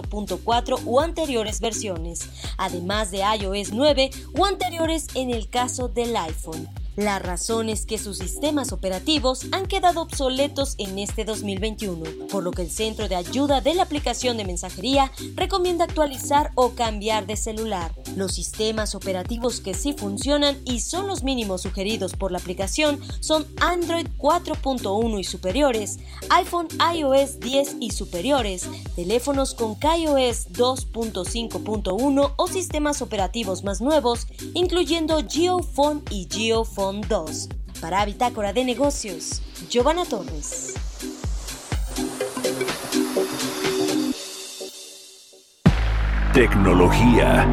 4.0.4 0.09 0.81
o 0.85 1.01
anteriores 1.01 1.59
versiones, 1.59 2.29
además 2.57 3.11
de 3.11 3.19
iOS 3.19 3.73
9 3.73 4.11
o 4.37 4.45
anteriores 4.45 5.07
en 5.15 5.29
el 5.29 5.49
caso 5.49 5.87
del 5.87 6.15
iPhone. 6.15 6.82
La 6.95 7.17
razón 7.17 7.69
es 7.69 7.87
que 7.87 7.97
sus 7.97 8.19
sistemas 8.19 8.71
operativos 8.71 9.47
han 9.51 9.65
quedado 9.65 10.01
obsoletos 10.01 10.75
en 10.77 10.99
este 10.99 11.25
2021, 11.25 12.27
por 12.29 12.43
lo 12.43 12.51
que 12.51 12.61
el 12.61 12.69
Centro 12.69 13.09
de 13.09 13.15
Ayuda 13.15 13.61
de 13.61 13.73
la 13.73 13.81
Aplicación 13.81 14.37
de 14.37 14.45
Mensajería 14.45 15.11
recomienda 15.35 15.85
actualizar 15.85 16.51
o 16.53 16.75
cambiar 16.75 17.25
de 17.25 17.35
celular. 17.35 17.95
Los 18.15 18.33
sistemas 18.33 18.93
operativos 18.93 19.59
que 19.59 19.73
sí 19.73 19.93
funcionan 19.93 20.59
y 20.65 20.81
son 20.81 21.07
los 21.07 21.23
mínimos 21.23 21.63
sugeridos 21.63 22.13
por 22.13 22.31
la 22.31 22.37
aplicación 22.37 22.99
son 23.21 23.47
Android 23.59 24.05
4.1 24.19 25.19
y 25.19 25.23
superiores, 25.23 25.97
iPhone 26.29 26.67
iOS 26.95 27.39
10 27.39 27.77
y 27.79 27.89
superiores, 27.89 28.67
teléfonos 28.95 29.55
con 29.55 29.77
iOS 29.81 30.49
2.5.1 30.51 32.33
o 32.35 32.47
sistemas 32.47 33.01
operativos 33.01 33.63
más 33.63 33.81
nuevos, 33.81 34.27
incluyendo 34.53 35.19
GeoPhone 35.27 36.03
y 36.11 36.27
GeoPhone 36.29 36.82
2. 36.91 37.49
Para 37.79 38.03
Bitácora 38.05 38.51
de 38.51 38.65
Negocios, 38.65 39.41
Giovanna 39.69 40.03
Torres. 40.05 40.73
Tecnología. 46.33 47.45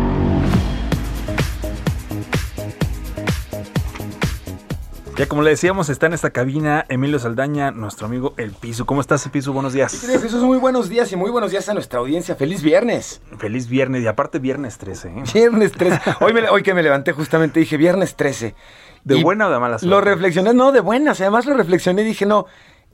Ya 5.16 5.26
como 5.26 5.42
le 5.42 5.50
decíamos, 5.50 5.90
está 5.90 6.06
en 6.06 6.14
esta 6.14 6.30
cabina 6.30 6.86
Emilio 6.88 7.18
Saldaña, 7.18 7.72
nuestro 7.72 8.06
amigo 8.06 8.32
El 8.38 8.52
Piso. 8.52 8.86
¿Cómo 8.86 9.02
estás, 9.02 9.26
El 9.26 9.32
Piso? 9.32 9.52
Buenos 9.52 9.74
días. 9.74 9.92
Jesús, 10.00 10.42
muy 10.42 10.56
buenos 10.56 10.88
días 10.88 11.12
y 11.12 11.16
muy 11.16 11.30
buenos 11.30 11.50
días 11.50 11.68
a 11.68 11.74
nuestra 11.74 11.98
audiencia. 11.98 12.36
¡Feliz 12.36 12.62
viernes! 12.62 13.20
Feliz 13.38 13.68
viernes 13.68 14.02
y 14.02 14.06
aparte 14.06 14.38
viernes 14.38 14.78
13. 14.78 15.08
¿eh? 15.08 15.22
Viernes 15.34 15.72
13. 15.72 16.00
Hoy, 16.20 16.32
me- 16.32 16.48
hoy 16.48 16.62
que 16.62 16.72
me 16.72 16.82
levanté 16.82 17.12
justamente 17.12 17.60
dije 17.60 17.76
viernes 17.76 18.16
13. 18.16 18.54
¿De 19.04 19.18
Y 19.18 19.22
buena 19.22 19.48
o 19.48 19.50
de 19.50 19.58
mala 19.58 19.74
Lo 19.74 19.78
suerte? 19.78 20.10
reflexioné, 20.10 20.54
no, 20.54 20.72
de 20.72 20.80
buenas. 20.80 21.20
Además 21.20 21.46
lo 21.46 21.54
reflexioné 21.56 22.02
y 22.02 22.04
dije, 22.04 22.26
no, 22.26 22.46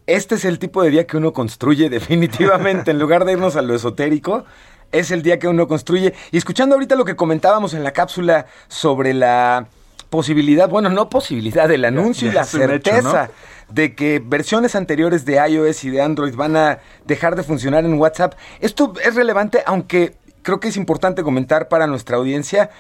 este 0.07 0.37
es 0.37 0.45
el 0.45 0.59
tipo 0.59 0.83
de 0.83 0.91
día 0.91 1.07
que 1.07 1.17
uno 1.17 1.33
construye 1.33 1.91
definitivamente. 1.91 2.91
en 2.91 2.99
lugar 2.99 3.25
de 3.25 3.33
irnos 3.33 3.57
a 3.57 3.63
lo 3.63 3.75
esotérico, 3.75 4.45
es 4.93 5.11
el 5.11 5.23
día 5.23 5.39
que 5.39 5.49
uno 5.49 5.67
construye. 5.67 6.15
Y 6.31 6.37
escuchando 6.37 6.75
ahorita 6.75 6.95
lo 6.95 7.05
que 7.05 7.17
comentábamos 7.17 7.75
en 7.75 7.83
la 7.83 7.93
cápsula 7.93 8.47
sobre 8.69 9.15
la 9.15 9.67
posibilidad, 10.11 10.69
bueno, 10.69 10.89
no 10.89 11.11
posibilidad, 11.11 11.71
el 11.71 11.85
anuncio 11.85 12.27
ya 12.29 12.33
y 12.33 12.35
la 12.35 12.43
hecho, 12.43 12.59
certeza 12.59 13.25
¿no? 13.27 13.75
de 13.75 13.95
que 13.95 14.23
versiones 14.25 14.77
anteriores 14.77 15.25
de 15.25 15.35
iOS 15.35 15.85
y 15.85 15.91
de 15.91 16.01
Android 16.01 16.35
van 16.35 16.57
a 16.57 16.79
dejar 17.05 17.35
de 17.35 17.43
funcionar 17.43 17.85
en 17.85 17.99
WhatsApp. 17.99 18.35
Esto 18.61 18.93
es 19.05 19.15
relevante, 19.17 19.63
aunque 19.67 20.15
creo 20.43 20.61
que 20.61 20.69
es 20.69 20.77
importante 20.77 21.25
comentar 21.25 21.69
para 21.69 21.89
nuestra 21.89 22.17
audiencia, 22.17 22.71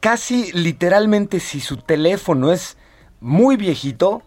casi 0.00 0.52
literalmente 0.52 1.40
si 1.40 1.60
su 1.60 1.76
teléfono 1.76 2.52
es 2.52 2.76
muy 3.20 3.56
viejito, 3.56 4.22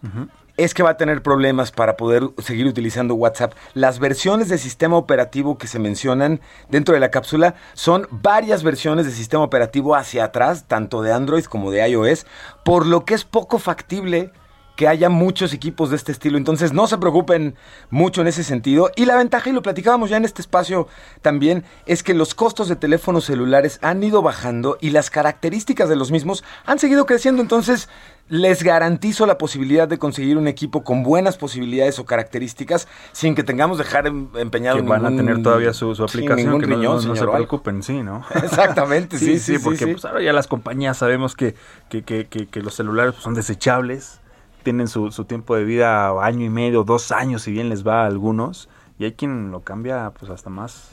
es 0.56 0.74
que 0.74 0.82
va 0.82 0.90
a 0.90 0.96
tener 0.96 1.22
problemas 1.22 1.70
para 1.72 1.96
poder 1.96 2.22
seguir 2.38 2.66
utilizando 2.66 3.14
WhatsApp. 3.14 3.54
Las 3.72 3.98
versiones 3.98 4.48
de 4.48 4.58
sistema 4.58 4.96
operativo 4.96 5.56
que 5.56 5.66
se 5.66 5.78
mencionan 5.78 6.40
dentro 6.68 6.92
de 6.92 7.00
la 7.00 7.10
cápsula 7.10 7.54
son 7.72 8.06
varias 8.10 8.62
versiones 8.62 9.06
de 9.06 9.12
sistema 9.12 9.42
operativo 9.42 9.96
hacia 9.96 10.24
atrás, 10.24 10.66
tanto 10.66 11.00
de 11.00 11.12
Android 11.12 11.44
como 11.44 11.70
de 11.70 11.88
iOS, 11.88 12.26
por 12.62 12.84
lo 12.84 13.06
que 13.06 13.14
es 13.14 13.24
poco 13.24 13.58
factible 13.58 14.32
que 14.80 14.88
haya 14.88 15.10
muchos 15.10 15.52
equipos 15.52 15.90
de 15.90 15.96
este 15.96 16.10
estilo. 16.10 16.38
Entonces 16.38 16.72
no 16.72 16.86
se 16.86 16.96
preocupen 16.96 17.54
mucho 17.90 18.22
en 18.22 18.28
ese 18.28 18.42
sentido. 18.42 18.90
Y 18.96 19.04
la 19.04 19.14
ventaja, 19.14 19.50
y 19.50 19.52
lo 19.52 19.60
platicábamos 19.60 20.08
ya 20.08 20.16
en 20.16 20.24
este 20.24 20.40
espacio 20.40 20.88
también, 21.20 21.64
es 21.84 22.02
que 22.02 22.14
los 22.14 22.34
costos 22.34 22.66
de 22.70 22.76
teléfonos 22.76 23.26
celulares 23.26 23.78
han 23.82 24.02
ido 24.02 24.22
bajando 24.22 24.78
y 24.80 24.88
las 24.88 25.10
características 25.10 25.90
de 25.90 25.96
los 25.96 26.10
mismos 26.10 26.44
han 26.64 26.78
seguido 26.78 27.04
creciendo. 27.04 27.42
Entonces 27.42 27.90
les 28.30 28.62
garantizo 28.62 29.26
la 29.26 29.36
posibilidad 29.36 29.86
de 29.86 29.98
conseguir 29.98 30.38
un 30.38 30.48
equipo 30.48 30.82
con 30.82 31.02
buenas 31.02 31.36
posibilidades 31.36 31.98
o 31.98 32.06
características 32.06 32.88
sin 33.12 33.34
que 33.34 33.42
tengamos 33.42 33.76
dejar 33.76 34.06
em- 34.06 34.28
empeñado 34.36 34.76
Que 34.78 34.82
van 34.82 35.04
a 35.04 35.10
tener 35.14 35.42
todavía 35.42 35.74
su, 35.74 35.90
aplicación, 35.90 36.58
que 36.58 36.66
no- 36.68 36.76
riñón, 36.76 37.02
no, 37.02 37.08
no 37.08 37.16
se 37.16 37.26
preocupen, 37.26 37.82
sí, 37.82 38.02
¿no? 38.02 38.24
Exactamente, 38.34 39.18
sí, 39.18 39.38
sí, 39.38 39.58
sí, 39.58 39.62
porque 39.62 39.84
sí. 39.84 39.92
pues 39.92 40.06
ahora 40.06 40.22
ya 40.22 40.32
las 40.32 40.46
compañías 40.46 40.96
sabemos 40.96 41.36
que, 41.36 41.54
que, 41.90 42.02
que, 42.02 42.28
que- 42.28 42.46
que 42.46 42.62
los 42.62 42.72
celulares 42.74 43.12
pues, 43.12 43.24
son 43.24 43.34
desechables, 43.34 44.20
tienen 44.62 44.88
su, 44.88 45.10
su 45.10 45.24
tiempo 45.24 45.56
de 45.56 45.64
vida 45.64 46.10
año 46.24 46.44
y 46.44 46.50
medio, 46.50 46.84
dos 46.84 47.12
años, 47.12 47.42
si 47.42 47.52
bien 47.52 47.68
les 47.68 47.86
va 47.86 48.02
a 48.02 48.06
algunos, 48.06 48.68
y 48.98 49.04
hay 49.04 49.12
quien 49.12 49.50
lo 49.50 49.60
cambia 49.60 50.12
pues 50.18 50.30
hasta 50.30 50.50
más, 50.50 50.90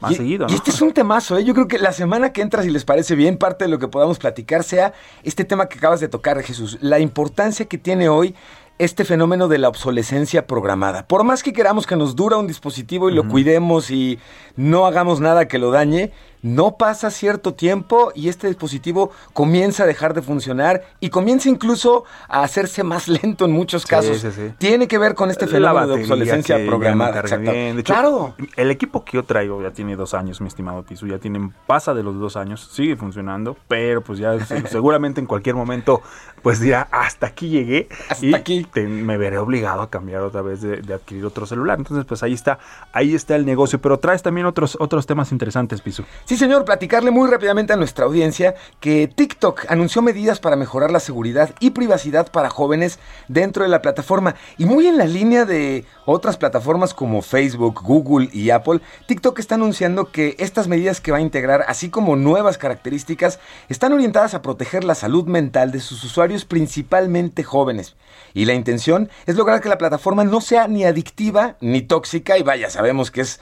más 0.00 0.12
y, 0.12 0.16
seguido, 0.16 0.46
y 0.48 0.54
este 0.54 0.70
es 0.70 0.80
un 0.82 0.92
temazo, 0.92 1.38
¿eh? 1.38 1.44
Yo 1.44 1.54
creo 1.54 1.68
que 1.68 1.78
la 1.78 1.92
semana 1.92 2.32
que 2.32 2.42
entra, 2.42 2.62
si 2.62 2.70
les 2.70 2.84
parece 2.84 3.14
bien, 3.14 3.36
parte 3.36 3.64
de 3.64 3.70
lo 3.70 3.78
que 3.78 3.88
podamos 3.88 4.18
platicar 4.18 4.64
sea 4.64 4.92
este 5.22 5.44
tema 5.44 5.66
que 5.68 5.78
acabas 5.78 6.00
de 6.00 6.08
tocar, 6.08 6.42
Jesús. 6.42 6.78
La 6.80 6.98
importancia 6.98 7.66
que 7.66 7.78
tiene 7.78 8.08
hoy 8.08 8.34
este 8.80 9.04
fenómeno 9.04 9.46
de 9.46 9.58
la 9.58 9.68
obsolescencia 9.68 10.46
programada. 10.46 11.06
Por 11.06 11.22
más 11.22 11.42
que 11.42 11.52
queramos 11.52 11.86
que 11.86 11.96
nos 11.96 12.16
dura 12.16 12.38
un 12.38 12.46
dispositivo 12.46 13.10
y 13.10 13.12
lo 13.12 13.28
cuidemos 13.28 13.90
y 13.90 14.18
no 14.56 14.86
hagamos 14.86 15.20
nada 15.20 15.48
que 15.48 15.58
lo 15.58 15.70
dañe, 15.70 16.12
no 16.42 16.76
pasa 16.78 17.10
cierto 17.10 17.52
tiempo 17.52 18.12
y 18.14 18.30
este 18.30 18.46
dispositivo 18.46 19.10
comienza 19.34 19.82
a 19.82 19.86
dejar 19.86 20.14
de 20.14 20.22
funcionar 20.22 20.82
y 20.98 21.10
comienza 21.10 21.50
incluso 21.50 22.04
a 22.28 22.42
hacerse 22.42 22.82
más 22.82 23.08
lento 23.22 23.44
en 23.44 23.52
muchos 23.52 23.84
casos. 23.84 24.18
sí, 24.18 24.28
sí. 24.30 24.52
Tiene 24.56 24.88
que 24.88 24.96
ver 24.96 25.14
con 25.14 25.30
este 25.30 25.46
fenómeno 25.46 25.86
de 25.88 26.00
obsolescencia 26.02 26.56
programada. 26.66 27.20
hecho, 27.20 27.82
claro. 27.84 28.34
El 28.56 28.70
equipo 28.70 29.04
que 29.04 29.18
yo 29.18 29.24
traigo 29.24 29.62
ya 29.62 29.70
tiene 29.72 29.96
dos 29.96 30.14
años, 30.14 30.40
mi 30.40 30.48
estimado 30.48 30.82
Piso. 30.82 31.06
Ya 31.06 31.18
tienen, 31.18 31.52
pasa 31.66 31.92
de 31.92 32.02
los 32.02 32.18
dos 32.18 32.36
años, 32.36 32.70
sigue 32.72 32.96
funcionando, 32.96 33.56
pero 33.68 34.00
pues 34.02 34.18
ya 34.18 34.38
se- 34.46 34.66
seguramente 34.66 35.20
en 35.20 35.26
cualquier 35.26 35.56
momento, 35.56 36.00
pues 36.42 36.58
dirá, 36.60 36.88
hasta 36.90 37.26
aquí 37.26 37.50
llegué. 37.50 37.88
Hasta 38.08 38.24
y 38.24 38.34
aquí. 38.34 38.66
te- 38.72 38.86
me 38.86 39.18
veré 39.18 39.36
obligado 39.36 39.82
a 39.82 39.90
cambiar 39.90 40.22
otra 40.22 40.40
vez 40.40 40.62
de, 40.62 40.78
de 40.78 40.94
adquirir 40.94 41.26
otro 41.26 41.44
celular. 41.44 41.76
Entonces, 41.78 42.06
pues 42.06 42.22
ahí 42.22 42.32
está, 42.32 42.58
ahí 42.94 43.14
está 43.14 43.36
el 43.36 43.44
negocio. 43.44 43.78
Pero 43.78 43.98
traes 43.98 44.22
también 44.22 44.39
otros, 44.46 44.76
otros 44.80 45.06
temas 45.06 45.32
interesantes, 45.32 45.80
Piso. 45.80 46.04
Sí, 46.24 46.36
señor, 46.36 46.64
platicarle 46.64 47.10
muy 47.10 47.30
rápidamente 47.30 47.72
a 47.72 47.76
nuestra 47.76 48.04
audiencia 48.04 48.54
que 48.80 49.08
TikTok 49.08 49.66
anunció 49.68 50.02
medidas 50.02 50.40
para 50.40 50.56
mejorar 50.56 50.90
la 50.90 51.00
seguridad 51.00 51.54
y 51.60 51.70
privacidad 51.70 52.30
para 52.30 52.50
jóvenes 52.50 52.98
dentro 53.28 53.62
de 53.62 53.68
la 53.68 53.82
plataforma. 53.82 54.34
Y 54.58 54.66
muy 54.66 54.86
en 54.86 54.98
la 54.98 55.06
línea 55.06 55.44
de 55.44 55.84
otras 56.06 56.36
plataformas 56.36 56.94
como 56.94 57.22
Facebook, 57.22 57.80
Google 57.82 58.28
y 58.32 58.50
Apple, 58.50 58.80
TikTok 59.06 59.38
está 59.38 59.54
anunciando 59.54 60.10
que 60.10 60.36
estas 60.38 60.68
medidas 60.68 61.00
que 61.00 61.12
va 61.12 61.18
a 61.18 61.22
integrar, 61.22 61.64
así 61.68 61.90
como 61.90 62.16
nuevas 62.16 62.58
características, 62.58 63.38
están 63.68 63.92
orientadas 63.92 64.34
a 64.34 64.42
proteger 64.42 64.84
la 64.84 64.94
salud 64.94 65.26
mental 65.26 65.70
de 65.72 65.80
sus 65.80 66.02
usuarios, 66.04 66.44
principalmente 66.44 67.42
jóvenes. 67.42 67.96
Y 68.34 68.44
la 68.44 68.54
intención 68.54 69.10
es 69.26 69.36
lograr 69.36 69.60
que 69.60 69.68
la 69.68 69.78
plataforma 69.78 70.24
no 70.24 70.40
sea 70.40 70.68
ni 70.68 70.84
adictiva 70.84 71.56
ni 71.60 71.82
tóxica, 71.82 72.38
y 72.38 72.42
vaya, 72.42 72.70
sabemos 72.70 73.10
que 73.10 73.22
es 73.22 73.40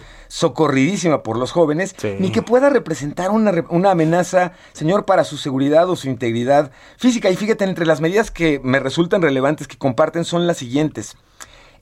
por 1.23 1.37
los 1.39 1.53
jóvenes, 1.53 1.95
Sí. 1.99 2.15
ni 2.19 2.31
que 2.33 2.43
pueda 2.43 2.71
representar 2.71 3.31
una, 3.31 3.53
una 3.71 3.91
amenaza, 3.91 4.53
señor, 4.73 5.05
para 5.05 5.25
su 5.25 5.37
seguridad 5.37 5.89
o 5.91 5.97
su 5.97 6.09
integridad 6.09 6.71
física. 6.97 7.31
Y 7.31 7.37
fíjate, 7.37 7.65
entre 7.65 7.87
las 7.87 8.01
medidas 8.01 8.31
que 8.31 8.61
me 8.63 8.81
resultan 8.81 9.23
relevantes 9.23 9.69
que 9.69 9.77
comparten 9.79 10.25
son 10.25 10.47
las 10.47 10.57
siguientes. 10.59 11.17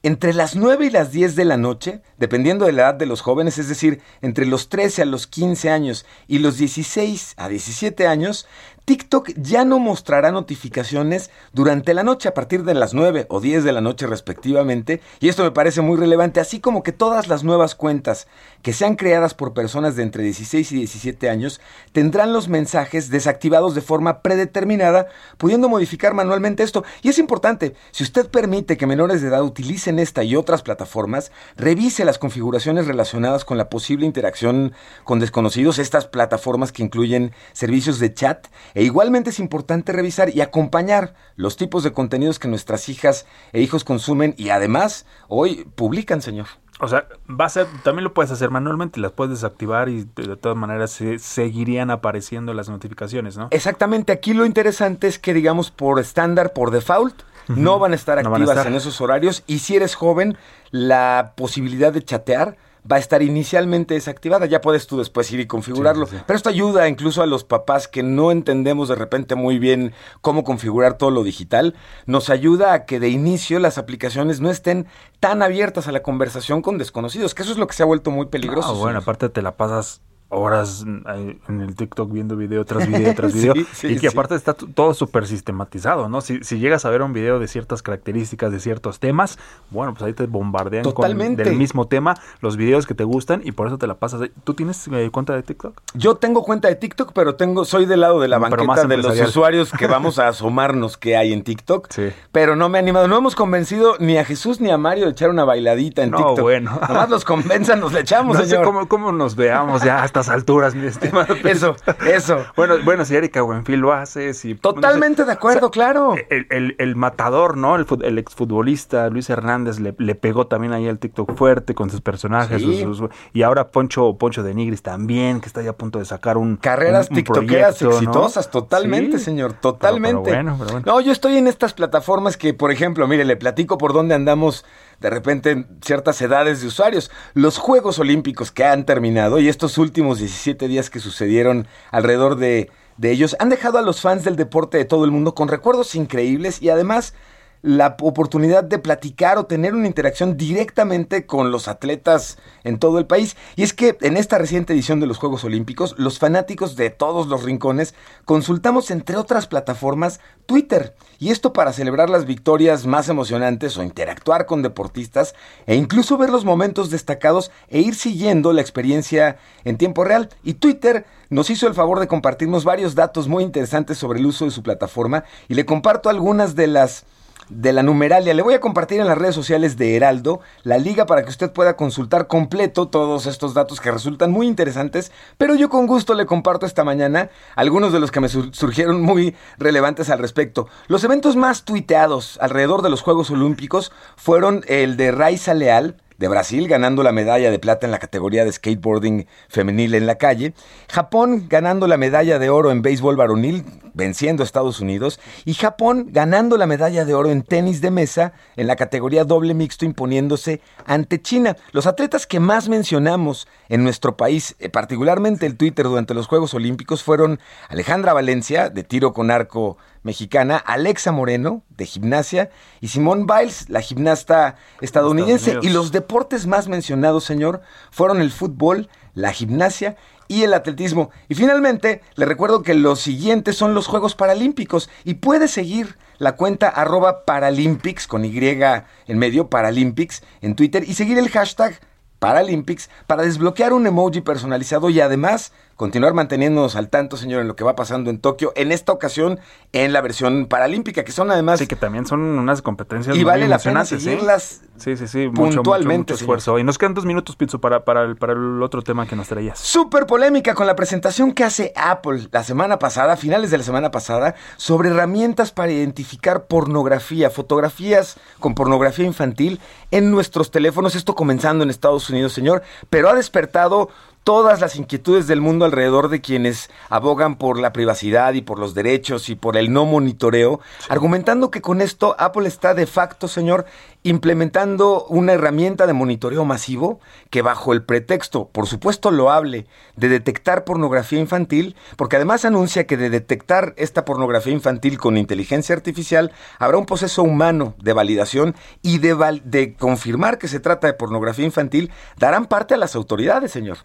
Entre 0.03 0.35
las 0.35 0.55
9 0.55 0.87
y 0.87 0.91
las 0.91 1.11
10 1.11 1.35
de 1.37 1.45
la 1.45 1.57
noche, 1.57 2.01
dependiendo 2.19 2.67
de 2.67 2.73
la 2.73 2.83
edad 2.83 2.95
de 2.95 3.07
los 3.07 3.23
jóvenes, 3.23 3.59
es 3.59 3.69
decir, 3.69 4.03
entre 4.23 4.47
los 4.47 4.69
13 4.69 5.03
a 5.03 5.07
los 5.07 5.27
15 5.27 5.71
años 5.71 6.05
y 6.29 6.39
los 6.39 6.59
16 6.59 7.35
a 7.37 7.49
17 7.49 8.07
años, 8.07 8.47
TikTok 8.85 9.31
ya 9.37 9.65
no 9.65 9.81
mostrará 9.81 10.31
notificaciones 10.31 11.31
durante 11.53 11.93
la 11.93 12.05
noche 12.05 12.29
a 12.29 12.35
partir 12.35 12.63
de 12.63 12.75
las 12.75 12.95
9 12.95 13.27
o 13.29 13.41
10 13.41 13.65
de 13.65 13.73
la 13.73 13.81
noche 13.81 14.07
respectivamente, 14.07 15.01
y 15.19 15.29
esto 15.29 15.43
me 15.43 15.51
parece 15.51 15.81
muy 15.81 15.97
relevante, 15.97 16.39
así 16.39 16.61
como 16.61 16.85
que 16.85 16.93
todas 16.93 17.27
las 17.27 17.43
nuevas 17.43 17.75
cuentas 17.75 18.29
que 18.67 18.73
sean 18.73 18.97
creadas 18.97 19.33
por 19.33 19.55
personas 19.55 19.95
de 19.95 20.03
entre 20.03 20.25
16 20.25 20.73
y 20.73 20.77
17 20.79 21.31
años 21.31 21.61
tendrán 21.93 22.33
los 22.33 22.49
mensajes 22.49 23.11
desactivados 23.11 23.77
de 23.77 23.81
forma 23.81 24.23
predeterminada, 24.23 25.07
pudiendo 25.39 25.69
modificar 25.69 26.15
manualmente 26.15 26.65
esto. 26.65 26.83
Y 27.01 27.09
es 27.11 27.21
importante, 27.21 27.77
si 27.93 28.03
usted 28.03 28.29
permite 28.29 28.77
que 28.77 28.89
menores 28.89 29.23
de 29.23 29.29
edad 29.29 29.45
utilicen 29.45 30.01
esta 30.01 30.25
y 30.25 30.35
otras 30.35 30.63
plataformas, 30.63 31.31
revise 31.57 32.05
las 32.05 32.19
configuraciones 32.19 32.89
relacionadas 32.89 33.45
con 33.45 33.57
la 33.57 33.71
posible 33.71 34.05
interacción 34.05 34.73
con 35.05 35.21
desconocidos, 35.21 35.79
estas 35.79 36.09
plataformas 36.09 36.73
que 36.73 36.83
incluyen 36.83 37.31
servicios 37.53 38.01
de 38.01 38.15
chat, 38.15 38.49
e 38.75 38.83
igualmente 38.83 39.31
es 39.31 39.39
importante 39.39 39.93
revisar 39.93 40.35
y 40.35 40.41
acompañar 40.41 41.15
los 41.37 41.57
tipos 41.57 41.85
de 41.85 41.93
contenidos 41.93 42.41
que 42.41 42.49
nuestras 42.49 42.89
hijas 42.89 43.27
e 43.53 43.61
hijos 43.61 43.85
consumen 43.85 44.35
y 44.37 44.49
además 44.49 45.07
hoy 45.29 45.69
publican, 45.77 46.21
señor. 46.21 46.49
O 46.79 46.89
sea, 46.89 47.07
va 47.29 47.47
a 47.47 47.49
ser, 47.49 47.67
también 47.83 48.05
lo 48.05 48.13
puedes 48.13 48.31
hacer 48.31 48.51
manualmente, 48.51 49.01
las 49.01 49.13
puedes 49.13 49.31
desactivar 49.31 49.89
y 49.89 50.07
de, 50.15 50.27
de 50.29 50.37
todas 50.37 50.59
maneras 50.59 50.91
se 50.91 51.19
seguirían 51.19 51.91
apareciendo 51.91 52.53
las 52.53 52.69
notificaciones, 52.69 53.39
¿no? 53.39 53.49
Exactamente, 53.51 54.13
aquí 54.13 54.35
lo 54.35 54.45
interesante 54.45 55.07
es 55.07 55.19
que 55.19 55.33
digamos 55.33 55.71
por 55.71 55.99
estándar, 55.99 56.53
por 56.53 56.71
default, 56.71 57.15
no 57.49 57.79
van 57.79 57.93
a 57.93 57.95
estar 57.95 58.23
No 58.23 58.31
van 58.31 58.43
a 58.43 58.45
activas 58.45 58.57
estar. 58.59 58.73
en 58.73 58.77
esos 58.77 59.01
horarios 59.01 59.43
y 59.47 59.61
si 59.61 59.77
eres 59.77 59.95
joven, 59.95 60.37
la 60.71 61.33
posibilidad 61.37 61.93
de 61.93 62.03
chatear 62.03 62.57
va 62.91 62.97
a 62.97 62.99
estar 62.99 63.23
inicialmente 63.23 63.95
desactivada, 63.95 64.47
ya 64.47 64.61
puedes 64.61 64.87
tú 64.87 64.99
después 64.99 65.31
ir 65.33 65.41
y 65.41 65.47
configurarlo, 65.47 66.07
Sí, 66.07 66.13
sí, 66.13 66.17
sí. 66.19 66.25
pero 66.27 66.37
esto 66.37 66.49
ayuda 66.49 66.89
incluso 66.89 67.23
a 67.23 67.27
los 67.27 67.45
papás 67.45 67.89
que 67.89 68.03
no 68.03 68.31
entendemos 68.31 68.89
de 68.89 68.95
repente 68.95 69.35
muy 69.35 69.59
bien 69.59 69.93
cómo 70.21 70.45
configurar 70.45 70.97
todo 70.99 71.11
lo 71.11 71.25
digital, 71.25 71.75
nos 72.07 72.31
ayuda 72.31 72.73
a 72.73 72.85
que 72.87 73.01
de 73.01 73.09
inicio 73.09 73.59
las 73.59 73.79
aplicaciones 73.79 74.41
no 74.41 74.51
estén 74.51 74.87
tan 75.21 75.43
abiertas 75.43 75.89
a 75.89 75.93
la 75.93 76.03
conversación 76.03 76.63
con 76.63 76.79
desconocidos, 76.79 77.35
que 77.35 77.43
eso 77.43 77.53
es 77.53 77.59
lo 77.59 77.67
que 77.67 77.75
se 77.75 77.83
ha 77.83 77.87
vuelto 77.87 78.11
muy 78.11 78.27
peligroso. 78.27 78.69
Ah, 78.71 78.73
bueno, 78.79 78.99
aparte 79.01 79.29
te 79.29 79.43
la 79.43 79.57
pasas 79.57 80.01
horas 80.29 80.85
en 80.85 81.61
el 81.61 81.77
TikTok 81.77 82.11
viendo 82.13 82.37
video 82.37 82.65
tras 82.65 82.87
video 82.89 83.15
tras 83.15 83.33
video 83.35 83.55
Sí, 83.55 83.67
sí, 83.73 83.87
y 83.89 83.95
que 83.95 84.01
sí. 84.01 84.07
aparte 84.09 84.35
está 84.35 84.55
todo 84.55 84.93
súper 84.93 85.27
sistematizado, 85.27 86.09
¿no? 86.09 86.21
Si, 86.21 86.43
si 86.43 86.59
llegas 86.59 86.85
a 86.85 86.91
ver 86.91 87.03
un 87.03 87.13
video 87.13 87.39
de 87.39 87.47
ciertas 87.49 87.81
características 87.83 88.51
de 88.51 88.59
ciertos 88.61 88.99
temas, 88.99 89.39
bueno, 89.71 89.93
pues 89.95 90.03
ahí 90.03 90.13
te 90.15 90.27
bombardean 90.27 90.83
Totalmente. 90.83 91.43
con 91.45 91.51
del 91.51 91.59
mismo 91.59 91.87
tema 91.87 92.17
los 92.41 92.57
videos 92.57 92.87
que 92.87 92.95
te 92.95 93.05
gustan 93.05 93.41
y 93.45 93.53
por 93.53 93.69
eso 93.69 93.79
te 93.79 93.87
la 93.87 93.95
pasas. 93.95 94.21
ahí. 94.23 94.33
¿Tú 94.45 94.55
tienes 94.55 94.89
eh, 94.89 95.11
cuenta 95.13 95.35
de 95.35 95.43
TikTok? 95.43 95.81
Yo 95.95 96.17
tengo 96.17 96.43
cuenta 96.43 96.69
de 96.69 96.75
TikTok, 96.75 97.13
pero 97.13 97.37
tengo, 97.37 97.65
soy 97.65 97.87
del 97.87 98.01
lado 98.01 98.21
de 98.21 98.29
la 98.29 98.41
Pero 98.41 98.65
más 98.65 98.79
banqueta 98.83 98.89
de 98.89 99.17
los 99.19 99.29
usuarios 99.29 99.71
que 99.73 99.87
vamos 99.87 100.19
a 100.19 100.29
asomarnos 100.29 100.97
que 100.97 101.17
hay 101.17 101.33
en 101.33 101.45
TikTok. 101.45 101.87
Sí. 101.91 102.09
Pero 102.33 102.57
no 102.57 102.69
me 102.69 102.79
he 102.79 102.81
animado. 102.81 103.07
No 103.09 103.17
hemos 103.19 103.35
convencido 103.37 103.95
ni 104.01 104.19
a 104.19 104.25
Jesús 104.25 104.61
ni 104.61 104.71
a 104.71 104.79
Mario 104.79 105.05
de 105.07 105.13
echar 105.13 105.31
una 105.31 105.45
bailadita 105.45 106.03
en 106.03 106.11
No, 106.11 106.17
TikTok. 106.19 106.41
bueno. 106.41 106.81
Nomás 106.89 107.11
los 107.11 107.25
convenzan, 107.25 107.79
nos 107.81 107.93
le 107.93 108.01
echamos, 108.07 108.37
no 108.37 108.43
sé 108.43 108.49
señor. 108.51 108.65
cómo, 108.65 108.89
cómo 108.89 109.13
nos 109.13 109.37
veamos 109.37 109.83
ya 109.83 110.03
a 110.03 110.16
estas 110.21 110.35
alturas, 110.35 110.75
mi 110.75 110.87
estimado. 110.87 111.35
Eso, 111.45 111.77
eso. 112.07 112.45
Bueno, 112.57 112.75
bueno, 112.85 113.05
si 113.05 113.15
Erika 113.17 113.43
Buenfil 113.43 113.81
lo 113.81 113.93
hace, 113.93 114.35
si... 114.35 114.55
Totalmente 114.55 115.25
de 115.25 115.33
acuerdo, 115.33 115.71
claro. 115.71 116.15
El, 116.31 116.47
el- 116.51 116.75
el 116.79 116.97
matador, 116.97 117.57
¿no? 117.57 117.77
El, 117.77 117.87
el 118.03 118.19
exfutbolista 118.19 119.09
Luis 119.11 119.29
Hernández 119.31 119.79
le, 119.81 119.95
le 119.99 120.15
pegó 120.15 120.47
también 120.47 120.73
ahí 120.73 120.89
al 120.89 120.99
TikTok 120.99 121.35
fuerte 121.37 121.75
con 121.75 121.91
sus 121.91 122.01
personajes. 122.01 122.63
Sí. 122.63 122.83
sus- 122.83 122.99
sus- 122.99 123.11
y 123.33 123.43
ahora 123.43 123.69
Poncho, 123.71 124.17
Poncho 124.17 124.43
de 124.43 124.55
Nigris 124.55 124.83
también, 124.83 125.41
que 125.41 125.47
está 125.47 125.63
ya 125.63 125.71
a 125.71 125.77
punto 125.77 125.99
de 125.99 126.05
sacar 126.05 126.37
un. 126.37 126.57
Carreras 126.57 127.09
un- 127.11 127.13
un 127.13 127.17
tiktokeras 127.17 127.79
proyecto, 127.79 127.85
¿no? 127.91 127.93
exitosas, 127.97 128.51
totalmente, 128.51 129.19
Sí. 129.19 129.25
señor, 129.25 129.51
Pero- 129.51 129.61
totalmente. 129.61 130.23
pero 130.25 130.37
bueno, 130.37 130.57
pero 130.59 130.71
bueno. 130.73 130.87
No, 130.87 131.01
yo 131.01 131.13
estoy 131.13 131.37
en 131.37 131.47
estas 131.47 131.75
plataformas 131.75 132.37
que, 132.37 132.55
por 132.55 132.71
ejemplo, 132.71 133.07
mire, 133.07 133.25
le 133.25 133.37
platico 133.37 133.79
por 133.79 133.93
dónde 133.93 134.15
andamos 134.15 134.65
de 135.01 135.11
repente 135.11 135.51
en 135.51 135.67
ciertas 135.85 136.21
edades 136.23 136.61
de 136.61 136.69
usuarios. 136.69 137.11
Los 137.35 137.59
Juegos 137.59 137.99
Olímpicos 137.99 138.51
que 138.51 138.65
han 138.65 138.87
terminado 138.87 139.39
y 139.39 139.49
estos 139.49 139.79
últimos 139.79 140.19
17 140.19 140.69
días 140.69 140.91
que 140.91 141.01
sucedieron 141.01 141.67
alrededor 141.91 142.37
de, 142.37 142.71
de 142.97 143.11
ellos 143.11 143.37
han 143.39 143.49
dejado 143.49 143.79
a 143.79 143.83
los 143.83 144.01
fans 144.01 144.25
del 144.25 144.37
deporte 144.37 144.79
de 144.79 144.85
todo 144.85 145.05
el 145.05 145.11
mundo 145.11 145.35
con 145.35 145.49
recuerdos 145.49 145.95
increíbles 145.95 146.63
y 146.63 146.71
además 146.71 147.15
la 147.63 147.97
oportunidad 148.01 148.65
de 148.65 148.79
platicar 148.79 149.39
o 149.39 149.47
tener 149.47 149.75
una 149.75 149.87
interacción 149.87 150.37
directamente 150.37 151.27
con 151.27 151.51
los 151.51 151.69
atletas 151.69 152.39
en 152.65 152.79
todo 152.79 152.99
el 152.99 153.07
país. 153.07 153.37
Y 153.57 153.63
es 153.63 153.73
que 153.73 153.97
en 154.01 154.17
esta 154.17 154.39
reciente 154.39 154.73
edición 154.73 155.01
de 155.01 155.07
los 155.07 155.19
Juegos 155.19 155.45
Olímpicos, 155.45 155.95
los 155.99 156.19
fanáticos 156.19 156.77
de 156.77 156.91
todos 156.91 157.27
los 157.27 157.43
rincones 157.43 157.95
consultamos, 158.25 158.91
entre 158.91 159.17
otras 159.17 159.47
plataformas, 159.47 160.21
Twitter. 160.47 160.95
Y 161.19 161.31
esto 161.31 161.53
para 161.53 161.73
celebrar 161.73 162.11
las 162.11 162.27
victorias 162.27 162.87
más 162.87 163.09
emocionantes 163.09 163.77
o 163.77 163.83
interactuar 163.83 164.47
con 164.47 164.63
deportistas 164.63 165.35
e 165.67 165.75
incluso 165.75 166.19
ver 166.19 166.31
los 166.31 166.45
momentos 166.45 166.91
destacados 166.91 167.51
e 167.69 167.81
ir 167.81 167.95
siguiendo 167.95 168.53
la 168.53 168.61
experiencia 168.61 169.39
en 169.65 169.79
tiempo 169.79 170.05
real. 170.05 170.29
Y 170.45 170.55
Twitter 170.55 171.07
nos 171.31 171.51
hizo 171.51 171.67
el 171.67 171.75
favor 171.75 172.01
de 172.01 172.09
compartirnos 172.09 172.65
varios 172.65 172.95
datos 172.95 173.29
muy 173.29 173.43
interesantes 173.43 173.99
sobre 173.99 174.21
el 174.21 174.27
uso 174.27 174.45
de 174.45 174.51
su 174.51 174.63
plataforma 174.63 175.25
y 175.49 175.55
le 175.55 175.67
comparto 175.67 176.09
algunas 176.09 176.55
de 176.55 176.69
las 176.69 177.05
de 177.49 177.73
la 177.73 177.83
numeralia. 177.83 178.35
Le 178.35 178.43
voy 178.43 178.55
a 178.55 178.61
compartir 178.61 179.01
en 179.01 179.07
las 179.07 179.19
redes 179.19 179.35
sociales 179.35 179.77
de 179.77 179.97
Heraldo 179.97 180.41
la 180.63 180.79
liga 180.79 181.07
para 181.07 181.23
que 181.23 181.31
usted 181.31 181.53
pueda 181.53 181.77
consultar 181.77 182.27
completo 182.27 182.89
todos 182.89 183.27
estos 183.27 183.55
datos 183.55 183.81
que 183.81 183.91
resultan 183.91 184.31
muy 184.31 184.47
interesantes, 184.47 185.13
pero 185.39 185.55
yo 185.55 185.69
con 185.69 185.87
gusto 185.87 186.15
le 186.15 186.27
comparto 186.27 186.67
esta 186.67 186.85
mañana 186.85 187.31
algunos 187.55 187.93
de 187.93 188.01
los 188.01 188.11
que 188.11 188.21
me 188.21 188.29
sur- 188.29 188.55
surgieron 188.55 189.01
muy 189.03 189.35
relevantes 189.59 190.11
al 190.11 190.19
respecto. 190.19 190.69
Los 190.89 191.05
eventos 191.05 191.37
más 191.37 191.65
tuiteados 191.65 192.39
alrededor 192.41 192.83
de 192.83 192.91
los 192.91 193.03
Juegos 193.03 193.31
Olímpicos 193.31 193.93
fueron 194.17 194.65
el 194.69 194.97
de 194.97 195.13
Raiza 195.13 195.55
Leal, 195.55 195.97
de 196.19 196.29
Brasil 196.29 196.69
ganando 196.69 197.03
la 197.03 197.13
medalla 197.13 197.51
de 197.51 197.59
plata 197.59 197.87
en 197.87 197.93
la 197.93 197.99
categoría 197.99 198.45
de 198.45 198.53
skateboarding 198.53 199.27
femenil 199.49 199.95
en 199.95 200.07
la 200.07 200.17
calle, 200.17 200.55
Japón 200.89 201.47
ganando 201.49 201.87
la 201.87 201.97
medalla 201.97 202.39
de 202.39 202.51
oro 202.51 202.71
en 202.71 202.83
béisbol 202.83 203.17
varonil, 203.17 203.65
venciendo 203.95 204.43
a 204.43 204.47
Estados 204.47 204.81
Unidos, 204.81 205.21
y 205.45 205.55
Japón 205.55 206.09
ganando 206.11 206.57
la 206.57 206.67
medalla 206.67 207.05
de 207.05 207.15
oro 207.15 207.31
en 207.31 207.43
tenis 207.43 207.81
de 207.81 207.91
mesa 207.91 208.33
en 208.57 208.67
la 208.67 208.77
categoría 208.77 209.25
doble 209.25 209.55
mixto 209.55 209.85
imponiéndose 209.85 210.61
ante 210.85 211.21
China. 211.21 211.57
Los 211.73 211.87
atletas 211.87 212.27
que 212.27 212.41
más 212.41 212.69
mencionamos 212.69 213.49
en 213.69 213.83
nuestro 213.83 214.17
país, 214.17 214.57
eh, 214.59 214.69
particularmente 214.69 215.47
el 215.47 215.57
Twitter 215.57 215.87
durante 215.87 216.15
los 216.15 216.27
Juegos 216.27 216.55
Olímpicos, 216.55 217.03
fueron 217.03 217.41
Alejandra 217.69 218.13
Valencia, 218.13 218.71
de 218.71 218.85
tiro 218.85 219.13
con 219.13 219.31
arco 219.31 219.79
mexicana, 220.07 220.57
Alexa 220.57 221.11
Moreno, 221.11 221.65
de 221.69 221.85
gimnasia, 221.85 222.49
y 222.81 222.89
Simone 222.89 223.27
Biles, 223.27 223.69
la 223.69 223.81
gimnasta 223.81 224.55
estadounidense. 224.81 225.59
Y 225.63 225.71
los 225.71 225.91
deportes 225.91 226.47
más 226.47 226.69
mencionados, 226.69 227.25
señor, 227.25 227.61
fueron 227.91 228.21
el 228.23 228.31
fútbol, 228.31 228.89
la 229.15 229.33
gimnasia 229.33 229.97
y 230.29 230.45
el 230.45 230.55
atletismo. 230.55 231.11
Y 231.29 231.35
finalmente, 231.35 232.03
le 232.15 232.25
recuerdo 232.25 232.63
que 232.63 232.75
los 232.75 233.01
siguientes 233.01 233.57
son 233.57 233.75
los 233.75 233.89
Juegos 233.89 234.15
Paralímpicos 234.15 234.89
y 235.05 235.15
puede 235.15 235.49
seguir 235.49 235.99
la 236.19 236.37
cuenta 236.37 236.69
arroba 236.69 237.25
Paralympics 237.25 238.07
con 238.07 238.25
Y 238.25 238.39
en 238.39 239.19
medio, 239.19 239.51
Paralympics, 239.51 240.23
en 240.41 240.55
Twitter 240.55 240.85
y 240.87 240.95
seguir 240.95 241.19
el 241.19 241.31
hashtag 241.31 241.81
Paralympics 242.21 242.89
para 243.07 243.25
desbloquear 243.25 243.73
un 243.73 243.87
emoji 243.87 244.21
personalizado 244.21 244.89
y 244.89 245.01
además 245.01 245.53
continuar 245.77 246.15
manteniéndonos 246.15 246.75
al 246.77 246.89
tanto, 246.89 247.17
señor, 247.17 247.43
en 247.43 247.49
lo 247.49 247.57
que 247.57 247.65
va 247.65 247.77
pasando 247.77 248.11
en 248.11 248.19
Tokio, 248.19 248.53
en 248.57 248.73
esta 248.73 248.93
ocasión 248.93 249.39
en 249.73 249.93
la 249.93 250.01
versión 250.01 250.47
paralímpica, 250.47 251.05
que 251.05 251.13
son 251.13 251.31
además... 251.31 251.59
Sí, 251.59 251.67
que 251.67 251.77
también 251.77 252.07
son 252.07 252.21
unas 252.21 252.63
competencias 252.63 253.15
y 253.15 253.21
muy 253.21 253.25
vale 253.25 253.49
la 253.49 253.59
pena 253.59 253.83
¿eh? 253.83 253.87
seguirlas 253.87 254.63
Sí, 254.79 254.97
sí, 254.97 255.09
sí, 255.09 255.29
mucho, 255.29 255.57
puntualmente, 255.57 256.13
mucho, 256.13 256.15
mucho 256.15 256.15
esfuerzo. 256.15 256.59
Y 256.59 256.65
nos 256.65 256.77
quedan 256.79 256.95
dos 256.95 257.07
minutos, 257.07 257.37
Pizzo, 257.37 257.61
para, 257.61 257.85
para, 257.85 258.03
el, 258.03 258.17
para 258.17 258.35
el 258.35 258.63
otro 258.63 258.83
tema 258.83 259.07
que 259.07 259.17
nos 259.17 259.29
traías. 259.29 259.59
Súper 259.59 260.07
polémica 260.07 260.55
con 260.55 260.67
la 260.67 260.77
presentación 260.77 261.33
que 261.33 261.45
hace 261.45 261.73
Apple 261.77 262.29
la 262.31 262.45
semana 262.45 262.79
pasada, 262.79 263.15
a 263.15 263.17
finales 263.17 263.51
de 263.51 263.59
la 263.59 263.65
semana 263.65 263.91
pasada, 263.91 264.35
sobre 264.57 264.91
herramientas 264.91 265.51
para 265.51 265.73
identificar 265.73 266.47
pornografía, 266.47 267.31
fotografías 267.31 268.19
con 268.39 268.55
pornografía 268.55 269.07
infantil 269.07 269.61
en 269.91 270.11
nuestros 270.11 270.51
teléfonos. 270.51 270.95
Esto 270.95 271.15
comenzando 271.15 271.65
en 271.65 271.71
Estados 271.71 272.11
Unidos, 272.11 272.33
señor, 272.33 272.63
pero 272.91 273.09
ha 273.09 273.15
despertado 273.15 273.89
todas 274.27 274.61
las 274.61 274.75
inquietudes 274.75 275.29
del 275.29 275.41
mundo 275.41 275.65
alrededor 275.65 276.09
de 276.09 276.21
quienes 276.21 276.69
abogan 276.89 277.37
por 277.37 277.61
la 277.61 277.73
privacidad 277.73 278.33
y 278.33 278.43
por 278.43 278.59
los 278.59 278.75
derechos 278.75 279.29
y 279.29 279.37
por 279.37 279.57
el 279.57 279.73
no 279.73 279.85
monitoreo, 279.85 280.59
argumentando 280.89 281.53
que 281.53 281.63
con 281.63 281.81
esto 281.81 282.17
Apple 282.19 282.49
está 282.49 282.75
de 282.75 282.89
facto, 282.89 283.29
señor, 283.29 283.67
implementando 284.09 285.05
una 285.07 285.33
herramienta 285.33 285.87
de 285.87 285.93
monitoreo 285.93 286.45
masivo 286.45 287.01
que 287.29 287.43
bajo 287.43 287.73
el 287.73 287.83
pretexto, 287.83 288.49
por 288.49 288.67
supuesto 288.67 289.11
loable, 289.11 289.67
de 289.97 290.09
detectar 290.09 290.65
pornografía 290.65 291.19
infantil, 291.19 291.75
porque 291.97 292.17
además 292.17 292.45
anuncia 292.45 292.87
que 292.87 292.97
de 292.97 293.11
detectar 293.11 293.75
esta 293.77 294.05
pornografía 294.05 294.53
infantil 294.53 294.99
con 294.99 295.17
inteligencia 295.17 295.75
artificial 295.75 296.33
habrá 296.59 296.79
un 296.79 296.87
proceso 296.87 297.23
humano 297.23 297.75
de 297.83 297.93
validación 297.93 298.55
y 298.81 298.99
de, 298.99 299.15
val- 299.15 299.43
de 299.45 299.75
confirmar 299.75 300.39
que 300.39 300.49
se 300.49 300.61
trata 300.61 300.87
de 300.87 300.95
pornografía 300.95 301.45
infantil, 301.45 301.91
darán 302.17 302.47
parte 302.47 302.75
a 302.75 302.79
las 302.79 302.95
autoridades, 302.95 303.51
señor. 303.51 303.79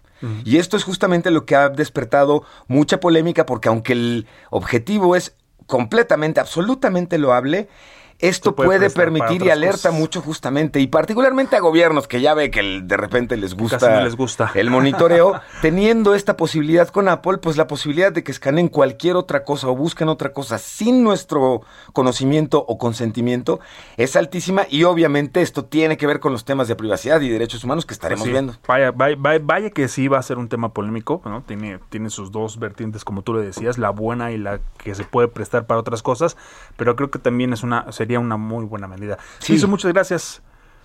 Y 0.44 0.58
esto 0.58 0.76
es 0.76 0.84
justamente 0.84 1.32
lo 1.32 1.46
que 1.46 1.56
ha 1.56 1.68
despertado 1.68 2.44
mucha 2.68 3.00
polémica, 3.00 3.44
porque 3.44 3.68
aunque 3.68 3.92
el 3.94 4.26
objetivo 4.50 5.16
es 5.16 5.34
completamente, 5.66 6.38
absolutamente 6.38 7.18
loable, 7.18 7.68
esto 8.22 8.54
puede 8.54 8.88
permitir 8.88 9.42
y 9.42 9.50
alerta 9.50 9.88
cosas. 9.88 9.94
mucho 9.94 10.22
justamente, 10.22 10.80
y 10.80 10.86
particularmente 10.86 11.56
a 11.56 11.60
gobiernos 11.60 12.08
que 12.08 12.20
ya 12.22 12.32
ve 12.32 12.50
que 12.50 12.80
de 12.82 12.96
repente 12.96 13.36
les 13.36 13.54
gusta, 13.54 13.78
Casi 13.78 13.92
no 13.92 14.02
les 14.02 14.16
gusta. 14.16 14.50
el 14.54 14.70
monitoreo, 14.70 15.40
teniendo 15.60 16.14
esta 16.14 16.36
posibilidad 16.38 16.88
con 16.88 17.08
Apple, 17.08 17.38
pues 17.38 17.56
la 17.58 17.66
posibilidad 17.66 18.10
de 18.12 18.22
que 18.24 18.32
escaneen 18.32 18.68
cualquier 18.68 19.16
otra 19.16 19.44
cosa 19.44 19.68
o 19.68 19.76
busquen 19.76 20.08
otra 20.08 20.32
cosa 20.32 20.56
sin 20.58 21.02
nuestro 21.04 21.62
conocimiento 21.92 22.64
o 22.66 22.78
consentimiento 22.78 23.60
es 23.96 24.16
altísima 24.16 24.66
y 24.70 24.84
obviamente 24.84 25.42
esto 25.42 25.64
tiene 25.64 25.96
que 25.96 26.06
ver 26.06 26.20
con 26.20 26.32
los 26.32 26.44
temas 26.44 26.68
de 26.68 26.76
privacidad 26.76 27.20
y 27.20 27.28
derechos 27.28 27.64
humanos 27.64 27.84
que 27.86 27.94
estaremos 27.94 28.24
Sí, 28.24 28.30
viendo. 28.30 28.54
Vaya, 28.66 28.92
vaya, 28.92 29.16
vaya- 29.18 29.40
vaya 29.44 29.70
que 29.70 29.88
sí 29.88 30.08
va 30.08 30.18
a 30.18 30.22
ser 30.22 30.38
un 30.38 30.48
tema 30.48 30.72
polémico, 30.72 31.20
¿no? 31.24 31.42
Tiene, 31.42 31.78
tiene 31.90 32.08
sus 32.08 32.30
dos 32.32 32.58
vertientes, 32.58 33.04
como 33.04 33.22
tú 33.22 33.34
le 33.34 33.42
decías, 33.42 33.78
la 33.78 33.90
buena 33.90 34.30
y 34.32 34.38
la 34.38 34.60
que 34.78 34.94
se 34.94 35.04
puede 35.04 35.28
prestar 35.28 35.66
para 35.66 35.80
otras 35.80 36.02
cosas, 36.02 36.36
pero 36.76 36.96
creo 36.96 37.10
que 37.10 37.18
también 37.18 37.52
es 37.52 37.62
una, 37.62 37.90
sería 37.92 38.11
una 38.20 38.36
muy 38.36 38.64
buena 38.64 38.88
medida. 38.88 39.18
Sí. 39.38 39.64
Muchas 39.66 39.92
gracias. 39.92 40.42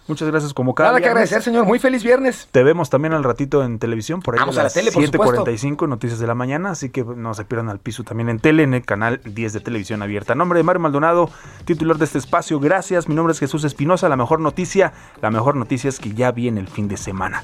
Muchas 0.08 0.30
gracias 0.30 0.54
como 0.54 0.74
cada 0.74 0.90
Nada 0.90 1.00
que 1.00 1.04
viernes. 1.04 1.30
agradecer, 1.30 1.44
señor. 1.44 1.66
Muy 1.66 1.80
feliz 1.80 2.02
viernes. 2.02 2.48
Te 2.52 2.64
vemos 2.64 2.90
también 2.90 3.14
al 3.14 3.26
ratito 3.26 3.64
en 3.64 3.78
televisión, 3.78 4.22
por 4.22 4.36
ahí 4.36 4.40
Vamos 4.40 4.58
a 4.58 4.62
a 4.62 4.64
la 4.64 4.70
tele, 4.70 4.92
por 4.94 5.04
7.45, 5.04 5.88
Noticias 5.90 6.20
de 6.20 6.28
la 6.28 6.34
Mañana, 6.34 6.72
así 6.72 6.90
que 6.90 7.04
no 7.04 7.34
se 7.34 7.44
pierdan 7.44 7.68
al 7.68 7.80
piso 7.80 8.04
también 8.04 8.30
en 8.30 8.40
tele, 8.40 8.64
en 8.64 8.74
el 8.74 8.86
canal 8.86 9.20
10 9.26 9.54
de 9.54 9.60
Televisión 9.60 10.02
Abierta. 10.02 10.32
En 10.32 10.40
nombre 10.40 10.60
de 10.60 10.64
Mario 10.64 10.80
Maldonado, 10.80 11.30
titular 11.66 11.98
de 11.98 12.06
este 12.06 12.20
espacio, 12.20 12.60
gracias. 12.62 13.10
Mi 13.10 13.16
nombre 13.16 13.34
es 13.34 13.40
Jesús 13.40 13.66
Espinosa. 13.66 14.08
La 14.08 14.16
mejor 14.16 14.40
noticia, 14.40 14.94
la 15.22 15.30
mejor 15.30 15.58
noticia 15.58 15.90
es 15.90 16.00
que 16.00 16.14
ya 16.14 16.32
viene 16.32 16.62
el 16.62 16.70
fin 16.70 16.88
de 16.88 16.96
semana. 16.96 17.44